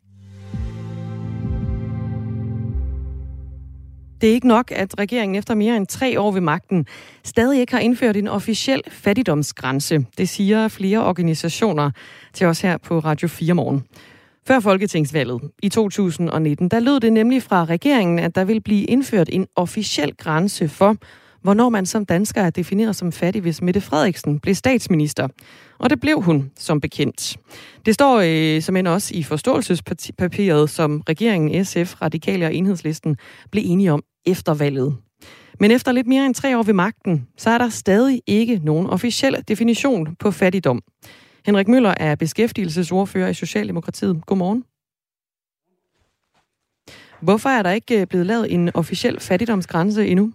Det 4.21 4.29
er 4.29 4.33
ikke 4.33 4.47
nok, 4.47 4.71
at 4.71 4.99
regeringen 4.99 5.35
efter 5.35 5.55
mere 5.55 5.77
end 5.77 5.87
tre 5.87 6.19
år 6.19 6.31
ved 6.31 6.41
magten 6.41 6.85
stadig 7.23 7.59
ikke 7.59 7.73
har 7.73 7.79
indført 7.79 8.17
en 8.17 8.27
officiel 8.27 8.81
fattigdomsgrænse. 8.87 10.05
Det 10.17 10.29
siger 10.29 10.67
flere 10.67 11.05
organisationer 11.05 11.91
til 12.33 12.47
os 12.47 12.61
her 12.61 12.77
på 12.77 12.99
Radio 12.99 13.27
4 13.27 13.53
morgen. 13.53 13.83
Før 14.47 14.59
folketingsvalget 14.59 15.41
i 15.63 15.69
2019, 15.69 16.69
der 16.69 16.79
lød 16.79 16.99
det 16.99 17.13
nemlig 17.13 17.43
fra 17.43 17.65
regeringen, 17.65 18.19
at 18.19 18.35
der 18.35 18.43
vil 18.43 18.61
blive 18.61 18.83
indført 18.83 19.29
en 19.31 19.47
officiel 19.55 20.15
grænse 20.17 20.69
for, 20.69 20.95
hvornår 21.41 21.69
man 21.69 21.85
som 21.85 22.05
dansker 22.05 22.41
er 22.41 22.49
defineret 22.49 22.95
som 22.95 23.11
fattig, 23.11 23.41
hvis 23.41 23.61
Mette 23.61 23.81
Frederiksen 23.81 24.39
blev 24.39 24.55
statsminister. 24.55 25.27
Og 25.79 25.89
det 25.89 25.99
blev 25.99 26.21
hun, 26.21 26.51
som 26.57 26.81
bekendt. 26.81 27.37
Det 27.85 27.93
står 27.93 28.21
øh, 28.25 28.61
som 28.61 28.75
end 28.75 28.87
også 28.87 29.13
i 29.15 29.23
forståelsespapiret, 29.23 30.69
som 30.69 31.03
regeringen, 31.09 31.65
SF, 31.65 32.01
Radikale 32.01 32.45
og 32.45 32.53
Enhedslisten 32.53 33.17
blev 33.51 33.63
enige 33.65 33.93
om 33.93 34.03
efter 34.25 34.53
valget. 34.53 34.97
Men 35.59 35.71
efter 35.71 35.91
lidt 35.91 36.07
mere 36.07 36.25
end 36.25 36.35
tre 36.35 36.57
år 36.57 36.63
ved 36.63 36.73
magten, 36.73 37.27
så 37.37 37.49
er 37.49 37.57
der 37.57 37.69
stadig 37.69 38.21
ikke 38.27 38.61
nogen 38.63 38.87
officiel 38.87 39.43
definition 39.47 40.15
på 40.15 40.31
fattigdom. 40.31 40.81
Henrik 41.45 41.67
Møller 41.67 41.93
er 41.97 42.15
beskæftigelsesordfører 42.15 43.29
i 43.29 43.33
Socialdemokratiet. 43.33 44.25
Godmorgen. 44.25 44.63
Hvorfor 47.21 47.49
er 47.49 47.63
der 47.63 47.71
ikke 47.71 48.01
øh, 48.01 48.07
blevet 48.07 48.25
lavet 48.25 48.53
en 48.53 48.75
officiel 48.75 49.19
fattigdomsgrænse 49.19 50.07
endnu? 50.07 50.33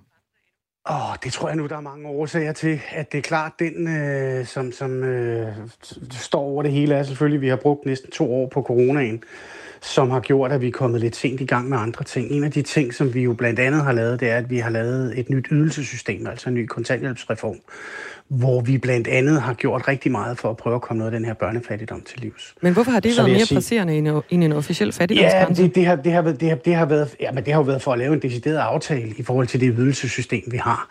Oh, 0.86 1.16
det 1.24 1.32
tror 1.32 1.48
jeg 1.48 1.56
nu, 1.56 1.66
der 1.66 1.76
er 1.76 1.80
mange 1.80 2.08
årsager 2.08 2.52
til. 2.52 2.80
At 2.90 3.12
det 3.12 3.18
er 3.18 3.22
klart, 3.22 3.52
den, 3.58 3.88
øh, 3.88 4.46
som, 4.46 4.72
som 4.72 5.04
øh, 5.04 5.52
står 6.10 6.40
over 6.40 6.62
det 6.62 6.72
hele, 6.72 6.94
er 6.94 7.02
selvfølgelig, 7.02 7.38
at 7.38 7.42
vi 7.42 7.48
har 7.48 7.56
brugt 7.56 7.86
næsten 7.86 8.10
to 8.10 8.34
år 8.34 8.48
på 8.48 8.62
coronaen 8.62 9.22
som 9.84 10.10
har 10.10 10.20
gjort, 10.20 10.52
at 10.52 10.60
vi 10.60 10.68
er 10.68 10.72
kommet 10.72 11.00
lidt 11.00 11.16
sent 11.16 11.40
i 11.40 11.46
gang 11.46 11.68
med 11.68 11.78
andre 11.78 12.04
ting. 12.04 12.30
En 12.30 12.44
af 12.44 12.50
de 12.50 12.62
ting, 12.62 12.94
som 12.94 13.14
vi 13.14 13.22
jo 13.22 13.34
blandt 13.34 13.58
andet 13.60 13.82
har 13.82 13.92
lavet, 13.92 14.20
det 14.20 14.30
er, 14.30 14.36
at 14.36 14.50
vi 14.50 14.58
har 14.58 14.70
lavet 14.70 15.18
et 15.18 15.30
nyt 15.30 15.46
ydelsessystem, 15.50 16.26
altså 16.26 16.48
en 16.48 16.54
ny 16.54 16.66
kontanthjælpsreform, 16.66 17.56
hvor 18.28 18.60
vi 18.60 18.78
blandt 18.78 19.08
andet 19.08 19.42
har 19.42 19.54
gjort 19.54 19.88
rigtig 19.88 20.12
meget 20.12 20.38
for 20.38 20.50
at 20.50 20.56
prøve 20.56 20.74
at 20.74 20.82
komme 20.82 20.98
noget 20.98 21.12
af 21.12 21.18
den 21.18 21.24
her 21.24 21.34
børnefattigdom 21.34 22.02
til 22.02 22.20
livs. 22.20 22.54
Men 22.62 22.72
hvorfor 22.72 22.90
har 22.90 23.00
det 23.00 23.14
Så 23.14 23.22
været 23.22 23.36
mere 23.36 23.46
sige, 23.46 23.56
presserende 23.56 23.94
end, 23.94 24.08
end 24.30 24.44
en 24.44 24.52
officiel 24.52 24.92
fattigdomsgrænse? 24.92 25.62
Ja, 25.62 25.66
det, 25.66 25.74
det, 25.74 25.86
har, 25.86 25.96
det, 25.96 26.12
har, 26.12 26.22
det, 26.22 26.48
har, 26.48 26.56
det, 26.56 26.74
har 26.74 26.86
været, 26.86 27.16
ja, 27.20 27.32
men 27.32 27.44
det 27.44 27.52
har 27.52 27.60
jo 27.60 27.64
været 27.64 27.82
for 27.82 27.92
at 27.92 27.98
lave 27.98 28.14
en 28.14 28.22
decideret 28.22 28.56
aftale 28.56 29.14
i 29.18 29.22
forhold 29.22 29.46
til 29.46 29.60
det 29.60 29.74
ydelsessystem, 29.78 30.42
vi 30.50 30.56
har 30.56 30.88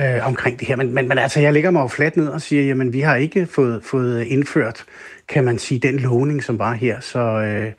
øh, 0.00 0.26
omkring 0.26 0.60
det 0.60 0.68
her. 0.68 0.76
Men, 0.76 0.94
men, 0.94 1.08
men 1.08 1.18
altså, 1.18 1.40
jeg 1.40 1.52
ligger 1.52 1.70
mig 1.70 1.82
jo 1.82 1.88
fladt 1.88 2.16
ned 2.16 2.28
og 2.28 2.42
siger, 2.42 2.62
jamen, 2.62 2.92
vi 2.92 3.00
har 3.00 3.16
ikke 3.16 3.46
fået, 3.46 3.84
fået 3.84 4.22
indført 4.22 4.84
kan 5.30 5.44
man 5.44 5.58
sige, 5.58 5.78
den 5.78 5.98
lovning, 5.98 6.42
som 6.44 6.58
var 6.58 6.72
her. 6.72 7.00
Så, 7.00 7.18
øh, 7.18 7.72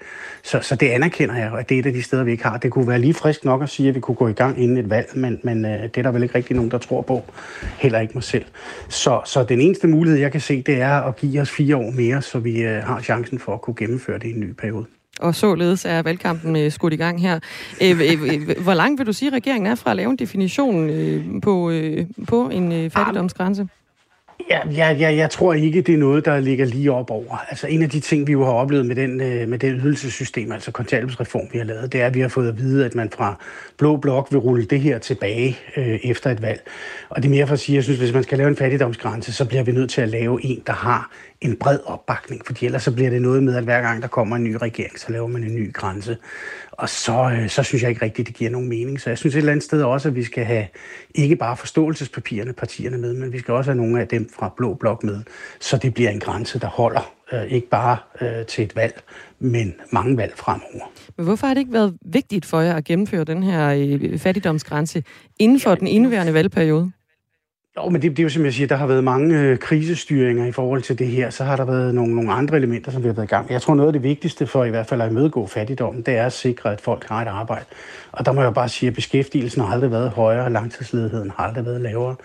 så, 0.43 0.59
så 0.61 0.75
det 0.75 0.89
anerkender 0.89 1.35
jeg, 1.35 1.53
at 1.53 1.69
det 1.69 1.75
er 1.75 1.79
et 1.79 1.85
af 1.85 1.93
de 1.93 2.03
steder, 2.03 2.23
vi 2.23 2.31
ikke 2.31 2.43
har. 2.43 2.57
Det 2.57 2.71
kunne 2.71 2.87
være 2.87 2.99
lige 2.99 3.13
frisk 3.13 3.45
nok 3.45 3.63
at 3.63 3.69
sige, 3.69 3.89
at 3.89 3.95
vi 3.95 3.99
kunne 3.99 4.15
gå 4.15 4.27
i 4.27 4.33
gang 4.33 4.61
inden 4.61 4.77
et 4.77 4.89
valg, 4.89 5.09
men, 5.15 5.39
men 5.43 5.65
øh, 5.65 5.83
det 5.83 5.97
er 5.97 6.01
der 6.01 6.11
vel 6.11 6.23
ikke 6.23 6.35
rigtig 6.35 6.55
nogen, 6.55 6.71
der 6.71 6.77
tror 6.77 7.01
på. 7.01 7.23
Heller 7.79 7.99
ikke 7.99 8.13
mig 8.13 8.23
selv. 8.23 8.45
Så, 8.89 9.21
så 9.25 9.43
den 9.43 9.61
eneste 9.61 9.87
mulighed, 9.87 10.19
jeg 10.19 10.31
kan 10.31 10.41
se, 10.41 10.61
det 10.61 10.81
er 10.81 11.01
at 11.01 11.15
give 11.15 11.41
os 11.41 11.51
fire 11.51 11.75
år 11.75 11.91
mere, 11.91 12.21
så 12.21 12.39
vi 12.39 12.61
øh, 12.61 12.83
har 12.83 13.01
chancen 13.01 13.39
for 13.39 13.53
at 13.53 13.61
kunne 13.61 13.75
gennemføre 13.75 14.19
det 14.19 14.27
i 14.27 14.31
en 14.31 14.39
ny 14.39 14.51
periode. 14.51 14.85
Og 15.21 15.35
således 15.35 15.85
er 15.85 16.01
valgkampen 16.01 16.55
øh, 16.55 16.71
skudt 16.71 16.93
i 16.93 16.95
gang 16.95 17.21
her. 17.21 17.39
Øh, 17.81 17.99
øh, 18.01 18.63
hvor 18.63 18.73
langt 18.73 18.99
vil 18.99 19.07
du 19.07 19.13
sige, 19.13 19.27
at 19.27 19.33
regeringen 19.33 19.71
er 19.71 19.75
fra 19.75 19.89
at 19.89 19.95
lave 19.95 20.09
en 20.09 20.15
definition 20.15 20.89
på, 21.41 21.71
på 22.27 22.49
en 22.49 22.91
fattigdomsgrænse? 22.91 23.67
Ja, 24.49 24.59
ja, 24.75 24.91
ja, 24.91 25.15
jeg 25.15 25.29
tror 25.29 25.53
ikke, 25.53 25.81
det 25.81 25.93
er 25.93 25.97
noget, 25.97 26.25
der 26.25 26.39
ligger 26.39 26.65
lige 26.65 26.91
op 26.91 27.11
over. 27.11 27.37
Altså 27.49 27.67
en 27.67 27.81
af 27.81 27.89
de 27.89 27.99
ting, 27.99 28.27
vi 28.27 28.31
jo 28.31 28.45
har 28.45 28.51
oplevet 28.51 28.85
med, 28.85 28.95
den, 28.95 29.21
øh, 29.21 29.47
med 29.49 29.59
det 29.59 29.79
ydelsessystem, 29.83 30.51
altså 30.51 30.71
kontanthjælpsreform, 30.71 31.47
vi 31.51 31.57
har 31.57 31.65
lavet, 31.65 31.93
det 31.93 32.01
er, 32.01 32.05
at 32.05 32.13
vi 32.13 32.19
har 32.19 32.27
fået 32.27 32.47
at 32.47 32.57
vide, 32.57 32.85
at 32.85 32.95
man 32.95 33.09
fra 33.09 33.35
Blå 33.77 33.97
Blok 33.97 34.27
vil 34.31 34.39
rulle 34.39 34.65
det 34.65 34.79
her 34.79 34.99
tilbage 34.99 35.57
øh, 35.77 35.99
efter 36.03 36.29
et 36.29 36.41
valg. 36.41 36.61
Og 37.09 37.23
det 37.23 37.29
er 37.29 37.31
mere 37.31 37.47
for 37.47 37.53
at 37.53 37.59
sige, 37.59 37.73
at 37.73 37.75
jeg 37.75 37.83
synes, 37.83 37.99
hvis 37.99 38.13
man 38.13 38.23
skal 38.23 38.37
lave 38.37 38.47
en 38.47 38.55
fattigdomsgrænse, 38.55 39.33
så 39.33 39.45
bliver 39.45 39.63
vi 39.63 39.71
nødt 39.71 39.89
til 39.89 40.01
at 40.01 40.09
lave 40.09 40.45
en, 40.45 40.61
der 40.67 40.73
har 40.73 41.11
en 41.41 41.55
bred 41.55 41.79
opbakning, 41.85 42.45
fordi 42.45 42.65
ellers 42.65 42.83
så 42.83 42.91
bliver 42.91 43.09
det 43.09 43.21
noget 43.21 43.43
med, 43.43 43.55
at 43.55 43.63
hver 43.63 43.81
gang 43.81 44.01
der 44.01 44.07
kommer 44.07 44.35
en 44.35 44.43
ny 44.43 44.55
regering, 44.55 44.99
så 44.99 45.11
laver 45.11 45.27
man 45.27 45.43
en 45.43 45.55
ny 45.55 45.73
grænse. 45.73 46.17
Og 46.71 46.89
så, 46.89 47.31
øh, 47.33 47.49
så 47.49 47.63
synes 47.63 47.81
jeg 47.81 47.89
ikke 47.89 48.05
rigtigt, 48.05 48.27
det 48.27 48.35
giver 48.35 48.49
nogen 48.49 48.69
mening. 48.69 49.01
Så 49.01 49.09
jeg 49.09 49.17
synes 49.17 49.35
et 49.35 49.39
eller 49.39 49.51
andet 49.51 49.63
sted 49.63 49.83
også, 49.83 50.07
at 50.07 50.15
vi 50.15 50.23
skal 50.23 50.45
have 50.45 50.67
ikke 51.15 51.35
bare 51.35 51.57
forståelsespapirerne, 51.57 52.53
partierne 52.53 52.97
med, 52.97 53.13
men 53.13 53.33
vi 53.33 53.39
skal 53.39 53.53
også 53.53 53.71
have 53.71 53.77
nogle 53.77 54.01
af 54.01 54.07
dem 54.07 54.29
fra 54.35 54.53
Blå 54.57 54.73
Blok 54.73 55.03
med, 55.03 55.23
så 55.59 55.77
det 55.77 55.93
bliver 55.93 56.09
en 56.09 56.19
grænse, 56.19 56.59
der 56.59 56.67
holder 56.67 57.13
øh, 57.33 57.43
ikke 57.43 57.69
bare 57.69 57.97
øh, 58.21 58.45
til 58.45 58.63
et 58.63 58.75
valg, 58.75 59.01
men 59.39 59.73
mange 59.91 60.17
valg 60.17 60.33
fremover. 60.35 60.91
Men 61.17 61.25
hvorfor 61.25 61.47
har 61.47 61.53
det 61.53 61.61
ikke 61.61 61.73
været 61.73 61.97
vigtigt 62.01 62.45
for 62.45 62.59
jer 62.59 62.75
at 62.75 62.83
gennemføre 62.83 63.23
den 63.23 63.43
her 63.43 64.17
fattigdomsgrænse 64.17 65.03
inden 65.39 65.59
for 65.59 65.69
ja, 65.69 65.75
den 65.75 65.87
indeværende 65.87 66.33
valgperiode? 66.33 66.91
Jo, 67.77 67.89
men 67.89 68.01
det, 68.01 68.11
det 68.11 68.19
er 68.19 68.23
jo 68.23 68.29
som 68.29 68.45
jeg 68.45 68.53
siger, 68.53 68.67
der 68.67 68.75
har 68.75 68.87
været 68.87 69.03
mange 69.03 69.39
øh, 69.39 69.57
krisestyringer 69.57 70.45
i 70.45 70.51
forhold 70.51 70.81
til 70.81 70.99
det 70.99 71.07
her. 71.07 71.29
Så 71.29 71.43
har 71.43 71.55
der 71.55 71.65
været 71.65 71.95
nogle, 71.95 72.15
nogle 72.15 72.33
andre 72.33 72.57
elementer, 72.57 72.91
som 72.91 73.03
vi 73.03 73.07
har 73.07 73.13
været 73.13 73.25
i 73.25 73.29
gang 73.29 73.45
med. 73.45 73.51
Jeg 73.51 73.61
tror, 73.61 73.75
noget 73.75 73.89
af 73.89 73.93
det 73.93 74.03
vigtigste 74.03 74.47
for 74.47 74.63
i 74.63 74.69
hvert 74.69 74.87
fald 74.87 75.01
at 75.01 75.11
imødegå 75.11 75.47
fattigdom, 75.47 76.03
det 76.03 76.17
er 76.17 76.25
at 76.25 76.33
sikre, 76.33 76.71
at 76.73 76.81
folk 76.81 77.05
har 77.09 77.21
et 77.21 77.27
arbejde. 77.27 77.65
Og 78.11 78.25
der 78.25 78.31
må 78.31 78.41
jeg 78.41 78.53
bare 78.53 78.69
sige, 78.69 78.87
at 78.87 78.95
beskæftigelsen 78.95 79.61
har 79.61 79.73
aldrig 79.73 79.91
været 79.91 80.09
højere, 80.09 80.45
og 80.45 80.51
langtidsledigheden 80.51 81.31
har 81.37 81.43
aldrig 81.43 81.65
været 81.65 81.81
lavere. 81.81 82.15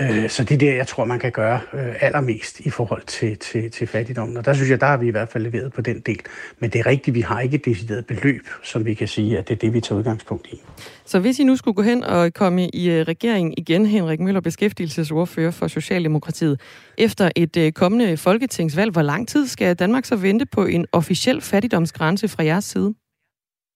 Øh, 0.00 0.28
så 0.28 0.44
det 0.44 0.54
er 0.54 0.58
det, 0.58 0.76
jeg 0.76 0.86
tror, 0.86 1.04
man 1.04 1.18
kan 1.18 1.32
gøre 1.32 1.60
øh, 1.74 1.94
allermest 2.00 2.60
i 2.60 2.70
forhold 2.70 3.02
til, 3.06 3.36
til, 3.38 3.70
til 3.70 3.86
fattigdommen. 3.86 4.36
Og 4.36 4.44
der 4.44 4.54
synes 4.54 4.70
jeg, 4.70 4.80
der 4.80 4.86
har 4.86 4.96
vi 4.96 5.06
i 5.06 5.10
hvert 5.10 5.28
fald 5.28 5.44
leveret 5.44 5.72
på 5.72 5.80
den 5.80 6.00
del. 6.00 6.20
Men 6.58 6.70
det 6.70 6.78
er 6.78 6.86
rigtigt, 6.86 7.14
vi 7.14 7.20
har 7.20 7.40
ikke 7.40 7.54
et 7.54 7.64
decideret 7.64 8.06
beløb, 8.06 8.46
som 8.62 8.84
vi 8.84 8.94
kan 8.94 9.08
sige, 9.08 9.38
at 9.38 9.48
det 9.48 9.54
er 9.54 9.58
det, 9.58 9.74
vi 9.74 9.80
tager 9.80 9.98
udgangspunkt 9.98 10.46
i. 10.46 10.60
Så 11.04 11.18
hvis 11.18 11.38
I 11.38 11.44
nu 11.44 11.56
skulle 11.56 11.74
gå 11.74 11.82
hen 11.82 12.04
og 12.04 12.34
komme 12.34 12.68
i 12.68 12.90
øh, 12.90 13.02
regeringen 13.02 13.54
igen, 13.56 13.86
Henrik 13.86 14.20
Møller, 14.20 14.40
beskæftigelsesordfører 14.40 15.50
for 15.50 15.68
Socialdemokratiet, 15.68 16.60
efter 16.98 17.30
et 17.36 17.56
øh, 17.56 17.72
kommende 17.72 18.16
folketingsvalg, 18.16 18.92
hvor 18.92 19.02
lang 19.02 19.28
tid 19.28 19.46
skal 19.46 19.76
Danmark 19.76 20.04
så 20.04 20.16
vente 20.16 20.46
på 20.46 20.64
en 20.64 20.86
officiel 20.92 21.40
fattigdomsgrænse 21.40 22.28
fra 22.28 22.44
jeres 22.44 22.64
side? 22.64 22.94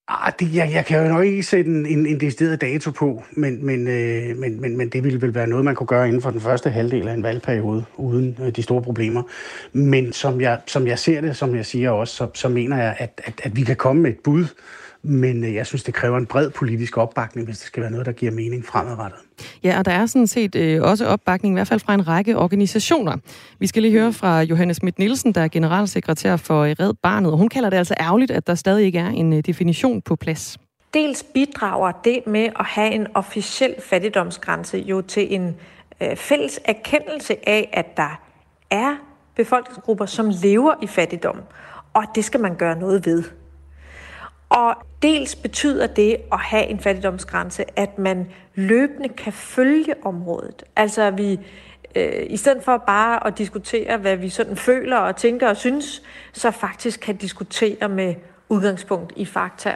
Ah, 0.08 0.32
det, 0.40 0.54
jeg, 0.54 0.72
jeg 0.72 0.86
kan 0.86 1.02
jo 1.02 1.08
nok 1.08 1.24
ikke 1.24 1.42
sætte 1.42 1.70
en, 1.70 1.86
en, 1.86 2.06
en 2.06 2.20
decideret 2.20 2.60
dato 2.60 2.90
på, 2.90 3.22
men, 3.30 3.66
men, 3.66 3.88
øh, 3.88 4.36
men, 4.36 4.60
men, 4.60 4.76
men 4.76 4.88
det 4.88 5.04
ville 5.04 5.22
vel 5.22 5.34
være 5.34 5.46
noget, 5.46 5.64
man 5.64 5.74
kunne 5.74 5.86
gøre 5.86 6.08
inden 6.08 6.22
for 6.22 6.30
den 6.30 6.40
første 6.40 6.70
halvdel 6.70 7.08
af 7.08 7.14
en 7.14 7.22
valgperiode, 7.22 7.84
uden 7.96 8.38
øh, 8.42 8.56
de 8.56 8.62
store 8.62 8.82
problemer. 8.82 9.22
Men 9.72 10.12
som 10.12 10.40
jeg, 10.40 10.60
som 10.66 10.86
jeg 10.86 10.98
ser 10.98 11.20
det, 11.20 11.36
som 11.36 11.56
jeg 11.56 11.66
siger 11.66 11.90
også, 11.90 12.16
så, 12.16 12.28
så 12.34 12.48
mener 12.48 12.76
jeg, 12.82 12.96
at, 12.98 13.20
at, 13.24 13.40
at 13.44 13.56
vi 13.56 13.62
kan 13.62 13.76
komme 13.76 14.02
med 14.02 14.10
et 14.10 14.18
bud, 14.24 14.46
men 15.02 15.44
øh, 15.44 15.54
jeg 15.54 15.66
synes, 15.66 15.82
det 15.82 15.94
kræver 15.94 16.18
en 16.18 16.26
bred 16.26 16.50
politisk 16.50 16.96
opbakning, 16.96 17.46
hvis 17.46 17.58
det 17.58 17.66
skal 17.66 17.82
være 17.82 17.90
noget, 17.90 18.06
der 18.06 18.12
giver 18.12 18.32
mening 18.32 18.66
fremadrettet. 18.66 19.20
Ja, 19.64 19.78
og 19.78 19.84
der 19.84 19.92
er 19.92 20.06
sådan 20.06 20.26
set 20.26 20.54
øh, 20.54 20.82
også 20.82 21.06
opbakning, 21.06 21.54
i 21.54 21.56
hvert 21.56 21.68
fald 21.68 21.80
fra 21.80 21.94
en 21.94 22.08
række 22.08 22.38
organisationer. 22.38 23.16
Vi 23.58 23.66
skal 23.66 23.82
lige 23.82 23.92
høre 23.92 24.12
fra 24.12 24.40
Johannes 24.40 24.76
Schmidt 24.76 24.98
Nielsen, 24.98 25.32
der 25.32 25.40
er 25.40 25.48
generalsekretær 25.48 26.36
for 26.36 26.64
Red 26.64 26.94
Barnet, 27.02 27.32
og 27.32 27.38
hun 27.38 27.48
kalder 27.48 27.70
det 27.70 27.76
altså 27.76 27.94
ærgerligt, 28.00 28.30
at 28.30 28.46
der 28.46 28.54
stadig 28.54 28.84
ikke 28.84 28.98
er 28.98 29.08
en 29.08 29.32
øh, 29.32 29.40
definition 29.40 30.02
på 30.02 30.16
plads. 30.16 30.58
Dels 30.94 31.22
bidrager 31.34 31.92
det 32.04 32.20
med 32.26 32.48
at 32.58 32.64
have 32.64 32.92
en 32.92 33.06
officiel 33.14 33.74
fattigdomsgrænse 33.78 34.78
jo 34.78 35.00
til 35.00 35.34
en 35.34 35.56
øh, 36.00 36.16
fælles 36.16 36.60
erkendelse 36.64 37.48
af, 37.48 37.70
at 37.72 37.96
der 37.96 38.20
er 38.70 38.96
befolkningsgrupper, 39.36 40.06
som 40.06 40.30
lever 40.42 40.74
i 40.82 40.86
fattigdom, 40.86 41.36
og 41.92 42.04
det 42.14 42.24
skal 42.24 42.40
man 42.40 42.54
gøre 42.54 42.78
noget 42.78 43.06
ved. 43.06 43.24
Og 44.52 44.74
dels 45.02 45.34
betyder 45.34 45.86
det 45.86 46.16
at 46.32 46.38
have 46.38 46.66
en 46.66 46.80
fattigdomsgrænse, 46.80 47.64
at 47.78 47.98
man 47.98 48.26
løbende 48.54 49.08
kan 49.08 49.32
følge 49.32 49.94
området. 50.04 50.62
Altså 50.76 51.02
at 51.02 51.18
vi 51.18 51.38
øh, 51.96 52.26
i 52.30 52.36
stedet 52.36 52.62
for 52.62 52.82
bare 52.86 53.26
at 53.26 53.38
diskutere, 53.38 53.98
hvad 53.98 54.16
vi 54.16 54.28
sådan 54.28 54.56
føler 54.56 54.96
og 54.96 55.16
tænker 55.16 55.48
og 55.48 55.56
synes, 55.56 56.02
så 56.32 56.50
faktisk 56.50 57.00
kan 57.00 57.16
diskutere 57.16 57.88
med 57.88 58.14
udgangspunkt 58.48 59.12
i 59.16 59.24
fakta. 59.24 59.74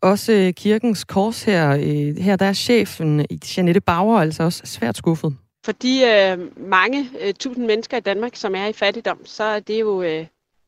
Også 0.00 0.32
øh, 0.32 0.52
kirkens 0.52 1.04
kors 1.04 1.42
her, 1.42 1.70
øh, 1.70 2.16
her 2.16 2.36
der 2.36 2.46
er 2.46 2.52
chefen, 2.52 3.26
Janette 3.56 3.80
Bauer, 3.80 4.20
altså 4.20 4.42
også 4.42 4.62
svært 4.64 4.96
skuffet. 4.96 5.36
For 5.64 5.72
de 5.72 6.02
øh, 6.04 6.68
mange 6.70 7.10
øh, 7.20 7.34
tusind 7.34 7.66
mennesker 7.66 7.96
i 7.96 8.00
Danmark, 8.00 8.36
som 8.36 8.54
er 8.54 8.66
i 8.66 8.72
fattigdom, 8.72 9.18
så 9.24 9.44
er 9.44 9.60
det 9.60 9.80
jo 9.80 10.02
øh, 10.02 10.26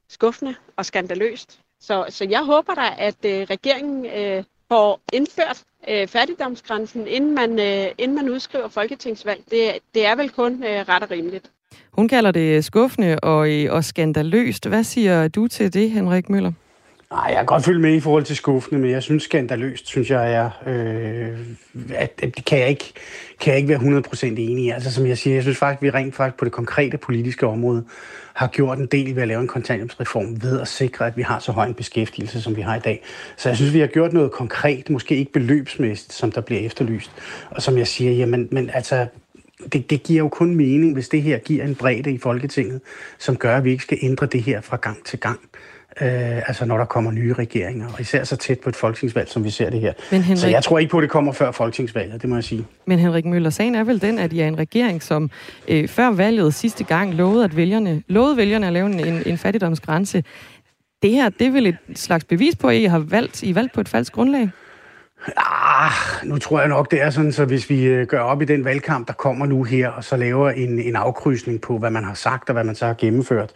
skuffende 0.08 0.54
og 0.76 0.86
skandaløst. 0.86 1.60
Så, 1.80 2.04
så 2.08 2.26
jeg 2.30 2.44
håber 2.44 2.74
da, 2.74 2.88
at 2.98 3.16
øh, 3.24 3.46
regeringen 3.50 4.06
øh, 4.06 4.44
får 4.68 5.00
indført 5.12 5.62
øh, 5.88 6.08
fattigdomsgrænsen, 6.08 7.06
inden 7.06 7.34
man, 7.34 7.58
øh, 7.58 7.86
inden 7.98 8.14
man 8.14 8.28
udskriver 8.28 8.68
folketingsvalg. 8.68 9.40
Det, 9.50 9.60
det 9.94 10.06
er 10.06 10.16
vel 10.16 10.30
kun 10.30 10.64
øh, 10.64 10.88
ret 10.88 11.02
og 11.02 11.10
rimeligt. 11.10 11.50
Hun 11.92 12.08
kalder 12.08 12.30
det 12.30 12.64
skuffende 12.64 13.18
og, 13.22 13.50
øh, 13.50 13.72
og 13.72 13.84
skandaløst. 13.84 14.66
Hvad 14.68 14.84
siger 14.84 15.28
du 15.28 15.48
til 15.48 15.74
det, 15.74 15.90
Henrik 15.90 16.28
Møller? 16.30 16.52
Nej, 17.10 17.24
jeg 17.28 17.36
kan 17.36 17.46
godt 17.46 17.64
følge 17.64 17.80
med 17.80 17.94
i 17.94 18.00
forhold 18.00 18.24
til 18.24 18.36
skuffende, 18.36 18.80
men 18.80 18.90
jeg 18.90 19.02
synes 19.02 19.22
skandaløst, 19.22 19.86
synes 19.86 20.10
jeg 20.10 20.32
er, 20.32 20.50
øh, 20.66 21.38
at, 21.94 22.20
at 22.22 22.36
det 22.36 22.44
kan 22.44 22.58
jeg, 22.58 22.68
ikke, 22.68 22.92
kan 23.40 23.50
jeg 23.50 23.56
ikke 23.56 23.68
være 23.68 24.00
100% 24.00 24.26
enig 24.26 24.64
i. 24.64 24.70
Altså 24.70 24.92
som 24.92 25.06
jeg 25.06 25.18
siger, 25.18 25.34
jeg 25.34 25.42
synes 25.42 25.58
faktisk, 25.58 25.78
at 25.78 25.82
vi 25.82 25.90
rent 25.90 26.14
faktisk 26.14 26.38
på 26.38 26.44
det 26.44 26.52
konkrete 26.52 26.98
politiske 26.98 27.46
område 27.46 27.84
har 28.36 28.46
gjort 28.46 28.78
en 28.78 28.86
del 28.86 29.14
ved 29.16 29.22
at 29.22 29.28
lave 29.28 29.40
en 29.40 29.48
kontanthjælpsreform 29.48 30.42
ved 30.42 30.60
at 30.60 30.68
sikre, 30.68 31.06
at 31.06 31.16
vi 31.16 31.22
har 31.22 31.38
så 31.38 31.52
høj 31.52 31.66
en 31.66 31.74
beskæftigelse, 31.74 32.42
som 32.42 32.56
vi 32.56 32.60
har 32.60 32.76
i 32.76 32.80
dag. 32.80 33.02
Så 33.36 33.48
jeg 33.48 33.56
synes, 33.56 33.72
vi 33.72 33.80
har 33.80 33.86
gjort 33.86 34.12
noget 34.12 34.30
konkret, 34.30 34.90
måske 34.90 35.16
ikke 35.16 35.32
beløbsmæssigt, 35.32 36.12
som 36.12 36.32
der 36.32 36.40
bliver 36.40 36.60
efterlyst. 36.60 37.10
Og 37.50 37.62
som 37.62 37.78
jeg 37.78 37.86
siger, 37.86 38.12
jamen, 38.12 38.48
men 38.50 38.70
altså, 38.70 39.06
det, 39.72 39.90
det 39.90 40.02
giver 40.02 40.18
jo 40.18 40.28
kun 40.28 40.54
mening, 40.54 40.92
hvis 40.92 41.08
det 41.08 41.22
her 41.22 41.38
giver 41.38 41.64
en 41.64 41.74
bredde 41.74 42.12
i 42.12 42.18
Folketinget, 42.18 42.80
som 43.18 43.36
gør, 43.36 43.56
at 43.56 43.64
vi 43.64 43.70
ikke 43.70 43.82
skal 43.82 43.98
ændre 44.02 44.26
det 44.26 44.42
her 44.42 44.60
fra 44.60 44.76
gang 44.76 45.04
til 45.04 45.20
gang 45.20 45.40
øh, 46.00 46.48
altså 46.48 46.64
når 46.64 46.76
der 46.76 46.84
kommer 46.84 47.10
nye 47.10 47.32
regeringer, 47.32 47.86
og 47.92 48.00
især 48.00 48.24
så 48.24 48.36
tæt 48.36 48.60
på 48.60 48.68
et 48.68 48.76
folketingsvalg, 48.76 49.28
som 49.28 49.44
vi 49.44 49.50
ser 49.50 49.70
det 49.70 49.80
her. 49.80 49.92
Men 50.10 50.22
Henrik, 50.22 50.38
så 50.38 50.48
jeg 50.48 50.64
tror 50.64 50.78
ikke 50.78 50.90
på, 50.90 50.98
at 50.98 51.02
det 51.02 51.10
kommer 51.10 51.32
før 51.32 51.50
folketingsvalget, 51.50 52.22
det 52.22 52.30
må 52.30 52.36
jeg 52.36 52.44
sige. 52.44 52.66
Men 52.86 52.98
Henrik 52.98 53.24
Møller, 53.24 53.50
sagen 53.50 53.74
er 53.74 53.84
vel 53.84 54.00
den, 54.00 54.18
at 54.18 54.32
I 54.32 54.40
er 54.40 54.48
en 54.48 54.58
regering, 54.58 55.02
som 55.02 55.30
øh, 55.68 55.88
før 55.88 56.10
valget 56.10 56.54
sidste 56.54 56.84
gang 56.84 57.14
lovede, 57.14 57.44
at 57.44 57.56
vælgerne, 57.56 58.02
lovede 58.08 58.36
vælgerne 58.36 58.66
at 58.66 58.72
lave 58.72 58.86
en, 58.86 59.22
en 59.26 59.38
fattigdomsgrænse. 59.38 60.24
Det 61.02 61.10
her, 61.10 61.28
det 61.28 61.46
er 61.46 61.50
vel 61.50 61.66
et 61.66 61.76
slags 61.94 62.24
bevis 62.24 62.56
på, 62.56 62.68
at 62.68 62.76
I 62.76 62.84
har 62.84 62.98
valgt, 62.98 63.42
I 63.42 63.54
valgt 63.54 63.72
på 63.74 63.80
et 63.80 63.88
falsk 63.88 64.12
grundlag? 64.12 64.50
Ah, 65.36 65.92
nu 66.24 66.38
tror 66.38 66.60
jeg 66.60 66.68
nok, 66.68 66.90
det 66.90 67.02
er 67.02 67.10
sådan, 67.10 67.32
så 67.32 67.44
hvis 67.44 67.70
vi 67.70 67.84
øh, 67.84 68.06
gør 68.06 68.20
op 68.20 68.42
i 68.42 68.44
den 68.44 68.64
valgkamp, 68.64 69.06
der 69.06 69.14
kommer 69.14 69.46
nu 69.46 69.62
her, 69.62 69.88
og 69.88 70.04
så 70.04 70.16
laver 70.16 70.50
en, 70.50 70.78
en 70.78 70.96
afkrydsning 70.96 71.60
på, 71.60 71.78
hvad 71.78 71.90
man 71.90 72.04
har 72.04 72.14
sagt 72.14 72.48
og 72.48 72.52
hvad 72.52 72.64
man 72.64 72.74
så 72.74 72.86
har 72.86 72.94
gennemført, 72.94 73.52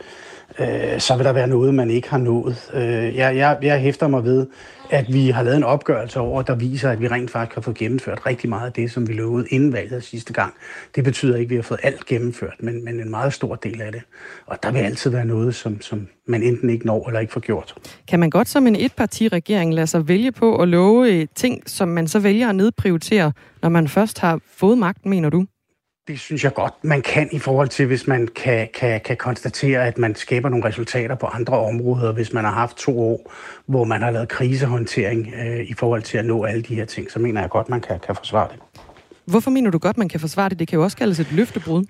øh, 0.58 0.98
så 0.98 1.16
vil 1.16 1.24
der 1.24 1.32
være 1.32 1.48
noget, 1.48 1.74
man 1.74 1.90
ikke 1.90 2.10
har 2.10 2.18
nået. 2.18 2.70
Øh, 2.74 3.16
jeg, 3.16 3.36
jeg, 3.36 3.58
jeg 3.62 3.80
hæfter 3.80 4.08
mig 4.08 4.24
ved, 4.24 4.46
at 4.90 5.12
vi 5.12 5.28
har 5.28 5.42
lavet 5.42 5.56
en 5.56 5.64
opgørelse 5.64 6.20
over, 6.20 6.42
der 6.42 6.54
viser, 6.54 6.90
at 6.90 7.00
vi 7.00 7.08
rent 7.08 7.30
faktisk 7.30 7.54
har 7.54 7.62
fået 7.62 7.76
gennemført 7.76 8.26
rigtig 8.26 8.48
meget 8.48 8.66
af 8.66 8.72
det, 8.72 8.90
som 8.90 9.08
vi 9.08 9.12
lovede 9.12 9.46
inden 9.48 9.72
valget 9.72 10.04
sidste 10.04 10.32
gang. 10.32 10.54
Det 10.94 11.04
betyder 11.04 11.36
ikke, 11.36 11.46
at 11.46 11.50
vi 11.50 11.56
har 11.56 11.62
fået 11.62 11.80
alt 11.82 12.06
gennemført, 12.06 12.54
men, 12.60 12.84
men 12.84 13.00
en 13.00 13.10
meget 13.10 13.32
stor 13.32 13.54
del 13.54 13.80
af 13.80 13.92
det. 13.92 14.02
Og 14.46 14.58
der 14.62 14.72
vil 14.72 14.78
altid 14.78 15.10
være 15.10 15.24
noget, 15.24 15.54
som, 15.54 15.80
som 15.80 16.08
man 16.26 16.42
enten 16.42 16.70
ikke 16.70 16.86
når 16.86 17.06
eller 17.06 17.20
ikke 17.20 17.32
får 17.32 17.40
gjort. 17.40 17.74
Kan 18.08 18.20
man 18.20 18.30
godt 18.30 18.48
som 18.48 18.66
en 18.66 18.76
etpartiregering 18.76 19.74
lade 19.74 19.86
sig 19.86 20.08
vælge 20.08 20.32
på 20.32 20.56
at 20.62 20.68
love 20.68 21.12
øh, 21.12 21.26
ting, 21.34 21.62
som 21.66 21.88
man 21.88 22.08
så 22.08 22.18
vælger 22.18 22.48
at 22.48 22.54
nedprioritere, 22.54 23.32
når 23.62 23.68
man 23.68 23.88
først 23.88 24.18
har 24.18 24.40
fået 24.46 24.78
magten, 24.78 25.10
mener 25.10 25.30
du? 25.30 25.46
Det 26.10 26.20
synes 26.20 26.44
jeg 26.44 26.54
godt, 26.54 26.74
man 26.82 27.02
kan 27.02 27.28
i 27.32 27.38
forhold 27.38 27.68
til, 27.68 27.86
hvis 27.86 28.06
man 28.06 28.28
kan, 28.36 28.68
kan, 28.74 29.00
kan 29.00 29.16
konstatere, 29.16 29.86
at 29.86 29.98
man 29.98 30.14
skaber 30.14 30.48
nogle 30.48 30.64
resultater 30.64 31.14
på 31.14 31.26
andre 31.26 31.58
områder, 31.58 32.12
hvis 32.12 32.32
man 32.32 32.44
har 32.44 32.52
haft 32.52 32.76
to 32.76 33.00
år, 33.00 33.32
hvor 33.66 33.84
man 33.84 34.02
har 34.02 34.10
lavet 34.10 34.28
krisehåndtering 34.28 35.34
øh, 35.46 35.70
i 35.70 35.74
forhold 35.74 36.02
til 36.02 36.18
at 36.18 36.24
nå 36.24 36.44
alle 36.44 36.62
de 36.62 36.74
her 36.74 36.84
ting, 36.84 37.10
så 37.10 37.18
mener 37.18 37.40
jeg 37.40 37.50
godt, 37.50 37.68
man 37.68 37.80
kan, 37.80 38.00
kan 38.06 38.16
forsvare 38.16 38.48
det. 38.52 38.80
Hvorfor 39.24 39.50
mener 39.50 39.70
du 39.70 39.78
godt, 39.78 39.98
man 39.98 40.08
kan 40.08 40.20
forsvare 40.20 40.48
det? 40.48 40.58
Det 40.58 40.68
kan 40.68 40.76
jo 40.76 40.82
også 40.82 40.96
kaldes 40.96 41.20
et 41.20 41.32
løftebrud. 41.32 41.84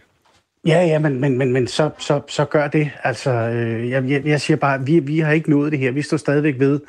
Ja, 0.66 0.86
ja, 0.86 0.98
men, 0.98 1.20
men, 1.20 1.38
men, 1.38 1.52
men 1.52 1.66
så, 1.66 1.90
så, 1.98 2.20
så 2.28 2.44
gør 2.44 2.68
det. 2.68 2.90
Altså, 3.04 3.30
øh, 3.30 3.90
jeg, 3.90 4.26
jeg 4.26 4.40
siger 4.40 4.56
bare, 4.56 4.86
vi, 4.86 4.98
vi 4.98 5.18
har 5.18 5.32
ikke 5.32 5.50
nået 5.50 5.72
det 5.72 5.78
her. 5.78 5.90
Vi 5.90 6.02
står 6.02 6.16
stadigvæk 6.16 6.58
ved, 6.58 6.80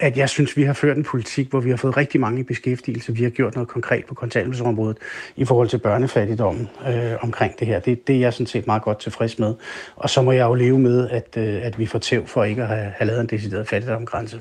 at 0.00 0.16
jeg 0.16 0.28
synes, 0.28 0.56
vi 0.56 0.62
har 0.62 0.72
ført 0.72 0.96
en 0.96 1.04
politik, 1.04 1.50
hvor 1.50 1.60
vi 1.60 1.70
har 1.70 1.76
fået 1.76 1.96
rigtig 1.96 2.20
mange 2.20 2.40
i 2.40 2.42
beskæftigelse. 2.42 3.14
Vi 3.14 3.22
har 3.22 3.30
gjort 3.30 3.54
noget 3.54 3.68
konkret 3.68 4.04
på 4.04 4.14
kontanthjælpsområdet 4.14 4.98
i 5.36 5.44
forhold 5.44 5.68
til 5.68 5.78
børnefattigdommen 5.78 6.68
øh, 6.88 7.12
omkring 7.20 7.58
det 7.58 7.66
her. 7.66 7.80
Det, 7.80 8.06
det 8.06 8.16
er 8.16 8.20
jeg 8.20 8.32
sådan 8.32 8.46
set 8.46 8.66
meget 8.66 8.82
godt 8.82 8.98
tilfreds 8.98 9.38
med. 9.38 9.54
Og 9.96 10.10
så 10.10 10.22
må 10.22 10.32
jeg 10.32 10.44
jo 10.44 10.54
leve 10.54 10.78
med, 10.78 11.08
at, 11.10 11.36
øh, 11.36 11.66
at 11.66 11.78
vi 11.78 11.86
får 11.86 11.98
tæv 11.98 12.26
for 12.26 12.44
ikke 12.44 12.62
at 12.62 12.68
have, 12.68 12.92
have 12.96 13.06
lavet 13.06 13.20
en 13.20 13.26
decideret 13.26 13.68
fattigdomsgrænse. 13.68 14.40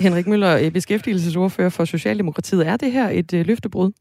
Henrik 0.00 0.26
Møller, 0.26 0.58
øh, 0.58 0.70
beskæftigelsesordfører 0.70 1.68
for 1.68 1.84
Socialdemokratiet. 1.84 2.66
Er 2.66 2.76
det 2.76 2.92
her 2.92 3.08
et 3.08 3.32
øh, 3.32 3.46
løftebrud? 3.46 3.92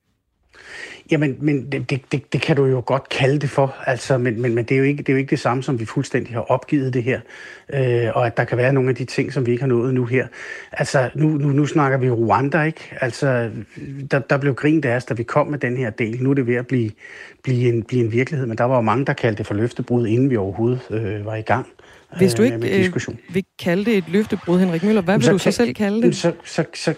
Jamen, 1.12 1.38
men 1.40 1.72
det, 1.72 1.90
det, 2.12 2.34
det, 2.34 2.42
kan 2.42 2.56
du 2.56 2.66
jo 2.66 2.84
godt 2.86 3.10
kalde 3.10 3.40
det 3.40 3.50
for, 3.50 3.76
altså, 3.86 4.18
men, 4.18 4.42
men, 4.42 4.56
men 4.56 4.66
det, 4.66 4.76
er 4.76 4.78
jo 4.78 4.84
ikke, 4.84 5.04
det 5.04 5.10
er 5.10 5.14
jo 5.14 5.18
ikke 5.18 5.30
det 5.30 5.40
samme, 5.40 5.64
som 5.64 5.80
vi 5.80 5.86
fuldstændig 5.86 6.34
har 6.34 6.42
opgivet 6.42 6.94
det 6.94 7.04
her, 7.04 7.20
øh, 7.74 8.08
og 8.16 8.26
at 8.26 8.38
der 8.38 8.44
kan 8.44 8.58
være 8.58 8.74
nogle 8.74 8.90
af 8.90 8.96
de 8.96 9.06
ting, 9.06 9.34
som 9.34 9.46
vi 9.46 9.52
ikke 9.52 9.62
har 9.62 9.68
nået 9.68 9.94
nu 9.94 10.06
her. 10.06 10.28
Altså, 10.72 11.10
nu, 11.16 11.28
nu, 11.28 11.48
nu 11.48 11.66
snakker 11.66 11.98
vi 11.98 12.10
Rwanda, 12.10 12.64
ikke? 12.64 12.94
Altså, 13.02 13.50
der, 14.12 14.20
der 14.20 14.38
blev 14.38 14.56
grint 14.56 14.86
af 14.86 14.96
os, 14.96 15.06
da 15.06 15.14
vi 15.14 15.24
kom 15.24 15.48
med 15.48 15.60
den 15.60 15.78
her 15.78 15.90
del. 15.90 16.24
Nu 16.24 16.30
er 16.30 16.34
det 16.34 16.48
ved 16.48 16.56
at 16.56 16.68
blive, 16.68 16.92
blive, 17.44 17.74
en, 17.74 17.84
blive 17.84 18.06
en 18.06 18.12
virkelighed, 18.12 18.48
men 18.48 18.58
der 18.58 18.64
var 18.64 18.76
jo 18.76 18.82
mange, 18.82 19.06
der 19.06 19.14
kaldte 19.14 19.38
det 19.38 19.48
for 19.48 19.54
løftebrud, 19.54 20.08
inden 20.08 20.30
vi 20.30 20.38
overhovedet 20.38 20.82
øh, 20.90 21.26
var 21.26 21.36
i 21.36 21.42
gang. 21.42 21.68
Hvis 22.18 22.34
du 22.34 22.44
ikke 22.44 22.86
øh, 22.86 22.94
vil 23.34 23.44
kalde 23.60 23.86
det 23.86 23.98
et 23.98 24.04
løftebrud, 24.08 24.60
Henrik 24.60 24.84
Møller, 24.84 25.02
hvad 25.02 25.18
vil 25.18 25.26
så 25.26 25.32
du 25.32 25.38
så 25.38 25.52
selv 25.52 25.74
kalde 25.74 26.02
det? 26.02 26.16
Så, 26.16 26.34
så, 26.44 26.66
så 26.74 26.94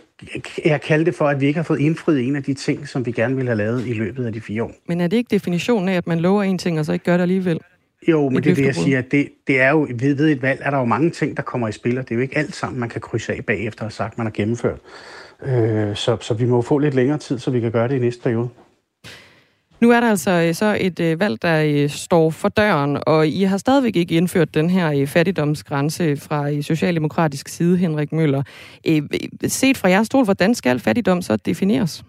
jeg 0.65 0.81
kalder 0.81 1.05
det 1.05 1.15
for, 1.15 1.27
at 1.27 1.41
vi 1.41 1.47
ikke 1.47 1.57
har 1.57 1.63
fået 1.63 1.79
indfriet 1.79 2.27
en 2.27 2.35
af 2.35 2.43
de 2.43 2.53
ting, 2.53 2.87
som 2.87 3.05
vi 3.05 3.11
gerne 3.11 3.35
ville 3.35 3.49
have 3.49 3.57
lavet 3.57 3.87
i 3.87 3.93
løbet 3.93 4.25
af 4.25 4.33
de 4.33 4.41
fire 4.41 4.63
år. 4.63 4.71
Men 4.87 5.01
er 5.01 5.07
det 5.07 5.17
ikke 5.17 5.27
definitionen 5.31 5.89
af, 5.89 5.93
at 5.93 6.07
man 6.07 6.19
lover 6.19 6.43
en 6.43 6.57
ting, 6.57 6.79
og 6.79 6.85
så 6.85 6.93
ikke 6.93 7.05
gør 7.05 7.17
det 7.17 7.21
alligevel? 7.21 7.59
Jo, 8.07 8.29
men 8.29 8.43
det 8.43 8.51
er 8.51 8.55
det, 8.55 8.65
jeg 8.65 8.75
siger. 8.75 9.01
Det, 9.01 9.29
det 9.47 9.61
er 9.61 9.69
jo, 9.69 9.87
ved, 9.95 10.15
ved 10.15 10.31
et 10.31 10.41
valg 10.41 10.61
er 10.63 10.69
der 10.69 10.77
jo 10.77 10.85
mange 10.85 11.09
ting, 11.09 11.37
der 11.37 11.43
kommer 11.43 11.67
i 11.67 11.71
spil, 11.71 11.97
og 11.97 12.03
det 12.03 12.11
er 12.11 12.15
jo 12.15 12.21
ikke 12.21 12.37
alt 12.37 12.55
sammen, 12.55 12.79
man 12.79 12.89
kan 12.89 13.01
krydse 13.01 13.33
af 13.33 13.45
bagefter 13.45 13.85
og 13.85 13.91
sagt, 13.91 14.17
man 14.17 14.27
har 14.27 14.31
gennemført. 14.31 14.79
Øh, 15.45 15.95
så, 15.95 16.17
så 16.21 16.33
vi 16.33 16.45
må 16.45 16.61
få 16.61 16.77
lidt 16.77 16.93
længere 16.93 17.17
tid, 17.17 17.39
så 17.39 17.51
vi 17.51 17.59
kan 17.59 17.71
gøre 17.71 17.87
det 17.87 17.95
i 17.95 17.99
næste 17.99 18.23
periode. 18.23 18.49
Nu 19.81 19.91
er 19.91 19.99
der 19.99 20.09
altså 20.09 20.31
øh, 20.31 20.53
så 20.53 20.77
et 20.79 20.99
øh, 20.99 21.19
valg, 21.19 21.41
der 21.41 21.63
øh, 21.63 21.89
står 21.89 22.29
for 22.29 22.49
døren, 22.49 22.97
og 23.07 23.27
I 23.27 23.43
har 23.43 23.57
stadigvæk 23.57 23.95
ikke 23.95 24.15
indført 24.15 24.53
den 24.53 24.69
her 24.69 24.91
øh, 24.91 25.07
fattigdomsgrænse 25.07 26.17
fra 26.17 26.51
øh, 26.51 26.63
socialdemokratisk 26.63 27.47
side, 27.47 27.77
Henrik 27.77 28.11
Møller. 28.11 28.43
Set 29.47 29.77
fra 29.77 29.89
jeres 29.89 30.07
stol, 30.07 30.23
hvordan 30.23 30.55
skal 30.55 30.79
fattigdom 30.79 31.21
så 31.21 31.35
defineres? 31.35 32.03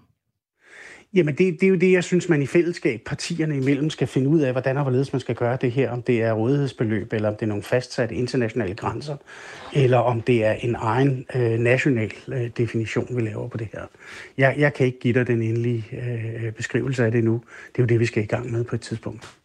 Jamen, 1.14 1.34
det, 1.34 1.60
det 1.60 1.62
er 1.62 1.68
jo 1.70 1.76
det, 1.76 1.92
jeg 1.92 2.04
synes, 2.04 2.28
man 2.28 2.42
i 2.42 2.46
fællesskab, 2.46 3.00
partierne 3.06 3.56
imellem, 3.56 3.90
skal 3.90 4.06
finde 4.06 4.28
ud 4.28 4.40
af, 4.40 4.52
hvordan 4.52 4.76
og 4.76 4.82
hvorledes 4.82 5.12
man 5.12 5.20
skal 5.20 5.34
gøre 5.34 5.58
det 5.60 5.72
her. 5.72 5.90
Om 5.90 6.02
det 6.02 6.22
er 6.22 6.32
rådighedsbeløb, 6.32 7.12
eller 7.12 7.28
om 7.28 7.34
det 7.34 7.42
er 7.42 7.46
nogle 7.46 7.62
fastsatte 7.62 8.14
internationale 8.14 8.74
grænser, 8.74 9.16
eller 9.72 9.98
om 9.98 10.20
det 10.20 10.44
er 10.44 10.52
en 10.52 10.76
egen 10.78 11.26
øh, 11.34 11.58
national 11.58 12.12
øh, 12.28 12.50
definition, 12.56 13.06
vi 13.16 13.20
laver 13.20 13.48
på 13.48 13.56
det 13.56 13.68
her. 13.72 13.82
Jeg, 14.38 14.54
jeg 14.58 14.74
kan 14.74 14.86
ikke 14.86 15.00
give 15.00 15.14
dig 15.14 15.26
den 15.26 15.42
endelige 15.42 15.84
øh, 15.92 16.52
beskrivelse 16.52 17.04
af 17.04 17.12
det 17.12 17.24
nu. 17.24 17.32
Det 17.72 17.78
er 17.78 17.82
jo 17.82 17.86
det, 17.86 18.00
vi 18.00 18.06
skal 18.06 18.22
i 18.22 18.26
gang 18.26 18.52
med 18.52 18.64
på 18.64 18.74
et 18.74 18.80
tidspunkt. 18.80 19.38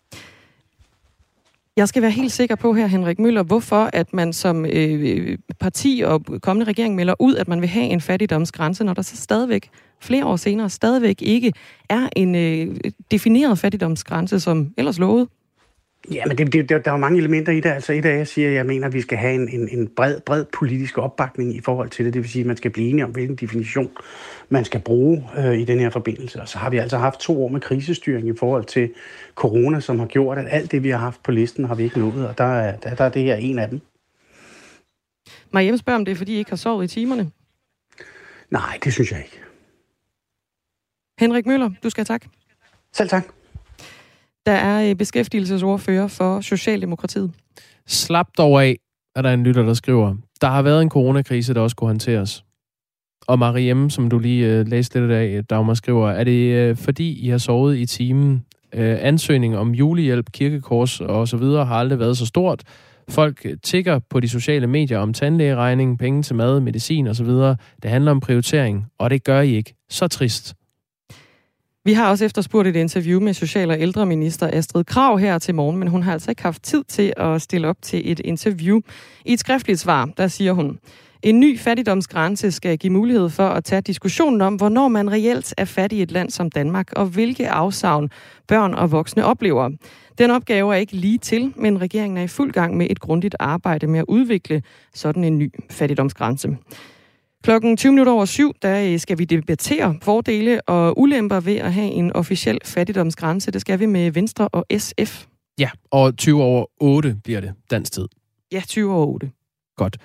Jeg 1.77 1.87
skal 1.87 2.01
være 2.01 2.11
helt 2.11 2.31
sikker 2.31 2.55
på 2.55 2.73
her, 2.73 2.87
Henrik 2.87 3.19
Møller, 3.19 3.43
hvorfor 3.43 3.89
at 3.93 4.13
man 4.13 4.33
som 4.33 4.65
øh, 4.65 4.71
øh 4.73 5.37
parti 5.59 6.03
og 6.05 6.25
kommende 6.41 6.69
regering 6.69 6.95
melder 6.95 7.13
ud, 7.19 7.35
at 7.35 7.47
man 7.47 7.61
vil 7.61 7.69
have 7.69 7.85
en 7.85 8.01
fattigdomsgrænse, 8.01 8.83
når 8.83 8.93
der 8.93 9.01
så 9.01 9.17
stadigvæk 9.17 9.69
flere 10.03 10.25
år 10.25 10.35
senere 10.35 10.69
stadigvæk 10.69 11.21
ikke 11.21 11.53
er 11.89 12.09
en 12.15 12.35
øh, 12.35 12.75
defineret 13.11 13.59
fattigdomsgrænse, 13.59 14.39
som 14.39 14.73
ellers 14.77 14.99
lovet. 14.99 15.27
Ja, 16.11 16.25
men 16.25 16.37
det, 16.37 16.53
det, 16.53 16.85
der, 16.85 16.91
er 16.91 16.97
mange 16.97 17.17
elementer 17.17 17.51
i 17.51 17.59
det. 17.59 17.69
Altså 17.69 17.93
et 17.93 18.05
af 18.05 18.17
jer 18.17 18.23
siger, 18.23 18.49
at 18.49 18.55
jeg 18.55 18.65
mener, 18.65 18.87
at 18.87 18.93
vi 18.93 19.01
skal 19.01 19.17
have 19.17 19.33
en, 19.33 19.49
en, 19.49 19.79
en 19.79 19.87
bred, 19.87 20.19
bred 20.19 20.45
politisk 20.53 20.97
opbakning 20.97 21.55
i 21.55 21.61
forhold 21.61 21.89
til 21.89 22.05
det. 22.05 22.13
Det 22.13 22.21
vil 22.21 22.29
sige, 22.29 22.41
at 22.41 22.47
man 22.47 22.57
skal 22.57 22.71
blive 22.71 22.89
enige 22.89 23.05
om, 23.05 23.11
hvilken 23.11 23.35
definition 23.35 23.89
man 24.49 24.65
skal 24.65 24.79
bruge 24.79 25.29
øh, 25.37 25.59
i 25.59 25.65
den 25.65 25.79
her 25.79 25.89
forbindelse. 25.89 26.41
Og 26.41 26.49
så 26.49 26.57
har 26.57 26.69
vi 26.69 26.77
altså 26.77 26.97
haft 26.97 27.19
to 27.19 27.43
år 27.43 27.47
med 27.47 27.61
krisestyring 27.61 28.27
i 28.27 28.37
forhold 28.39 28.65
til 28.65 28.93
corona, 29.35 29.79
som 29.79 29.99
har 29.99 30.05
gjort, 30.05 30.37
at 30.37 30.45
alt 30.49 30.71
det, 30.71 30.83
vi 30.83 30.89
har 30.89 30.97
haft 30.97 31.23
på 31.23 31.31
listen, 31.31 31.65
har 31.65 31.75
vi 31.75 31.83
ikke 31.83 31.99
nået. 31.99 32.27
Og 32.27 32.37
der 32.37 32.43
er, 32.43 32.77
der, 32.77 32.95
der 32.95 33.03
er 33.03 33.09
det 33.09 33.23
her 33.23 33.35
en 33.35 33.59
af 33.59 33.69
dem. 33.69 33.81
Mariam 35.51 35.77
spørger, 35.77 35.99
om 35.99 36.05
det 36.05 36.11
er, 36.11 36.15
fordi 36.15 36.33
I 36.33 36.37
ikke 36.37 36.51
har 36.51 36.57
sovet 36.57 36.83
i 36.83 36.87
timerne. 36.87 37.31
Nej, 38.49 38.79
det 38.83 38.93
synes 38.93 39.11
jeg 39.11 39.19
ikke. 39.19 39.42
Henrik 41.23 41.45
Møller, 41.45 41.69
du 41.83 41.89
skal 41.89 42.01
have 42.01 42.15
tak. 42.15 42.25
Selv 42.93 43.09
tak. 43.09 43.23
Der 44.45 44.51
er 44.51 44.89
øh, 44.89 44.95
beskæftigelsesordfører 44.95 46.07
for 46.07 46.41
Socialdemokratiet. 46.41 47.31
Slap 47.87 48.27
dog 48.37 48.63
af, 48.63 48.75
er 49.15 49.21
der 49.21 49.33
en 49.33 49.43
lytter, 49.43 49.63
der 49.63 49.73
skriver. 49.73 50.15
Der 50.41 50.47
har 50.47 50.61
været 50.61 50.81
en 50.81 50.89
coronakrise, 50.89 51.53
der 51.53 51.61
også 51.61 51.75
kunne 51.75 51.87
håndteres. 51.87 52.43
Og 53.27 53.39
Mariem, 53.39 53.89
som 53.89 54.09
du 54.09 54.19
lige 54.19 54.47
øh, 54.47 54.67
læste 54.67 54.99
lidt 54.99 55.11
af, 55.11 55.45
Dagmar 55.45 55.73
skriver, 55.73 56.09
er 56.09 56.23
det 56.23 56.53
øh, 56.53 56.75
fordi, 56.77 57.19
I 57.19 57.29
har 57.29 57.37
sovet 57.37 57.77
i 57.77 57.85
timen? 57.85 58.45
Øh, 58.73 58.97
ansøgning 58.99 59.57
om 59.57 59.71
julehjælp, 59.71 60.31
kirkekors 60.31 61.01
og 61.01 61.27
så 61.27 61.37
videre 61.37 61.65
har 61.65 61.75
aldrig 61.75 61.99
været 61.99 62.17
så 62.17 62.25
stort. 62.25 62.63
Folk 63.09 63.45
tigger 63.63 63.99
på 63.99 64.19
de 64.19 64.29
sociale 64.29 64.67
medier 64.67 64.99
om 64.99 65.13
tandlægeregning, 65.13 65.99
penge 65.99 66.23
til 66.23 66.35
mad, 66.35 66.59
medicin 66.59 67.07
osv. 67.07 67.27
Det 67.27 67.57
handler 67.85 68.11
om 68.11 68.19
prioritering, 68.19 68.85
og 68.97 69.09
det 69.09 69.23
gør 69.23 69.41
I 69.41 69.55
ikke. 69.55 69.73
Så 69.89 70.07
trist. 70.07 70.55
Vi 71.85 71.93
har 71.93 72.09
også 72.09 72.25
efterspurgt 72.25 72.67
et 72.67 72.75
interview 72.75 73.21
med 73.21 73.33
Social- 73.33 73.69
og 73.69 73.79
ældreminister 73.79 74.49
Astrid 74.53 74.83
Krav 74.83 75.19
her 75.19 75.39
til 75.39 75.55
morgen, 75.55 75.77
men 75.77 75.87
hun 75.87 76.03
har 76.03 76.13
altså 76.13 76.31
ikke 76.31 76.43
haft 76.43 76.63
tid 76.63 76.83
til 76.83 77.13
at 77.17 77.41
stille 77.41 77.67
op 77.67 77.75
til 77.81 78.11
et 78.11 78.19
interview. 78.19 78.79
I 79.25 79.33
et 79.33 79.39
skriftligt 79.39 79.79
svar, 79.79 80.09
der 80.17 80.27
siger 80.27 80.53
hun, 80.53 80.79
en 81.23 81.39
ny 81.39 81.59
fattigdomsgrænse 81.59 82.51
skal 82.51 82.77
give 82.77 82.93
mulighed 82.93 83.29
for 83.29 83.47
at 83.47 83.63
tage 83.63 83.81
diskussionen 83.81 84.41
om, 84.41 84.55
hvornår 84.55 84.87
man 84.87 85.11
reelt 85.11 85.53
er 85.57 85.65
fattig 85.65 85.99
i 85.99 86.01
et 86.01 86.11
land 86.11 86.29
som 86.29 86.51
Danmark, 86.51 86.93
og 86.95 87.05
hvilke 87.05 87.49
afsavn 87.49 88.09
børn 88.47 88.73
og 88.73 88.91
voksne 88.91 89.25
oplever. 89.25 89.69
Den 90.17 90.31
opgave 90.31 90.73
er 90.73 90.79
ikke 90.79 90.93
lige 90.93 91.17
til, 91.17 91.53
men 91.55 91.81
regeringen 91.81 92.17
er 92.17 92.23
i 92.23 92.27
fuld 92.27 92.51
gang 92.51 92.77
med 92.77 92.87
et 92.89 92.99
grundigt 92.99 93.35
arbejde 93.39 93.87
med 93.87 93.99
at 93.99 94.05
udvikle 94.07 94.63
sådan 94.93 95.23
en 95.23 95.37
ny 95.37 95.53
fattigdomsgrænse. 95.71 96.57
Klokken 97.43 97.77
20 97.77 97.91
minutter 97.91 98.13
over 98.13 98.25
syv, 98.25 98.53
der 98.61 98.91
øh, 98.91 98.99
skal 98.99 99.17
vi 99.17 99.25
debattere 99.25 99.97
fordele 100.01 100.61
og 100.61 100.99
ulemper 100.99 101.39
ved 101.39 101.55
at 101.55 101.73
have 101.73 101.91
en 101.91 102.13
officiel 102.13 102.59
fattigdomsgrænse. 102.65 103.51
Det 103.51 103.61
skal 103.61 103.79
vi 103.79 103.85
med 103.85 104.11
Venstre 104.11 104.47
og 104.47 104.65
SF. 104.77 105.25
Ja, 105.59 105.69
og 105.91 106.17
20 106.17 106.43
over 106.43 106.65
8 106.81 107.17
bliver 107.23 107.39
det 107.39 107.53
dansk 107.71 107.91
tid. 107.91 108.07
Ja, 108.51 108.61
20 108.67 108.93
over 108.93 109.07
8. 109.07 109.31
Godt. 109.77 109.97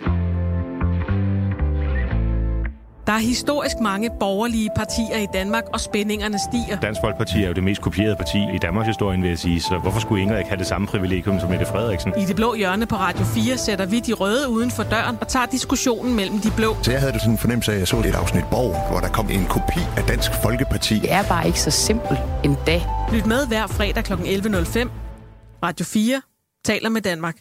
Der 3.08 3.14
er 3.14 3.18
historisk 3.18 3.80
mange 3.80 4.10
borgerlige 4.20 4.70
partier 4.76 5.18
i 5.18 5.26
Danmark, 5.32 5.64
og 5.72 5.80
spændingerne 5.80 6.38
stiger. 6.38 6.80
Dansk 6.80 7.00
Folkeparti 7.00 7.42
er 7.42 7.48
jo 7.48 7.52
det 7.52 7.64
mest 7.64 7.80
kopierede 7.80 8.16
parti 8.16 8.38
i 8.54 8.58
Danmarks 8.62 8.86
historie, 8.86 9.20
vil 9.20 9.28
jeg 9.28 9.38
sige, 9.38 9.60
så 9.60 9.78
hvorfor 9.78 10.00
skulle 10.00 10.22
Ingrid 10.22 10.38
ikke 10.38 10.50
have 10.50 10.58
det 10.58 10.66
samme 10.66 10.86
privilegium 10.86 11.40
som 11.40 11.50
Mette 11.50 11.66
Frederiksen? 11.66 12.12
I 12.18 12.24
det 12.24 12.36
blå 12.36 12.54
hjørne 12.54 12.86
på 12.86 12.96
Radio 12.96 13.24
4 13.24 13.58
sætter 13.58 13.86
vi 13.86 14.00
de 14.00 14.12
røde 14.12 14.48
uden 14.48 14.70
for 14.70 14.82
døren 14.82 15.16
og 15.20 15.28
tager 15.28 15.46
diskussionen 15.46 16.16
mellem 16.16 16.38
de 16.38 16.50
blå. 16.56 16.76
Så 16.82 16.90
jeg 16.90 17.00
havde 17.00 17.12
det 17.12 17.20
sådan 17.20 17.34
en 17.34 17.38
fornemmelse 17.38 17.70
af, 17.70 17.74
at 17.76 17.80
jeg 17.80 17.88
så 17.88 17.96
et 17.96 18.14
afsnit 18.14 18.44
Borg, 18.50 18.90
hvor 18.90 19.00
der 19.00 19.08
kom 19.08 19.30
en 19.30 19.46
kopi 19.46 19.80
af 19.96 20.02
Dansk 20.02 20.30
Folkeparti. 20.42 20.94
Det 20.98 21.12
er 21.12 21.22
bare 21.22 21.46
ikke 21.46 21.60
så 21.60 21.70
simpelt 21.70 22.18
endda. 22.44 22.80
Lyt 23.12 23.26
med 23.26 23.46
hver 23.46 23.66
fredag 23.66 24.04
kl. 24.04 24.12
11.05. 24.12 24.88
Radio 25.62 25.84
4 25.84 26.22
taler 26.64 26.88
med 26.88 27.00
Danmark. 27.00 27.36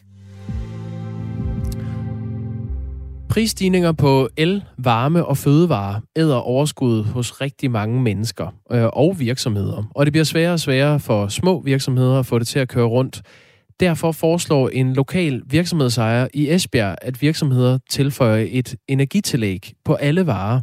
Prisstigninger 3.30 3.92
på 3.92 4.28
el, 4.36 4.64
varme 4.78 5.26
og 5.26 5.36
fødevarer 5.36 6.00
æder 6.16 6.36
overskud 6.36 7.04
hos 7.04 7.40
rigtig 7.40 7.70
mange 7.70 8.02
mennesker 8.02 8.46
øh, 8.72 8.86
og 8.92 9.16
virksomheder. 9.18 9.90
Og 9.94 10.06
det 10.06 10.12
bliver 10.12 10.24
sværere 10.24 10.52
og 10.52 10.60
sværere 10.60 11.00
for 11.00 11.28
små 11.28 11.60
virksomheder 11.60 12.18
at 12.18 12.26
få 12.26 12.38
det 12.38 12.46
til 12.46 12.58
at 12.58 12.68
køre 12.68 12.86
rundt. 12.86 13.22
Derfor 13.80 14.12
foreslår 14.12 14.68
en 14.68 14.94
lokal 14.94 15.42
virksomhedsejer 15.46 16.28
i 16.34 16.50
Esbjerg, 16.50 16.96
at 17.02 17.22
virksomheder 17.22 17.78
tilføjer 17.90 18.46
et 18.50 18.76
energitillæg 18.88 19.72
på 19.84 19.94
alle 19.94 20.26
varer. 20.26 20.60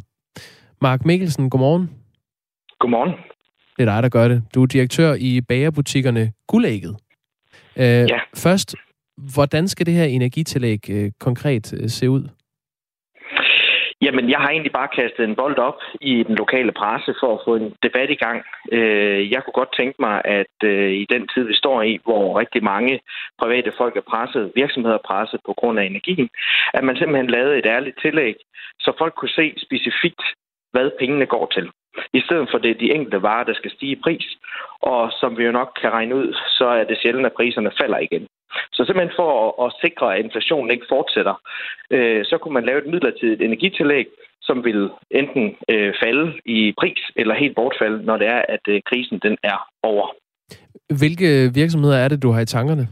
Mark 0.82 1.04
Mikkelsen, 1.04 1.50
godmorgen. 1.50 1.90
Godmorgen. 2.78 3.12
Det 3.76 3.88
er 3.88 3.94
dig, 3.94 4.02
der 4.02 4.08
gør 4.08 4.28
det. 4.28 4.42
Du 4.54 4.62
er 4.62 4.66
direktør 4.66 5.14
i 5.14 5.40
bagerbutikkerne 5.40 6.32
Guldægget. 6.46 6.96
Øh, 7.76 7.84
ja. 7.84 8.18
Først, 8.34 8.74
hvordan 9.16 9.68
skal 9.68 9.86
det 9.86 9.94
her 9.94 10.04
energitillæg 10.04 10.90
øh, 10.90 11.12
konkret 11.20 11.72
øh, 11.72 11.90
se 11.90 12.10
ud? 12.10 12.28
Jamen, 14.02 14.30
jeg 14.30 14.38
har 14.38 14.50
egentlig 14.50 14.72
bare 14.72 14.88
kastet 14.88 15.24
en 15.24 15.36
bold 15.36 15.58
op 15.58 15.80
i 16.00 16.22
den 16.22 16.34
lokale 16.34 16.72
presse 16.72 17.14
for 17.20 17.34
at 17.34 17.42
få 17.44 17.56
en 17.56 17.74
debat 17.82 18.10
i 18.10 18.14
gang. 18.24 18.44
Øh, 18.72 19.32
jeg 19.32 19.42
kunne 19.42 19.58
godt 19.60 19.76
tænke 19.76 19.96
mig, 19.98 20.22
at 20.24 20.56
øh, 20.64 20.92
i 20.92 21.06
den 21.10 21.28
tid, 21.34 21.44
vi 21.44 21.54
står 21.54 21.82
i, 21.82 21.98
hvor 22.04 22.38
rigtig 22.38 22.64
mange 22.64 23.00
private 23.40 23.72
folk 23.76 23.96
er 23.96 24.08
presset, 24.10 24.52
virksomheder 24.54 24.94
er 24.98 25.08
presset 25.10 25.40
på 25.46 25.52
grund 25.60 25.78
af 25.78 25.84
energien, 25.84 26.28
at 26.74 26.84
man 26.84 26.96
simpelthen 26.96 27.30
lavede 27.30 27.58
et 27.58 27.66
ærligt 27.66 27.98
tillæg, 28.02 28.36
så 28.80 28.92
folk 28.98 29.14
kunne 29.14 29.36
se 29.40 29.54
specifikt, 29.66 30.22
hvad 30.76 30.90
pengene 31.00 31.26
går 31.26 31.46
til. 31.56 31.66
I 32.18 32.20
stedet 32.26 32.48
for 32.50 32.58
det 32.58 32.70
er 32.70 32.82
de 32.82 32.94
enkelte 32.96 33.22
varer, 33.22 33.44
der 33.44 33.54
skal 33.54 33.70
stige 33.76 33.96
i 33.96 34.02
pris. 34.04 34.26
Og 34.92 35.00
som 35.20 35.30
vi 35.38 35.42
jo 35.44 35.52
nok 35.52 35.70
kan 35.80 35.90
regne 35.98 36.14
ud, 36.20 36.28
så 36.58 36.66
er 36.78 36.84
det 36.84 36.98
sjældent, 37.02 37.26
at 37.26 37.36
priserne 37.38 37.70
falder 37.80 37.98
igen. 37.98 38.24
Så 38.72 38.80
simpelthen 38.84 39.18
for 39.20 39.30
at, 39.42 39.50
at 39.64 39.76
sikre, 39.84 40.06
at 40.14 40.24
inflationen 40.24 40.70
ikke 40.70 40.86
fortsætter, 40.94 41.34
øh, 41.90 42.24
så 42.30 42.38
kunne 42.38 42.54
man 42.54 42.66
lave 42.66 42.78
et 42.82 42.90
midlertidigt 42.92 43.42
energitillæg, 43.42 44.06
som 44.42 44.64
vil 44.64 44.90
enten 45.10 45.44
øh, 45.72 45.94
falde 46.02 46.26
i 46.44 46.74
pris 46.80 47.00
eller 47.16 47.34
helt 47.34 47.56
bortfalde, 47.56 47.98
når 48.08 48.16
det 48.16 48.28
er, 48.36 48.42
at 48.54 48.64
øh, 48.68 48.80
krisen 48.88 49.18
den 49.26 49.36
er 49.42 49.58
over. 49.82 50.06
Hvilke 51.00 51.28
virksomheder 51.54 51.96
er 51.96 52.08
det, 52.08 52.22
du 52.22 52.30
har 52.30 52.40
i 52.40 52.52
tankerne? 52.56 52.86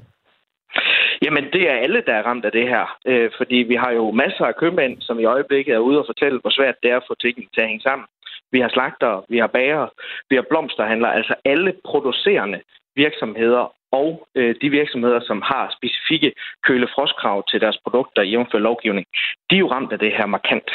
Jamen, 1.25 1.45
det 1.55 1.63
er 1.71 1.83
alle, 1.85 2.03
der 2.07 2.15
er 2.15 2.27
ramt 2.29 2.45
af 2.45 2.53
det 2.53 2.67
her. 2.69 2.85
Øh, 3.11 3.31
fordi 3.39 3.59
vi 3.71 3.75
har 3.75 3.93
jo 4.01 4.11
masser 4.11 4.45
af 4.45 4.57
købmænd, 4.57 4.95
som 5.01 5.21
i 5.21 5.25
øjeblikket 5.25 5.75
er 5.75 5.87
ude 5.89 5.99
og 5.99 6.07
fortælle, 6.09 6.39
hvor 6.41 6.51
svært 6.51 6.83
det 6.83 6.91
er 6.91 6.97
at 6.97 7.09
få 7.09 7.15
tingene 7.15 7.47
til 7.55 7.61
at 7.61 7.69
hænge 7.71 7.87
sammen. 7.89 8.07
Vi 8.53 8.59
har 8.61 8.71
slagter, 8.77 9.25
vi 9.29 9.39
har 9.39 9.51
bager, 9.59 9.87
vi 10.31 10.35
har 10.37 10.47
blomsterhandlere, 10.51 11.15
altså 11.15 11.35
alle 11.45 11.73
producerende 11.91 12.61
virksomheder 12.97 13.65
og 14.01 14.11
øh, 14.35 14.55
de 14.63 14.69
virksomheder, 14.71 15.21
som 15.29 15.43
har 15.51 15.65
specifikke 15.79 16.31
kølefrostkrav 16.67 17.39
til 17.51 17.61
deres 17.61 17.79
produkter 17.85 18.23
i 18.23 18.31
jævnfør 18.31 18.59
lovgivning, 18.59 19.07
de 19.51 19.55
er 19.55 19.65
jo 19.65 19.71
ramt 19.71 19.93
af 19.93 19.99
det 19.99 20.13
her 20.19 20.27
markant. 20.27 20.71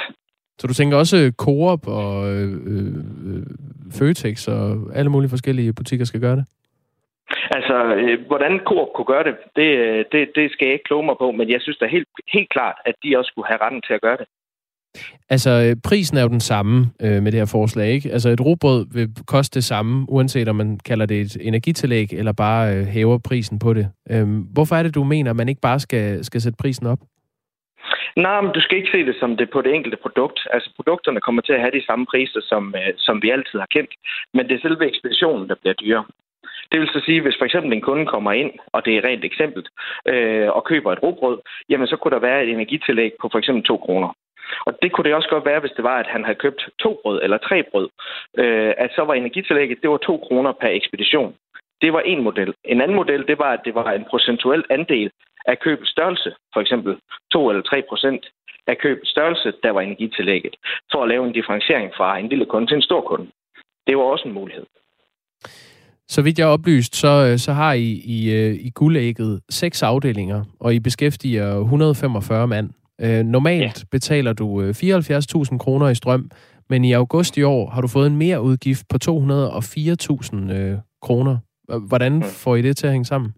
Så 0.59 0.67
du 0.67 0.73
tænker 0.73 0.97
også 0.97 1.17
øh, 1.17 1.31
Coop 1.31 1.87
og 1.87 2.13
øh, 2.33 2.53
øh, 2.73 2.93
øh, 3.27 3.43
Føtex 3.97 4.47
og 4.47 4.63
alle 4.95 5.11
mulige 5.11 5.29
forskellige 5.29 5.73
butikker 5.73 6.05
skal 6.05 6.21
gøre 6.21 6.35
det? 6.35 6.45
Altså, 7.51 7.75
øh, 8.01 8.27
hvordan 8.27 8.59
Coop 8.67 8.89
kunne 8.95 9.11
gøre 9.13 9.23
det, 9.23 9.35
det, 9.55 9.69
det, 10.11 10.31
det 10.35 10.51
skal 10.51 10.65
jeg 10.65 10.73
ikke 10.73 10.89
kloge 10.89 11.05
mig 11.05 11.15
på, 11.19 11.31
men 11.31 11.49
jeg 11.49 11.61
synes 11.61 11.77
da 11.77 11.85
helt, 11.85 12.07
helt 12.33 12.49
klart, 12.49 12.75
at 12.85 12.95
de 13.03 13.17
også 13.17 13.29
skulle 13.29 13.47
have 13.47 13.61
retten 13.61 13.81
til 13.87 13.93
at 13.93 14.01
gøre 14.01 14.17
det. 14.17 14.27
Altså, 15.29 15.49
øh, 15.49 15.75
prisen 15.89 16.17
er 16.17 16.21
jo 16.21 16.27
den 16.27 16.39
samme 16.39 16.85
øh, 17.01 17.23
med 17.23 17.31
det 17.31 17.39
her 17.39 17.51
forslag, 17.51 17.87
ikke? 17.91 18.11
Altså, 18.11 18.29
et 18.29 18.41
rugbrød 18.41 18.85
vil 18.93 19.09
koste 19.27 19.55
det 19.55 19.63
samme, 19.63 20.05
uanset 20.09 20.47
om 20.47 20.55
man 20.55 20.79
kalder 20.85 21.05
det 21.05 21.21
et 21.21 21.37
energitillæg, 21.41 22.13
eller 22.13 22.33
bare 22.33 22.75
øh, 22.75 22.85
hæver 22.85 23.17
prisen 23.29 23.59
på 23.59 23.73
det. 23.73 23.87
Øhm, 24.11 24.39
hvorfor 24.53 24.75
er 24.75 24.83
det, 24.83 24.95
du 24.95 25.03
mener, 25.03 25.29
at 25.29 25.35
man 25.35 25.49
ikke 25.49 25.61
bare 25.61 25.79
skal, 25.79 26.23
skal 26.25 26.41
sætte 26.41 26.57
prisen 26.61 26.87
op? 26.87 26.99
Nej, 28.17 28.41
men 28.41 28.51
du 28.51 28.61
skal 28.61 28.77
ikke 28.77 28.91
se 28.91 29.05
det 29.05 29.15
som 29.19 29.37
det 29.37 29.49
på 29.49 29.61
det 29.61 29.75
enkelte 29.75 29.97
produkt. 30.05 30.39
Altså, 30.53 30.69
produkterne 30.75 31.21
kommer 31.21 31.41
til 31.41 31.53
at 31.53 31.59
have 31.59 31.71
de 31.77 31.85
samme 31.85 32.05
priser, 32.05 32.41
som, 32.43 32.75
øh, 32.77 32.93
som 32.97 33.21
vi 33.21 33.29
altid 33.29 33.59
har 33.59 33.69
kendt, 33.75 33.91
men 34.33 34.47
det 34.47 34.55
er 34.55 34.61
selve 34.61 34.87
ekspeditionen, 34.87 35.49
der 35.49 35.55
bliver 35.61 35.73
dyrere. 35.73 36.05
Det 36.71 36.79
vil 36.79 36.89
så 36.93 37.01
sige, 37.05 37.21
hvis 37.21 37.37
for 37.37 37.45
eksempel 37.45 37.73
en 37.73 37.81
kunde 37.81 38.05
kommer 38.05 38.31
ind, 38.31 38.51
og 38.73 38.85
det 38.85 38.97
er 38.97 39.03
rent 39.07 39.25
eksempel, 39.25 39.65
øh, 40.05 40.49
og 40.49 40.63
køber 40.63 40.91
et 40.91 41.03
råbrød, 41.03 41.37
jamen 41.69 41.87
så 41.87 41.95
kunne 41.97 42.11
der 42.11 42.19
være 42.19 42.43
et 42.43 42.49
energitillæg 42.49 43.11
på 43.21 43.29
for 43.31 43.39
eksempel 43.39 43.63
2 43.63 43.77
kroner. 43.77 44.09
Og 44.65 44.73
det 44.81 44.91
kunne 44.91 45.03
det 45.03 45.13
også 45.13 45.29
godt 45.29 45.45
være, 45.45 45.59
hvis 45.59 45.71
det 45.77 45.83
var, 45.83 45.97
at 45.99 46.07
han 46.07 46.23
havde 46.23 46.43
købt 46.43 46.61
to 46.79 46.99
brød 47.03 47.19
eller 47.23 47.37
tre 47.37 47.63
brød. 47.71 47.89
Øh, 48.37 48.73
at 48.77 48.91
så 48.95 49.01
var 49.03 49.13
energitillægget, 49.13 49.81
det 49.81 49.89
var 49.89 49.97
2 49.97 50.17
kroner 50.17 50.51
per 50.51 50.69
ekspedition. 50.69 51.35
Det 51.81 51.93
var 51.93 52.01
en 52.01 52.23
model. 52.23 52.53
En 52.63 52.81
anden 52.81 52.95
model, 52.95 53.27
det 53.27 53.39
var, 53.39 53.51
at 53.53 53.61
det 53.65 53.75
var 53.75 53.91
en 53.91 54.05
procentuel 54.09 54.63
andel 54.69 55.11
af 55.45 55.59
købets 55.59 55.91
størrelse. 55.91 56.35
For 56.53 56.61
eksempel 56.61 56.97
2 57.33 57.49
eller 57.49 57.63
3 57.63 57.83
procent 57.89 58.25
af 58.67 58.77
købets 58.77 59.09
størrelse, 59.09 59.53
der 59.63 59.71
var 59.71 59.81
energitillægget. 59.81 60.55
For 60.91 61.03
at 61.03 61.09
lave 61.09 61.27
en 61.27 61.33
differentiering 61.33 61.91
fra 61.97 62.17
en 62.17 62.29
lille 62.29 62.45
kunde 62.45 62.67
til 62.67 62.75
en 62.75 62.81
stor 62.89 63.01
kunde. 63.01 63.31
Det 63.87 63.97
var 63.97 64.03
også 64.03 64.27
en 64.27 64.33
mulighed. 64.33 64.65
Så 66.09 66.21
vidt 66.21 66.39
jeg 66.39 66.45
er 66.45 66.53
oplyst, 66.57 66.95
så, 66.95 67.37
så 67.37 67.51
har 67.53 67.73
I 67.73 67.89
i, 68.05 68.19
øh, 68.39 68.53
i 68.67 68.69
guldægget 68.75 69.41
seks 69.49 69.83
afdelinger, 69.83 70.43
og 70.59 70.73
I 70.73 70.79
beskæftiger 70.79 71.59
145 71.59 72.47
mand. 72.47 72.69
Øh, 73.01 73.23
normalt 73.25 73.79
ja. 73.79 73.87
betaler 73.91 74.33
du 74.33 74.45
74.000 74.71 75.57
kroner 75.57 75.89
i 75.89 75.95
strøm, 75.95 76.29
men 76.69 76.85
i 76.85 76.93
august 76.93 77.37
i 77.37 77.43
år 77.43 77.69
har 77.69 77.81
du 77.81 77.87
fået 77.87 78.07
en 78.07 78.17
mere 78.17 78.41
udgift 78.41 78.83
på 78.91 78.97
204.000 79.03 80.53
øh, 80.53 80.77
kroner. 81.01 81.37
Hvordan 81.89 82.13
mm. 82.13 82.21
får 82.43 82.55
I 82.55 82.61
det 82.61 82.77
til 82.77 82.87
at 82.87 82.93
hænge 82.93 83.05
sammen? 83.05 83.33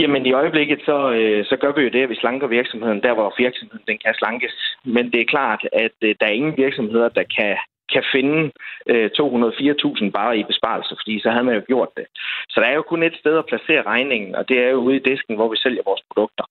Jamen 0.00 0.26
i 0.26 0.32
øjeblikket, 0.32 0.80
så, 0.84 1.12
øh, 1.18 1.44
så 1.44 1.56
gør 1.60 1.72
vi 1.76 1.82
jo 1.82 1.90
det, 1.90 2.02
at 2.02 2.08
vi 2.08 2.22
slanker 2.22 2.46
virksomheden 2.46 3.02
der, 3.02 3.14
hvor 3.14 3.34
virksomheden 3.38 3.84
den 3.88 3.98
kan 4.04 4.14
slankes. 4.14 4.54
Men 4.84 5.04
det 5.12 5.20
er 5.20 5.32
klart, 5.34 5.62
at 5.72 5.96
øh, 6.02 6.14
der 6.20 6.26
er 6.26 6.38
ingen 6.38 6.56
virksomheder, 6.56 7.08
der 7.08 7.24
kan 7.38 7.56
kan 7.92 8.04
finde 8.14 8.52
øh, 8.92 9.10
204.000 9.20 10.10
bare 10.10 10.38
i 10.38 10.44
besparelser, 10.52 10.94
fordi 10.98 11.20
så 11.20 11.30
havde 11.30 11.44
man 11.44 11.54
jo 11.54 11.62
gjort 11.66 11.88
det. 11.96 12.06
Så 12.50 12.56
der 12.60 12.66
er 12.66 12.74
jo 12.74 12.82
kun 12.82 13.02
et 13.02 13.16
sted 13.20 13.38
at 13.38 13.46
placere 13.46 13.82
regningen, 13.82 14.34
og 14.34 14.48
det 14.48 14.58
er 14.58 14.70
jo 14.70 14.78
ude 14.86 14.96
i 14.96 15.06
disken, 15.10 15.34
hvor 15.36 15.48
vi 15.48 15.56
sælger 15.56 15.82
vores 15.84 16.02
produkter. 16.08 16.44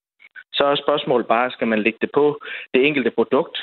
Så 0.52 0.64
er 0.64 0.74
spørgsmålet 0.74 1.26
bare, 1.26 1.50
skal 1.50 1.68
man 1.68 1.82
lægge 1.82 1.98
det 2.00 2.10
på 2.14 2.40
det 2.74 2.86
enkelte 2.86 3.10
produkt, 3.10 3.56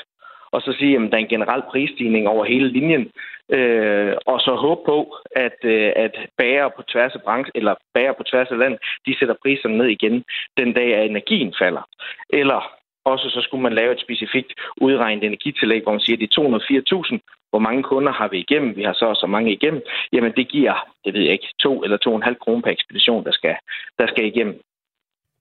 og 0.52 0.62
så 0.62 0.72
sige, 0.78 0.96
at 0.96 1.00
der 1.10 1.16
er 1.16 1.24
en 1.26 1.34
generel 1.34 1.62
prisstigning 1.70 2.28
over 2.28 2.44
hele 2.44 2.68
linjen, 2.68 3.10
øh, 3.56 4.14
og 4.26 4.40
så 4.40 4.54
håbe 4.54 4.80
på, 4.86 5.16
at, 5.36 5.58
øh, 5.64 5.92
at 5.96 6.14
bager 6.38 6.68
på 6.76 6.82
tværs 6.82 7.14
af 7.14 7.22
branche, 7.22 7.52
eller 7.54 7.74
bager 7.94 8.12
på 8.12 8.22
tværs 8.22 8.50
af 8.50 8.58
land, 8.58 8.78
de 9.06 9.18
sætter 9.18 9.34
priserne 9.42 9.78
ned 9.78 9.86
igen 9.86 10.24
den 10.58 10.72
dag, 10.72 10.94
at 10.94 11.10
energien 11.10 11.54
falder. 11.58 11.82
Eller 12.30 12.60
også 13.04 13.30
så 13.30 13.40
skulle 13.40 13.62
man 13.62 13.72
lave 13.72 13.92
et 13.92 14.00
specifikt 14.00 14.52
udregnet 14.80 15.24
energitillæg, 15.24 15.82
hvor 15.82 15.92
man 15.92 16.00
siger, 16.00 16.16
at 16.16 16.24
de 16.24 16.36
204.000, 16.38 17.18
hvor 17.50 17.58
mange 17.58 17.82
kunder 17.82 18.12
har 18.12 18.28
vi 18.28 18.38
igennem, 18.38 18.76
vi 18.76 18.82
har 18.82 18.92
så 18.92 19.08
så 19.22 19.26
mange 19.26 19.52
igennem, 19.52 19.82
jamen 20.12 20.32
det 20.36 20.48
giver, 20.48 20.74
det 21.04 21.14
ved 21.14 21.20
jeg 21.20 21.32
ikke, 21.32 21.54
to 21.60 21.82
eller 21.84 21.96
to 21.96 22.10
og 22.10 22.16
en 22.16 22.28
halv 22.28 22.36
kroner 22.44 22.62
per 22.62 22.70
ekspedition, 22.70 23.24
der 23.24 23.32
skal, 23.32 23.54
der 23.98 24.06
skal 24.06 24.24
igennem. 24.26 24.60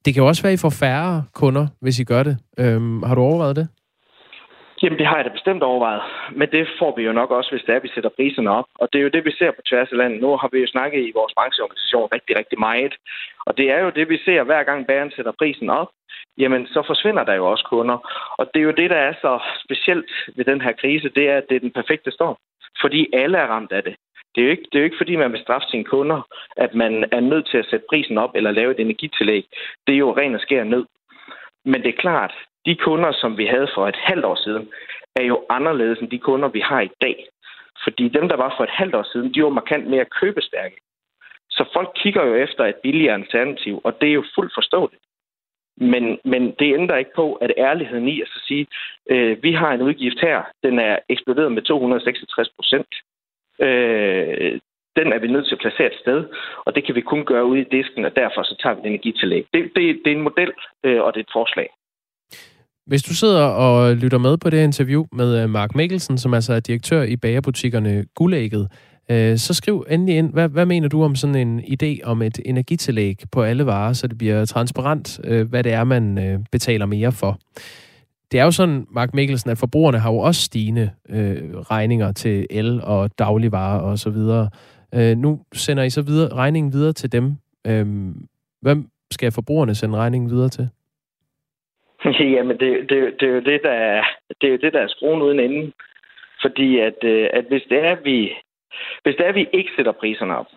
Det 0.05 0.13
kan 0.13 0.23
jo 0.23 0.27
også 0.27 0.43
være, 0.43 0.53
at 0.53 0.59
I 0.59 0.65
får 0.65 0.75
færre 0.85 1.23
kunder, 1.33 1.67
hvis 1.81 1.99
I 1.99 2.03
gør 2.03 2.23
det. 2.23 2.37
Øhm, 2.59 3.03
har 3.03 3.15
du 3.15 3.21
overvejet 3.21 3.55
det? 3.55 3.67
Jamen, 4.83 4.99
det 4.99 5.07
har 5.07 5.15
jeg 5.15 5.25
da 5.25 5.29
bestemt 5.29 5.63
overvejet. 5.63 6.01
Men 6.31 6.51
det 6.51 6.67
får 6.79 6.95
vi 6.95 7.03
jo 7.03 7.11
nok 7.11 7.31
også, 7.31 7.51
hvis 7.51 7.61
det 7.61 7.71
er, 7.71 7.75
at 7.75 7.83
vi 7.83 7.91
sætter 7.93 8.09
priserne 8.09 8.51
op. 8.51 8.65
Og 8.75 8.87
det 8.91 8.99
er 8.99 9.03
jo 9.03 9.15
det, 9.15 9.25
vi 9.25 9.31
ser 9.31 9.51
på 9.51 9.61
tværs 9.69 9.91
af 9.91 9.97
landet. 9.97 10.21
Nu 10.21 10.37
har 10.37 10.49
vi 10.51 10.59
jo 10.59 10.67
snakket 10.67 10.99
i 11.07 11.11
vores 11.15 11.33
brancheorganisation 11.33 12.09
rigtig, 12.15 12.37
rigtig 12.37 12.59
meget. 12.59 12.93
Og 13.45 13.57
det 13.57 13.71
er 13.71 13.79
jo 13.79 13.89
det, 13.89 14.09
vi 14.09 14.17
ser 14.25 14.43
hver 14.43 14.63
gang 14.63 14.87
bæren 14.87 15.11
sætter 15.11 15.31
prisen 15.39 15.69
op. 15.69 15.89
Jamen, 16.37 16.67
så 16.67 16.83
forsvinder 16.87 17.23
der 17.23 17.33
jo 17.33 17.45
også 17.51 17.65
kunder. 17.69 17.97
Og 18.39 18.49
det 18.53 18.59
er 18.59 18.63
jo 18.63 18.79
det, 18.81 18.89
der 18.89 19.01
er 19.09 19.13
så 19.21 19.39
specielt 19.65 20.11
ved 20.35 20.45
den 20.45 20.61
her 20.61 20.71
krise, 20.71 21.09
det 21.09 21.29
er, 21.29 21.37
at 21.37 21.45
det 21.49 21.55
er 21.55 21.59
den 21.59 21.77
perfekte 21.79 22.11
storm. 22.11 22.37
Fordi 22.81 23.09
alle 23.13 23.37
er 23.37 23.47
ramt 23.47 23.71
af 23.71 23.83
det. 23.83 23.95
Det 24.35 24.41
er, 24.41 24.45
jo 24.45 24.51
ikke, 24.51 24.63
det 24.71 24.75
er 24.75 24.79
jo 24.79 24.85
ikke, 24.85 25.01
fordi 25.01 25.15
man 25.15 25.31
vil 25.31 25.41
straffe 25.41 25.67
sine 25.69 25.83
kunder, 25.83 26.21
at 26.57 26.73
man 26.73 27.05
er 27.11 27.19
nødt 27.19 27.47
til 27.47 27.57
at 27.57 27.65
sætte 27.69 27.85
prisen 27.89 28.17
op 28.17 28.35
eller 28.35 28.51
lave 28.51 28.71
et 28.71 28.79
energitillæg. 28.79 29.43
Det 29.87 29.93
er 29.93 29.99
jo 29.99 30.17
ren 30.17 30.35
og 30.35 30.41
skær 30.41 30.63
ned. 30.63 30.85
Men 31.65 31.81
det 31.83 31.89
er 31.89 32.01
klart, 32.01 32.33
de 32.69 32.75
kunder, 32.75 33.11
som 33.11 33.37
vi 33.37 33.45
havde 33.45 33.69
for 33.75 33.87
et 33.87 33.99
halvt 34.09 34.25
år 34.25 34.37
siden, 34.45 34.69
er 35.15 35.23
jo 35.23 35.45
anderledes 35.49 35.99
end 35.99 36.09
de 36.09 36.19
kunder, 36.19 36.47
vi 36.47 36.59
har 36.59 36.81
i 36.81 36.91
dag. 37.01 37.27
Fordi 37.83 38.09
dem, 38.17 38.29
der 38.29 38.35
var 38.35 38.53
for 38.57 38.63
et 38.63 38.77
halvt 38.81 38.95
år 38.95 39.05
siden, 39.11 39.33
de 39.33 39.43
var 39.43 39.49
markant 39.49 39.87
mere 39.87 40.05
købestærke. 40.19 40.77
Så 41.49 41.63
folk 41.73 41.89
kigger 41.95 42.23
jo 42.25 42.33
efter 42.35 42.63
et 42.65 42.75
billigere 42.83 43.13
alternativ, 43.13 43.81
og 43.83 44.01
det 44.01 44.09
er 44.09 44.13
jo 44.13 44.23
fuldt 44.35 44.53
forståeligt. 44.55 45.01
Men, 45.77 46.19
men 46.23 46.43
det 46.59 46.73
ændrer 46.73 46.97
ikke 46.97 47.15
på, 47.15 47.33
at 47.33 47.51
ærligheden 47.57 48.07
i 48.07 48.21
at 48.21 48.27
sige, 48.47 48.67
øh, 49.09 49.43
vi 49.43 49.51
har 49.53 49.71
en 49.71 49.81
udgift 49.81 50.19
her, 50.21 50.43
den 50.63 50.79
er 50.79 50.99
eksploderet 51.09 51.51
med 51.51 51.61
266 51.61 52.49
procent. 52.49 52.91
Øh, 53.61 54.59
den 54.95 55.13
er 55.13 55.19
vi 55.19 55.27
nødt 55.27 55.45
til 55.47 55.55
at 55.55 55.61
placere 55.61 55.93
et 55.93 55.99
sted, 55.99 56.25
og 56.65 56.75
det 56.75 56.83
kan 56.85 56.95
vi 56.95 57.01
kun 57.01 57.25
gøre 57.25 57.45
ude 57.45 57.61
i 57.61 57.71
disken, 57.71 58.05
og 58.05 58.15
derfor 58.15 58.43
så 58.43 58.55
tager 58.61 58.75
vi 58.75 58.81
et 58.81 58.87
energitillæg. 58.87 59.45
Det, 59.53 59.71
det, 59.75 60.01
det 60.05 60.11
er 60.11 60.17
en 60.17 60.29
model, 60.29 60.51
øh, 60.83 61.01
og 61.01 61.13
det 61.13 61.19
er 61.19 61.23
et 61.23 61.37
forslag. 61.39 61.69
Hvis 62.89 63.03
du 63.03 63.15
sidder 63.15 63.43
og 63.43 63.95
lytter 63.95 64.17
med 64.17 64.37
på 64.37 64.49
det 64.49 64.63
interview 64.63 65.05
med 65.13 65.43
øh, 65.43 65.49
Mark 65.49 65.75
Mikkelsen, 65.75 66.17
som 66.17 66.33
altså 66.33 66.53
er 66.53 66.59
direktør 66.59 67.03
i 67.03 67.15
bagerbutikkerne 67.15 68.05
Guldægget, 68.15 68.71
øh, 69.11 69.37
så 69.37 69.53
skriv 69.53 69.85
endelig 69.89 70.17
ind, 70.17 70.33
hvad, 70.33 70.49
hvad 70.49 70.65
mener 70.65 70.87
du 70.87 71.03
om 71.03 71.15
sådan 71.15 71.35
en 71.35 71.59
idé 71.59 72.03
om 72.03 72.21
et 72.21 72.39
energitillæg 72.45 73.19
på 73.31 73.43
alle 73.43 73.65
varer, 73.65 73.93
så 73.93 74.07
det 74.07 74.17
bliver 74.17 74.45
transparent, 74.45 75.19
øh, 75.23 75.49
hvad 75.49 75.63
det 75.63 75.73
er, 75.73 75.83
man 75.83 76.17
øh, 76.17 76.39
betaler 76.51 76.85
mere 76.85 77.11
for. 77.11 77.39
Det 78.31 78.39
er 78.39 78.43
jo 78.43 78.51
sådan, 78.51 78.85
Mark 78.91 79.13
Mikkelsen, 79.13 79.49
at 79.49 79.57
forbrugerne 79.57 79.99
har 79.99 80.11
jo 80.11 80.17
også 80.17 80.41
stigende 80.41 80.89
øh, 81.09 81.55
regninger 81.55 82.11
til 82.11 82.47
el 82.49 82.81
og 82.83 83.19
dagligvarer 83.19 83.79
og 83.79 83.99
så 83.99 84.09
videre. 84.09 84.49
Øh, 84.95 85.17
nu 85.17 85.39
sender 85.53 85.83
I 85.83 85.89
så 85.89 86.01
videre, 86.01 86.33
regningen 86.33 86.73
videre 86.73 86.93
til 86.93 87.11
dem. 87.11 87.35
Øh, 87.67 88.13
hvem 88.61 88.89
skal 89.11 89.31
forbrugerne 89.31 89.75
sende 89.75 89.97
regningen 89.97 90.31
videre 90.31 90.49
til? 90.49 90.69
Jamen, 92.35 92.59
det, 92.59 92.89
det, 92.89 93.19
det, 93.19 93.29
er 93.29 93.33
jo 93.33 93.39
det, 93.39 93.63
der 93.63 93.71
er, 93.71 94.03
det 94.41 94.47
er 94.47 94.51
jo 94.51 94.57
det, 94.57 94.73
der 94.73 94.81
er 94.81 94.87
skruen 94.87 95.21
uden 95.21 95.39
ende. 95.39 95.71
Fordi 96.41 96.79
at, 96.79 97.03
øh, 97.03 97.29
at 97.33 97.45
hvis, 97.45 97.63
det 97.69 97.85
er, 97.85 97.95
vi, 97.95 98.35
hvis 99.03 99.15
det 99.15 99.27
er, 99.27 99.31
vi 99.31 99.47
ikke 99.53 99.71
sætter 99.75 99.91
priserne 99.91 100.37
op, 100.37 100.47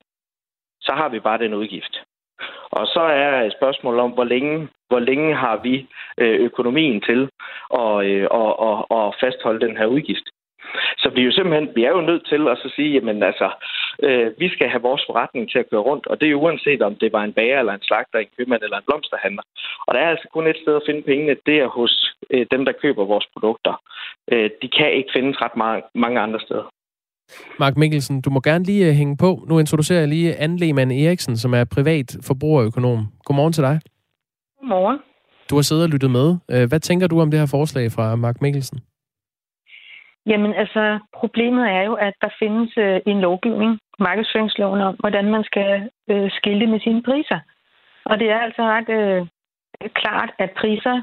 så 0.80 0.93
har 0.93 1.09
vi 1.09 1.20
bare 1.20 1.38
den 1.38 1.55
udgift. 1.55 2.03
Og 2.70 2.86
så 2.86 3.01
er 3.01 3.51
spørgsmålet 3.51 4.01
om, 4.01 4.11
hvor 4.11 4.24
længe, 4.24 4.68
hvor 4.88 4.99
længe 4.99 5.34
har 5.34 5.57
vi 5.57 5.88
øh, 6.18 6.40
økonomien 6.40 7.01
til 7.01 7.30
at, 7.74 8.05
øh, 8.07 8.26
at, 8.40 8.53
at, 8.68 8.99
at 8.99 9.14
fastholde 9.20 9.66
den 9.66 9.76
her 9.76 9.86
udgift. 9.86 10.26
Så 11.03 11.07
vi 11.14 11.20
er 11.20 11.25
jo 11.25 11.33
simpelthen, 11.33 11.68
vi 11.77 11.85
er 11.85 11.93
jo 11.97 12.01
nødt 12.01 12.25
til 12.33 12.49
at 12.49 12.59
så 12.62 12.68
sige, 12.77 12.93
jamen 12.97 13.23
altså, 13.23 13.49
øh, 14.07 14.31
vi 14.39 14.49
skal 14.49 14.68
have 14.68 14.83
vores 14.83 15.03
forretning 15.09 15.51
til 15.51 15.59
at 15.59 15.70
køre 15.70 15.87
rundt, 15.91 16.07
og 16.07 16.20
det 16.20 16.27
er 16.27 16.31
jo 16.31 16.43
uanset 16.45 16.83
om 16.83 16.95
det 16.95 17.12
var 17.12 17.23
en 17.25 17.33
bager 17.33 17.59
eller 17.59 17.75
en 17.75 17.89
slagter, 17.89 18.18
en 18.18 18.35
købmand 18.37 18.62
eller 18.62 18.79
en 18.79 18.89
blomsterhandler. 18.89 19.43
Og 19.87 19.95
der 19.95 20.01
er 20.01 20.11
altså 20.11 20.29
kun 20.33 20.47
et 20.47 20.62
sted 20.62 20.75
at 20.77 20.87
finde 20.87 21.03
pengene, 21.03 21.37
det 21.47 21.57
er 21.64 21.68
hos 21.79 22.14
øh, 22.31 22.47
dem, 22.51 22.64
der 22.64 22.73
køber 22.83 23.05
vores 23.05 23.27
produkter. 23.33 23.75
Øh, 24.33 24.51
de 24.62 24.68
kan 24.79 24.93
ikke 24.93 25.11
findes 25.16 25.37
ret 25.43 25.57
mange, 25.57 25.83
mange 25.95 26.20
andre 26.20 26.41
steder. 26.41 26.66
Mark 27.59 27.77
Mikkelsen, 27.77 28.20
du 28.20 28.31
må 28.31 28.41
gerne 28.41 28.64
lige 28.64 28.87
øh, 28.89 28.93
hænge 28.93 29.16
på. 29.16 29.45
Nu 29.49 29.59
introducerer 29.59 29.99
jeg 29.99 30.09
lige 30.09 30.37
Anne 30.37 30.59
Lehmann 30.59 30.91
Eriksen, 30.91 31.37
som 31.37 31.55
er 31.55 31.64
privat 31.64 32.16
forbrugerøkonom. 32.27 32.99
Godmorgen 33.25 33.53
til 33.53 33.62
dig. 33.62 33.81
Godmorgen. 34.61 34.99
Du 35.51 35.55
har 35.55 35.62
siddet 35.62 35.85
og 35.85 35.91
lyttet 35.91 36.11
med. 36.11 36.37
Øh, 36.51 36.68
hvad 36.68 36.81
tænker 36.81 37.07
du 37.07 37.20
om 37.20 37.31
det 37.31 37.41
her 37.41 37.47
forslag 37.47 37.93
fra 37.93 38.16
Mark 38.16 38.41
Mikkelsen? 38.41 38.79
Jamen 40.27 40.55
altså, 40.55 40.99
problemet 41.14 41.70
er 41.70 41.83
jo, 41.83 41.95
at 41.95 42.14
der 42.20 42.29
findes 42.39 42.73
øh, 42.77 43.01
en 43.07 43.20
lovgivning, 43.20 43.79
markedsføringsloven, 43.99 44.81
om, 44.81 44.95
hvordan 44.95 45.31
man 45.31 45.45
skal 45.45 45.91
øh, 46.11 46.31
skilte 46.31 46.66
med 46.66 46.81
sine 46.81 47.03
priser. 47.03 47.41
Og 48.05 48.18
det 48.18 48.31
er 48.31 48.39
altså 48.39 48.62
ret 48.62 48.89
øh, 48.89 49.27
klart, 49.95 50.31
at 50.39 50.51
priser 50.51 51.03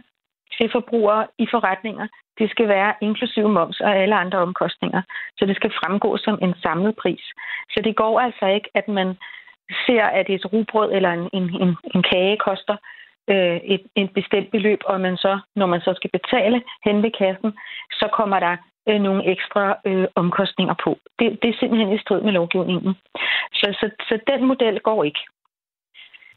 til 0.57 0.71
forbrugere 0.71 1.27
i 1.37 1.47
forretninger, 1.51 2.07
det 2.39 2.49
skal 2.49 2.67
være 2.67 2.93
inklusive 3.01 3.49
moms 3.49 3.79
og 3.79 3.95
alle 3.95 4.15
andre 4.15 4.37
omkostninger. 4.37 5.01
Så 5.37 5.45
det 5.45 5.55
skal 5.55 5.71
fremgå 5.71 6.17
som 6.17 6.39
en 6.41 6.53
samlet 6.63 6.95
pris. 6.95 7.23
Så 7.69 7.81
det 7.83 7.95
går 7.95 8.19
altså 8.19 8.45
ikke, 8.45 8.69
at 8.75 8.87
man 8.87 9.17
ser, 9.85 10.03
at 10.03 10.29
et 10.29 10.53
rugbrød 10.53 10.91
eller 10.91 11.11
en, 11.11 11.29
en, 11.33 11.61
en, 11.63 11.75
en 11.95 12.03
kage 12.03 12.37
koster 12.37 12.77
øh, 13.29 13.59
et, 13.73 13.83
et 13.95 14.11
bestemt 14.13 14.51
beløb, 14.51 14.79
og 14.85 15.01
man 15.01 15.17
så, 15.17 15.39
når 15.55 15.65
man 15.65 15.81
så 15.81 15.93
skal 15.93 16.09
betale 16.13 16.63
hen 16.85 17.03
ved 17.03 17.11
kassen, 17.11 17.51
så 17.91 18.09
kommer 18.13 18.39
der 18.39 18.57
øh, 18.89 18.99
nogle 19.01 19.25
ekstra 19.25 19.77
øh, 19.85 20.07
omkostninger 20.15 20.75
på. 20.83 20.97
Det, 21.19 21.39
det 21.41 21.49
er 21.49 21.59
simpelthen 21.59 21.93
i 21.93 21.99
strid 21.99 22.21
med 22.21 22.31
lovgivningen. 22.31 22.93
Så, 23.53 23.67
så, 23.79 23.89
så 24.09 24.19
den 24.27 24.45
model 24.45 24.79
går 24.79 25.03
ikke. 25.03 25.23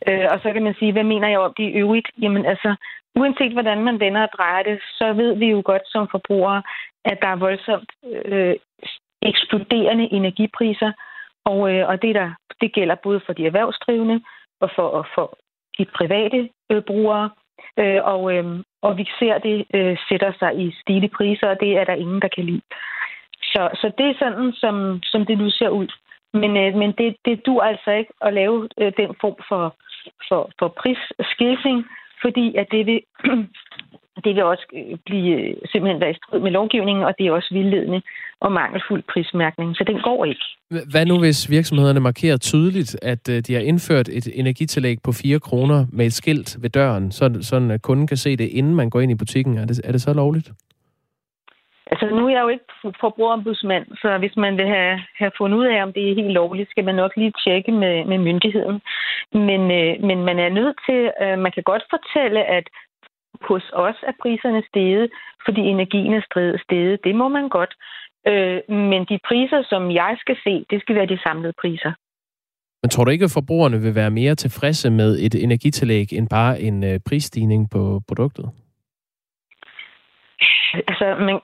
Øh, 0.09 0.27
og 0.33 0.41
så 0.43 0.53
kan 0.53 0.63
man 0.63 0.75
sige, 0.79 0.93
hvad 0.93 1.05
mener 1.05 1.29
jeg 1.29 1.39
om 1.39 1.55
det 1.57 1.65
i 1.65 1.77
øvrigt? 1.83 2.09
Jamen 2.23 2.47
altså, 2.47 2.75
uanset 3.15 3.53
hvordan 3.53 3.85
man 3.85 4.01
vender 4.01 4.23
og 4.23 4.33
drejer 4.37 4.63
det, 4.63 4.81
så 4.99 5.13
ved 5.13 5.35
vi 5.35 5.47
jo 5.47 5.63
godt 5.65 5.83
som 5.87 6.09
forbrugere, 6.11 6.63
at 7.05 7.19
der 7.23 7.29
er 7.29 7.37
voldsomt 7.37 7.91
øh, 8.25 8.55
eksploderende 9.23 10.13
energipriser, 10.13 10.93
og, 11.45 11.75
øh, 11.75 11.89
og 11.89 12.03
det, 12.03 12.15
der, 12.15 12.31
det 12.61 12.73
gælder 12.73 12.95
både 12.95 13.21
for 13.27 13.33
de 13.33 13.47
erhvervsdrivende 13.47 14.21
og 14.61 14.71
for, 14.77 15.09
for 15.15 15.39
de 15.79 15.85
private 15.85 16.49
øh, 16.71 16.83
brugere. 16.83 17.31
Øh, 17.79 18.01
og, 18.05 18.35
øh, 18.35 18.45
og 18.83 18.97
vi 18.99 19.07
ser, 19.19 19.35
at 19.35 19.43
det 19.43 19.65
øh, 19.75 19.97
sætter 20.09 20.33
sig 20.39 20.61
i 20.65 20.75
stigende 20.81 21.09
priser, 21.09 21.49
og 21.49 21.61
det 21.61 21.79
er 21.79 21.85
der 21.85 21.95
ingen, 21.95 22.23
der 22.23 22.29
kan 22.29 22.45
lide. 22.45 22.63
Så, 23.43 23.69
så 23.75 23.93
det 23.99 24.07
er 24.07 24.15
sådan, 24.19 24.53
som, 24.53 25.01
som 25.03 25.27
det 25.27 25.39
nu 25.39 25.51
ser 25.51 25.69
ud. 25.69 25.89
Men, 26.33 26.57
øh, 26.57 26.75
men 26.75 26.93
det, 26.93 27.17
det 27.25 27.47
dur 27.47 27.63
altså 27.63 27.91
ikke 27.91 28.13
at 28.21 28.35
lave 28.35 28.69
øh, 28.81 28.93
den 28.97 29.15
form 29.21 29.37
for, 29.49 29.77
for, 30.29 30.51
for 30.59 30.69
prisskilsing, 30.69 31.85
fordi 32.23 32.57
at 32.57 32.67
det 32.71 32.87
vil, 32.87 33.01
det 34.25 34.35
vil 34.35 34.45
også 34.45 34.67
øh, 34.75 34.99
blive 35.07 35.33
øh, 35.41 35.57
simpelthen 35.73 36.01
være 36.01 36.11
i 36.11 36.15
strid 36.15 36.41
med 36.41 36.51
lovgivningen, 36.51 37.05
og 37.05 37.15
det 37.19 37.27
er 37.27 37.33
også 37.33 37.49
vildledende 37.53 38.03
og 38.41 38.53
mangelfuld 38.53 39.03
prismærkning, 39.13 39.77
så 39.77 39.85
den 39.87 40.01
går 40.01 40.25
ikke. 40.25 40.45
Hvad 40.91 41.07
nu, 41.07 41.19
hvis 41.19 41.51
virksomhederne 41.51 42.01
markerer 42.01 42.37
tydeligt, 42.37 42.97
at 43.03 43.29
øh, 43.29 43.37
de 43.47 43.55
har 43.55 43.61
indført 43.61 44.09
et 44.09 44.29
energitillæg 44.35 44.97
på 45.05 45.13
4 45.13 45.41
kroner 45.41 45.87
med 45.93 46.07
et 46.07 46.13
skilt 46.13 46.57
ved 46.63 46.71
døren, 46.71 47.13
sådan, 47.13 47.43
sådan 47.43 47.71
at 47.71 47.83
kunden 47.83 48.07
kan 48.07 48.17
se 48.17 48.37
det, 48.37 48.49
inden 48.49 48.75
man 48.75 48.91
går 48.91 49.01
ind 49.01 49.13
i 49.13 49.15
butikken? 49.23 49.59
Er 49.59 49.65
det, 49.67 49.81
er 49.85 49.93
det 49.93 50.03
så 50.03 50.13
lovligt? 50.15 50.51
Altså, 51.93 52.07
nu 52.07 52.27
er 52.27 52.33
jeg 52.35 52.43
jo 52.43 52.49
ikke 52.49 52.65
forbrugerombudsmand, 53.01 53.87
så 54.03 54.19
hvis 54.19 54.37
man 54.37 54.57
vil 54.57 54.67
have, 54.67 55.01
have 55.21 55.33
fundet 55.39 55.59
ud 55.59 55.67
af, 55.67 55.83
om 55.83 55.93
det 55.93 56.03
er 56.03 56.15
helt 56.21 56.35
lovligt, 56.41 56.71
skal 56.71 56.85
man 56.85 56.95
nok 56.95 57.13
lige 57.17 57.33
tjekke 57.45 57.73
med, 57.73 58.05
med 58.05 58.19
myndigheden. 58.19 58.81
Men, 59.49 59.63
øh, 59.81 59.93
men 60.09 60.19
man 60.29 60.39
er 60.39 60.49
nødt 60.59 60.77
til, 60.87 61.01
øh, 61.23 61.39
man 61.45 61.53
kan 61.53 61.63
godt 61.63 61.85
fortælle, 61.95 62.41
at 62.59 62.67
hos 63.51 63.71
os 63.73 63.99
er 64.09 64.13
priserne 64.23 64.63
steget, 64.69 65.11
fordi 65.45 65.61
energien 65.61 66.15
er 66.15 66.25
steget. 66.65 66.99
Det 67.05 67.15
må 67.15 67.29
man 67.29 67.49
godt. 67.49 67.75
Øh, 68.27 68.61
men 68.69 69.01
de 69.11 69.19
priser, 69.29 69.63
som 69.69 69.91
jeg 69.91 70.17
skal 70.21 70.37
se, 70.45 70.65
det 70.71 70.81
skal 70.81 70.95
være 70.95 71.07
de 71.07 71.19
samlede 71.23 71.55
priser. 71.61 71.93
Men 72.83 72.91
tror 72.91 73.05
du 73.05 73.11
ikke, 73.11 73.25
at 73.25 73.35
forbrugerne 73.35 73.81
vil 73.81 73.95
være 73.95 74.11
mere 74.11 74.35
tilfredse 74.35 74.91
med 74.91 75.19
et 75.19 75.35
energitillæg 75.35 76.13
end 76.13 76.29
bare 76.29 76.61
en 76.61 76.85
øh, 76.85 77.01
prisstigning 77.09 77.71
på 77.71 78.01
produktet? 78.09 78.47
Altså, 80.89 81.07
men 81.27 81.37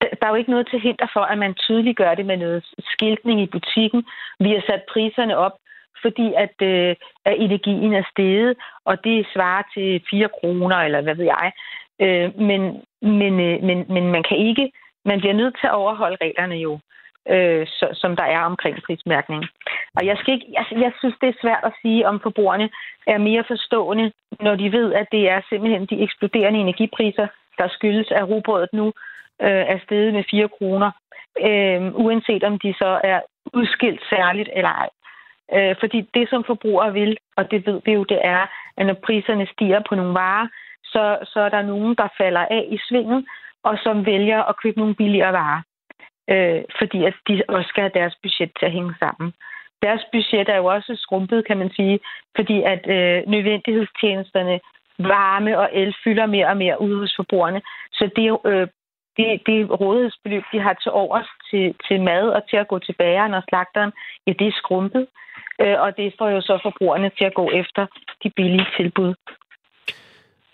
der 0.00 0.24
er 0.26 0.32
jo 0.32 0.40
ikke 0.40 0.50
noget 0.50 0.68
til 0.70 0.80
hinder 0.80 1.08
for, 1.12 1.20
at 1.20 1.38
man 1.38 1.54
tydeligt 1.54 1.96
gør 1.96 2.14
det 2.14 2.26
med 2.26 2.36
noget 2.36 2.64
skiltning 2.92 3.40
i 3.42 3.46
butikken. 3.46 4.00
Vi 4.40 4.48
har 4.54 4.62
sat 4.68 4.82
priserne 4.92 5.36
op, 5.36 5.52
fordi 6.04 6.26
at, 6.44 6.56
øh, 6.62 6.96
at 7.24 7.34
energien 7.46 7.94
er 7.94 8.04
steget, 8.10 8.56
og 8.84 9.04
det 9.04 9.26
svarer 9.32 9.62
til 9.74 10.02
4 10.10 10.28
kroner, 10.40 10.76
eller 10.76 11.00
hvad 11.00 11.14
ved 11.14 11.24
jeg. 11.24 11.52
Øh, 12.04 12.28
men, 12.48 12.60
men, 13.02 13.32
øh, 13.48 13.62
men, 13.68 13.78
men 13.94 14.04
man 14.14 14.22
kan 14.28 14.36
ikke, 14.36 14.72
man 15.04 15.18
bliver 15.20 15.34
nødt 15.34 15.56
til 15.60 15.66
at 15.66 15.78
overholde 15.82 16.16
reglerne 16.20 16.54
jo, 16.54 16.72
øh, 17.28 17.66
så, 17.66 17.86
som 17.92 18.16
der 18.16 18.24
er 18.24 18.40
omkring 18.40 18.76
prismærkning. 18.86 19.42
Og 19.96 20.06
jeg, 20.06 20.16
skal 20.18 20.34
ikke, 20.34 20.46
jeg, 20.52 20.64
jeg 20.70 20.92
synes, 20.98 21.16
det 21.20 21.28
er 21.28 21.42
svært 21.42 21.64
at 21.64 21.72
sige, 21.82 22.08
om 22.08 22.20
forbrugerne 22.20 22.68
er 23.06 23.18
mere 23.18 23.44
forstående, 23.46 24.12
når 24.40 24.54
de 24.54 24.72
ved, 24.72 24.92
at 24.92 25.06
det 25.12 25.28
er 25.30 25.40
simpelthen 25.48 25.86
de 25.86 26.02
eksploderende 26.02 26.60
energipriser, 26.60 27.26
der 27.58 27.68
skyldes, 27.68 28.10
at 28.10 28.28
rugbrødet 28.28 28.72
nu 28.72 28.86
øh, 29.42 29.64
er 29.74 29.78
steget 29.84 30.14
med 30.14 30.24
4 30.30 30.48
kroner, 30.48 30.90
øh, 31.46 31.94
uanset 32.04 32.44
om 32.44 32.58
de 32.58 32.74
så 32.78 33.00
er 33.04 33.20
udskilt 33.52 34.00
særligt 34.10 34.48
eller 34.52 34.70
ej. 34.70 34.88
Øh, 35.52 35.76
fordi 35.80 36.00
det, 36.14 36.28
som 36.30 36.44
forbrugere 36.44 36.92
vil, 36.92 37.16
og 37.36 37.50
det 37.50 37.66
ved 37.66 37.80
vi 37.84 37.92
jo, 37.92 38.04
det 38.04 38.20
er, 38.22 38.46
at 38.76 38.86
når 38.86 38.94
priserne 38.94 39.46
stiger 39.46 39.80
på 39.88 39.94
nogle 39.94 40.14
varer, 40.14 40.48
så, 40.84 41.18
så 41.32 41.40
er 41.40 41.48
der 41.48 41.62
nogen, 41.62 41.94
der 41.94 42.08
falder 42.18 42.40
af 42.40 42.66
i 42.70 42.78
svinget, 42.88 43.26
og 43.62 43.78
som 43.82 44.06
vælger 44.06 44.42
at 44.42 44.56
købe 44.62 44.78
nogle 44.78 44.94
billigere 44.94 45.32
varer. 45.32 45.62
Øh, 46.30 46.62
fordi 46.78 47.04
at 47.04 47.14
de 47.28 47.42
også 47.48 47.68
skal 47.68 47.82
have 47.82 47.98
deres 48.00 48.16
budget 48.22 48.50
til 48.58 48.66
at 48.66 48.72
hænge 48.72 48.94
sammen. 48.98 49.32
Deres 49.82 50.04
budget 50.12 50.48
er 50.48 50.56
jo 50.56 50.64
også 50.64 50.96
skrumpet, 50.96 51.46
kan 51.46 51.58
man 51.58 51.70
sige, 51.70 52.00
fordi 52.36 52.62
at 52.62 52.82
øh, 52.96 53.22
nødvendighedstjenesterne, 53.26 54.60
varme 54.98 55.58
og 55.58 55.68
el 55.72 55.94
fylder 56.04 56.26
mere 56.26 56.46
og 56.46 56.56
mere 56.56 56.80
ud 56.80 56.98
hos 57.00 57.12
forbrugerne. 57.16 57.62
Så 57.92 58.10
det, 58.16 58.38
øh, 58.52 58.68
det, 59.16 59.26
det 59.46 59.80
rådighedsbeløb, 59.80 60.44
de 60.52 60.60
har 60.60 60.74
til 60.74 60.90
overs 60.92 61.28
til, 61.54 61.74
til 61.86 62.02
mad 62.02 62.24
og 62.36 62.42
til 62.50 62.56
at 62.56 62.68
gå 62.68 62.78
til 62.78 62.94
bageren 62.98 63.34
og 63.34 63.42
slagteren, 63.48 63.92
ja, 64.26 64.32
det 64.38 64.46
er 64.46 64.56
skrumpet. 64.62 65.06
Øh, 65.62 65.76
og 65.84 65.96
det 65.96 66.14
får 66.18 66.28
jo 66.28 66.40
så 66.40 66.58
forbrugerne 66.62 67.10
til 67.18 67.24
at 67.24 67.34
gå 67.34 67.50
efter 67.50 67.86
de 68.22 68.30
billige 68.36 68.66
tilbud. 68.76 69.14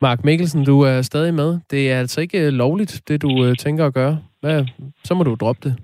Mark 0.01 0.25
Mikkelsen, 0.25 0.65
du 0.65 0.81
er 0.81 1.03
stadig 1.03 1.35
med. 1.35 1.61
Det 1.71 1.93
er 1.93 1.99
altså 1.99 2.21
ikke 2.21 2.47
øh, 2.47 2.53
lovligt, 2.53 3.03
det 3.09 3.23
du 3.23 3.45
øh, 3.45 3.57
tænker 3.57 3.87
at 3.87 3.95
gøre. 3.95 4.19
Hvad? 4.41 4.65
Så 5.05 5.15
må 5.15 5.23
du 5.25 5.35
droppe 5.35 5.69
det. 5.69 5.77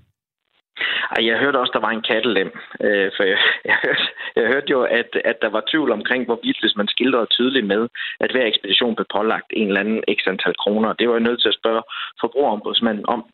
Ej, 1.11 1.27
jeg 1.27 1.39
hørte 1.39 1.59
også, 1.59 1.75
der 1.75 1.87
var 1.87 1.91
en 1.95 2.09
kattelem. 2.11 2.51
Øh, 2.87 3.11
for 3.17 3.23
jeg, 3.23 3.39
jeg, 3.71 3.77
hørte, 3.85 4.05
jeg 4.37 4.47
hørte 4.47 4.71
jo, 4.71 4.83
at, 4.83 5.11
at 5.25 5.37
der 5.43 5.49
var 5.49 5.63
tvivl 5.71 5.93
omkring, 5.93 6.25
hvorvidt 6.25 6.61
hvis 6.61 6.77
man 6.77 6.89
skildrede 6.89 7.27
tydeligt 7.27 7.67
med, 7.67 7.89
at 8.21 8.31
hver 8.33 8.47
ekspedition 8.47 8.95
blev 8.97 9.07
pålagt 9.17 9.49
en 9.51 9.69
eller 9.69 9.81
anden 9.81 10.03
x 10.19 10.21
antal 10.27 10.55
kroner. 10.63 10.93
Det 10.93 11.09
var 11.09 11.15
jeg 11.15 11.29
nødt 11.29 11.41
til 11.43 11.49
at 11.49 11.59
spørge 11.61 11.83
forbrugerombudsmanden 12.21 13.07
om. 13.09 13.25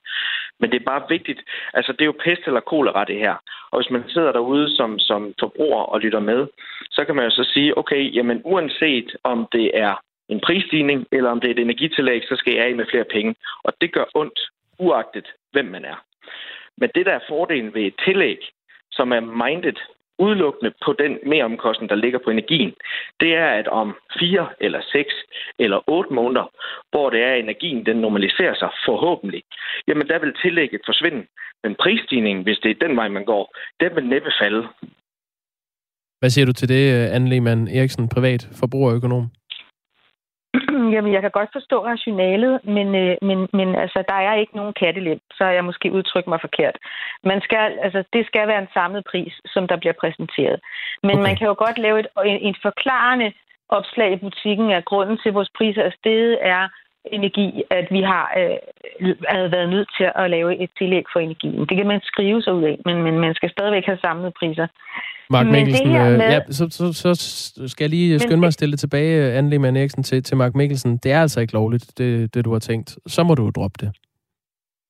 Men 0.61 0.71
det 0.71 0.81
er 0.81 0.91
bare 0.93 1.09
vigtigt. 1.09 1.41
Altså, 1.75 1.93
det 1.93 2.01
er 2.01 2.13
jo 2.13 2.23
pest 2.25 2.43
eller 2.47 2.61
kolera, 2.61 3.05
det 3.05 3.19
her. 3.19 3.35
Og 3.71 3.81
hvis 3.81 3.91
man 3.91 4.05
sidder 4.09 4.33
derude 4.33 4.77
som, 4.77 4.99
som 4.99 5.35
forbruger 5.41 5.83
og 5.83 6.01
lytter 6.01 6.21
med, 6.21 6.47
så 6.91 7.05
kan 7.05 7.17
man 7.17 7.25
jo 7.25 7.31
så 7.31 7.45
sige, 7.55 7.79
okay, 7.79 8.15
jamen 8.17 8.41
uanset 8.45 9.17
om 9.25 9.49
det 9.53 9.71
er 9.75 9.95
en 10.29 10.41
prisstigning, 10.41 11.07
eller 11.13 11.31
om 11.31 11.41
det 11.41 11.49
er 11.49 11.55
et 11.55 11.67
energitillæg, 11.69 12.23
så 12.29 12.37
skal 12.37 12.55
jeg 12.55 12.65
af 12.65 12.75
med 12.75 12.87
flere 12.91 13.05
penge. 13.05 13.35
Og 13.65 13.73
det 13.81 13.93
gør 13.93 14.05
ondt, 14.15 14.41
uagtet 14.79 15.27
hvem 15.53 15.65
man 15.65 15.85
er. 15.85 15.99
Men 16.79 16.91
det, 16.95 17.07
der 17.07 17.13
er 17.13 17.29
fordelen 17.29 17.75
ved 17.75 17.83
et 17.83 17.95
tillæg, 18.05 18.39
som 18.91 19.13
er 19.13 19.21
mindet 19.21 19.79
udelukkende 20.19 20.73
på 20.85 20.91
den 21.03 21.13
meromkostning, 21.27 21.91
der 21.91 22.03
ligger 22.05 22.21
på 22.25 22.31
energien, 22.31 22.73
det 23.21 23.35
er, 23.35 23.49
at 23.61 23.69
om 23.69 23.97
fire 24.21 24.47
eller 24.61 24.81
seks 24.93 25.15
eller 25.59 25.79
otte 25.87 26.15
måneder, 26.15 26.47
hvor 26.91 27.11
det 27.11 27.21
er, 27.23 27.33
at 27.33 27.41
energien 27.41 27.87
den 27.87 27.97
normaliserer 27.97 28.55
sig 28.55 28.71
forhåbentlig, 28.87 29.43
jamen 29.89 30.09
der 30.09 30.19
vil 30.19 30.35
tillægget 30.43 30.81
forsvinde. 30.87 31.27
Men 31.63 31.75
prisstigningen, 31.75 32.43
hvis 32.45 32.59
det 32.63 32.71
er 32.71 32.87
den 32.87 32.97
vej, 32.97 33.09
man 33.09 33.25
går, 33.25 33.45
den 33.81 33.91
vil 33.97 34.07
næppe 34.07 34.33
falde. 34.41 34.63
Hvad 36.21 36.31
siger 36.31 36.47
du 36.47 36.53
til 36.53 36.69
det, 36.69 36.85
Anne 37.15 37.29
Lehmann 37.29 37.69
Eriksen, 37.69 38.09
privat 38.09 38.49
forbrugerøkonom? 38.61 39.25
Jamen, 40.95 41.13
jeg 41.13 41.23
kan 41.23 41.31
godt 41.31 41.51
forstå 41.53 41.85
rationalet, 41.85 42.65
men, 42.65 42.95
øh, 42.95 43.17
men, 43.23 43.39
men 43.53 43.69
altså, 43.75 44.05
der 44.09 44.15
er 44.15 44.35
ikke 44.35 44.57
nogen 44.57 44.75
kattelem, 44.81 45.21
så 45.39 45.45
jeg 45.45 45.65
måske 45.65 45.93
udtrykt 45.93 46.27
mig 46.27 46.41
forkert. 46.41 46.77
Man 47.25 47.41
skal, 47.41 47.79
altså, 47.83 48.05
det 48.13 48.27
skal 48.27 48.49
være 48.49 48.63
en 48.63 48.75
samlet 48.75 49.05
pris, 49.11 49.35
som 49.47 49.69
der 49.69 49.77
bliver 49.77 49.97
præsenteret. 50.01 50.61
Men 51.03 51.17
okay. 51.17 51.27
man 51.27 51.37
kan 51.37 51.47
jo 51.47 51.55
godt 51.59 51.79
lave 51.79 52.01
et, 52.01 52.07
en, 52.25 52.39
en 52.49 52.57
forklarende 52.63 53.33
opslag 53.69 54.13
i 54.13 54.23
butikken, 54.27 54.71
at 54.71 54.85
grunden 54.85 55.19
til, 55.19 55.29
at 55.29 55.35
vores 55.35 55.53
priser 55.59 55.83
er 55.83 55.95
steget, 55.99 56.39
er 56.41 56.63
energi, 57.05 57.63
at 57.71 57.87
vi 57.91 58.01
har 58.03 58.25
øh, 58.41 59.17
havde 59.29 59.53
været 59.53 59.69
nødt 59.69 59.91
til 59.99 60.09
at 60.15 60.31
lave 60.31 60.63
et 60.63 60.71
tillæg 60.79 61.05
for 61.13 61.21
energien. 61.21 61.67
Det 61.69 61.77
kan 61.77 61.87
man 61.87 62.01
skrive 62.05 62.43
sig 62.43 62.55
ud 62.55 62.63
af, 62.63 62.79
men, 62.85 63.03
men 63.03 63.19
man 63.19 63.35
skal 63.35 63.51
stadigvæk 63.51 63.85
have 63.87 63.99
samlede 63.99 64.33
priser. 64.39 64.67
Mark 65.31 65.47
Mikkelsen, 65.47 65.97
øh, 65.97 66.19
med... 66.19 66.31
ja, 66.35 66.41
så, 66.51 66.65
så, 66.71 66.93
så 67.03 67.69
skal 67.69 67.85
jeg 67.85 67.91
lige 67.91 68.19
skynde 68.19 68.41
mig 68.41 68.47
at 68.47 68.53
stille 68.53 68.73
det 68.73 68.81
tilbage, 68.81 69.33
Anne 69.33 69.51
Lehmann 69.51 69.77
Eriksen, 69.77 70.03
til, 70.03 70.23
til 70.23 70.37
Mark 70.37 70.55
Mikkelsen. 70.55 70.97
Det 70.97 71.13
er 71.13 71.21
altså 71.21 71.41
ikke 71.41 71.53
lovligt, 71.53 71.99
det, 71.99 72.35
det 72.35 72.45
du 72.45 72.53
har 72.53 72.59
tænkt. 72.59 72.99
Så 73.07 73.23
må 73.23 73.35
du 73.35 73.51
droppe 73.51 73.79
det. 73.81 73.91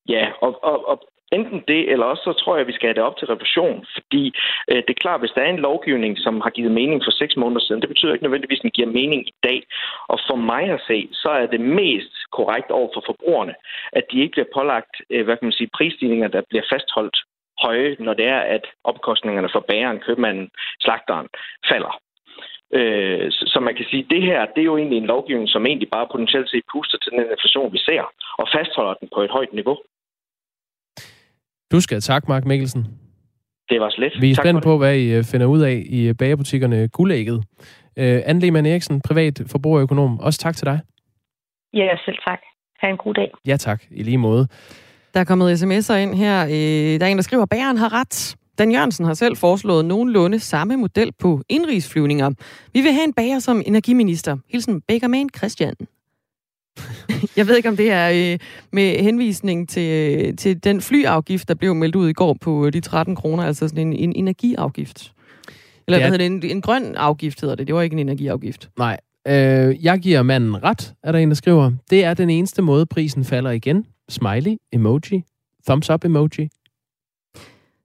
Ja, 0.09 0.27
og, 0.41 0.65
og, 0.65 0.89
og 0.89 1.03
enten 1.33 1.65
det, 1.69 1.93
eller 1.93 2.07
også 2.07 2.23
så 2.23 2.33
tror 2.33 2.55
jeg, 2.55 2.61
at 2.61 2.67
vi 2.67 2.73
skal 2.73 2.89
have 2.89 2.99
det 2.99 3.09
op 3.09 3.17
til 3.17 3.29
revision, 3.35 3.87
fordi 3.95 4.25
øh, 4.71 4.77
det 4.87 4.91
er 4.93 5.05
klart, 5.05 5.21
hvis 5.21 5.35
der 5.37 5.43
er 5.43 5.51
en 5.51 5.67
lovgivning, 5.69 6.19
som 6.19 6.41
har 6.41 6.51
givet 6.51 6.73
mening 6.81 7.03
for 7.05 7.11
seks 7.11 7.37
måneder 7.37 7.61
siden, 7.61 7.81
det 7.81 7.89
betyder 7.89 8.13
ikke 8.13 8.25
nødvendigvis, 8.25 8.59
at 8.59 8.63
den 8.63 8.77
giver 8.77 8.97
mening 9.01 9.21
i 9.29 9.35
dag. 9.43 9.63
Og 10.09 10.19
for 10.29 10.37
mig 10.37 10.65
at 10.77 10.81
se, 10.87 11.09
så 11.13 11.31
er 11.31 11.47
det 11.47 11.61
mest 11.61 12.15
korrekt 12.33 12.71
over 12.71 12.89
for 12.95 13.03
forbrugerne, 13.07 13.55
at 13.93 14.05
de 14.13 14.21
ikke 14.21 14.33
bliver 14.33 14.55
pålagt, 14.55 14.95
øh, 15.11 15.25
hvad 15.25 15.37
kan 15.37 15.47
man 15.47 15.59
sige, 15.59 15.75
prisstigninger, 15.77 16.29
der 16.29 16.43
bliver 16.51 16.65
fastholdt 16.73 17.17
høje, 17.65 17.97
når 17.99 18.15
det 18.15 18.27
er, 18.27 18.41
at 18.57 18.65
opkostningerne 18.85 19.49
for 19.53 19.61
bageren, 19.61 20.01
købmanden, 20.07 20.51
slagteren 20.81 21.29
falder. 21.71 21.93
Øh, 22.79 23.27
så 23.53 23.59
man 23.61 23.75
kan 23.77 23.87
sige, 23.91 24.03
at 24.05 24.11
det 24.11 24.23
her, 24.23 24.41
det 24.55 24.61
er 24.61 24.71
jo 24.71 24.77
egentlig 24.77 24.99
en 24.99 25.13
lovgivning, 25.15 25.49
som 25.49 25.67
egentlig 25.67 25.91
bare 25.91 26.09
potentielt 26.13 26.51
set 26.51 26.65
puster 26.73 26.99
til 26.99 27.13
den 27.13 27.21
inflation, 27.21 27.73
vi 27.73 27.79
ser, 27.79 28.03
og 28.41 28.47
fastholder 28.55 28.95
den 28.95 29.09
på 29.15 29.21
et 29.23 29.31
højt 29.31 29.53
niveau. 29.53 29.77
Du 31.73 31.81
skal 31.81 32.01
tak, 32.01 32.29
Mark 32.29 32.45
Mikkelsen. 32.45 32.87
Det 33.69 33.81
var 33.81 33.91
slet. 33.91 34.13
Vi 34.21 34.31
er 34.31 34.35
spændt 34.35 34.63
på, 34.65 34.79
hvad 34.79 34.97
I 34.97 35.15
øh, 35.15 35.25
finder 35.25 35.47
ud 35.47 35.61
af 35.61 35.83
i 35.87 36.09
øh, 36.09 36.15
bagerbutikkerne 36.15 36.89
Guldægget. 36.89 37.37
Uh, 37.37 37.43
Anne 37.97 38.41
Lehmann 38.41 38.67
Eriksen, 38.67 39.01
privat 39.01 39.43
forbrugerøkonom. 39.47 40.21
Også 40.21 40.39
tak 40.39 40.57
til 40.57 40.67
dig. 40.67 40.81
Ja, 41.75 41.89
selv 42.05 42.17
tak. 42.29 42.39
Ha' 42.81 42.89
en 42.89 42.97
god 42.97 43.15
dag. 43.15 43.31
Ja, 43.47 43.57
tak. 43.57 43.83
I 43.91 44.03
lige 44.03 44.19
måde. 44.19 44.49
Der 45.15 45.21
er 45.21 45.25
kommet 45.25 45.63
sms'er 45.63 45.95
ind 45.95 46.15
her. 46.15 46.47
Der 46.99 47.07
er 47.07 47.11
en, 47.11 47.17
der 47.17 47.23
skriver, 47.23 47.43
at 47.43 47.49
bæren 47.49 47.77
har 47.77 48.01
ret. 48.01 48.37
Dan 48.59 48.73
Jørgensen 48.73 49.05
har 49.07 49.15
selv 49.15 49.37
foreslået 49.37 49.85
nogenlunde 49.85 50.39
samme 50.39 50.77
model 50.77 51.13
på 51.21 51.43
indrigsflyvninger. 51.49 52.31
Vi 52.73 52.81
vil 52.81 52.93
have 52.93 53.05
en 53.05 53.13
bager 53.13 53.39
som 53.39 53.63
energiminister. 53.67 54.37
Hilsen 54.53 54.81
Bakerman 54.81 55.29
Christian. 55.37 55.75
Jeg 57.37 57.49
ved 57.49 57.57
ikke, 57.57 57.69
om 57.69 57.77
det 57.77 57.91
er 57.91 58.33
øh, 58.33 58.39
med 58.73 58.99
henvisning 58.99 59.69
til, 59.69 60.37
til 60.37 60.65
den 60.65 60.81
flyafgift, 60.81 61.49
der 61.49 61.55
blev 61.55 61.75
meldt 61.75 61.97
ud 61.97 62.09
i 62.09 62.13
går 62.13 62.37
på 62.41 62.71
de 62.71 62.81
13 62.81 63.17
kroner, 63.17 63.45
altså 63.45 63.69
sådan 63.69 63.87
en, 63.87 63.93
en 63.93 64.13
energiafgift. 64.17 65.13
Eller 65.87 65.99
hvad 65.99 66.11
hedder 66.11 66.29
det? 66.29 66.45
En, 66.51 66.57
en 66.57 66.63
grøn 66.63 66.95
afgift 66.95 67.41
hedder 67.41 67.55
det. 67.55 67.67
Det 67.67 67.75
var 67.75 67.83
ikke 67.83 67.95
en 67.95 67.99
energiafgift. 68.09 68.71
Nej. 68.79 69.01
Øh, 69.29 69.85
jeg 69.85 69.99
giver 69.99 70.23
manden 70.23 70.63
ret, 70.63 70.95
er 71.03 71.13
der 71.13 71.19
en, 71.19 71.29
der 71.29 71.35
skriver. 71.35 71.73
Det 71.91 72.05
er 72.05 72.15
den 72.15 72.31
eneste 72.31 72.63
måde, 72.63 72.87
prisen 72.87 73.25
falder 73.25 73.51
igen. 73.51 73.87
Smiley, 74.09 74.57
emoji, 74.73 75.25
thumbs 75.67 75.91
up 75.91 76.05
emoji. 76.05 76.49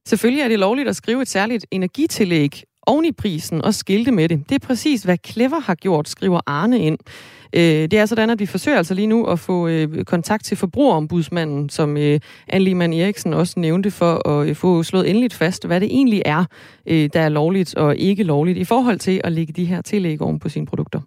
Selvfølgelig 0.07 0.41
er 0.41 0.47
det 0.47 0.59
lovligt 0.59 0.89
at 0.89 0.95
skrive 0.95 1.21
et 1.21 1.27
særligt 1.27 1.65
energitillæg 1.71 2.63
oven 2.87 3.05
i 3.05 3.11
prisen 3.11 3.61
og 3.61 3.73
skilte 3.73 4.11
med 4.11 4.29
det. 4.29 4.49
Det 4.49 4.55
er 4.55 4.67
præcis, 4.67 5.03
hvad 5.03 5.17
Clever 5.27 5.59
har 5.59 5.75
gjort, 5.75 6.09
skriver 6.09 6.39
Arne 6.45 6.79
ind. 6.79 6.97
Øh, 7.53 7.61
det 7.61 7.93
er 7.93 8.05
sådan, 8.05 8.29
at 8.29 8.39
vi 8.39 8.45
forsøger 8.45 8.77
altså 8.77 8.93
lige 8.93 9.07
nu 9.07 9.25
at 9.25 9.39
få 9.39 9.67
øh, 9.67 10.03
kontakt 10.03 10.45
til 10.45 10.57
forbrugerombudsmanden, 10.57 11.69
som 11.69 11.97
øh, 11.97 12.19
Anne 12.47 12.65
Lehmann 12.65 12.93
Eriksen 12.93 13.33
også 13.33 13.59
nævnte, 13.59 13.91
for 13.91 14.29
at 14.29 14.47
øh, 14.47 14.55
få 14.55 14.83
slået 14.83 15.09
endeligt 15.09 15.33
fast, 15.33 15.67
hvad 15.67 15.79
det 15.79 15.87
egentlig 15.91 16.21
er, 16.25 16.45
øh, 16.85 17.09
der 17.13 17.21
er 17.21 17.29
lovligt 17.29 17.75
og 17.75 17.97
ikke 17.97 18.23
lovligt 18.23 18.57
i 18.57 18.63
forhold 18.63 18.99
til 18.99 19.21
at 19.23 19.31
lægge 19.31 19.53
de 19.53 19.65
her 19.65 19.81
tillæg 19.81 20.21
oven 20.21 20.39
på 20.39 20.49
sine 20.49 20.65
produkter. 20.65 20.99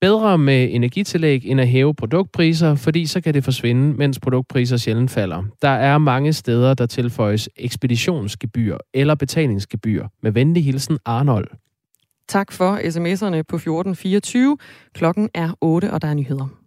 Bedre 0.00 0.38
med 0.38 0.68
energitillæg 0.70 1.46
end 1.46 1.60
at 1.60 1.68
hæve 1.68 1.94
produktpriser, 1.94 2.74
fordi 2.74 3.06
så 3.06 3.20
kan 3.20 3.34
det 3.34 3.44
forsvinde, 3.44 3.96
mens 3.96 4.20
produktpriser 4.20 4.76
sjældent 4.76 5.10
falder. 5.10 5.42
Der 5.62 5.68
er 5.68 5.98
mange 5.98 6.32
steder, 6.32 6.74
der 6.74 6.86
tilføjes 6.86 7.48
ekspeditionsgebyr 7.56 8.76
eller 8.94 9.14
betalingsgebyr. 9.14 10.06
Med 10.22 10.32
venlig 10.32 10.64
hilsen 10.64 10.98
Arnold. 11.04 11.48
Tak 12.28 12.52
for 12.52 12.76
sms'erne 12.76 13.42
på 13.42 13.56
1424. 13.56 14.58
Klokken 14.94 15.30
er 15.34 15.52
8, 15.60 15.92
og 15.92 16.02
der 16.02 16.08
er 16.08 16.14
nyheder. 16.14 16.65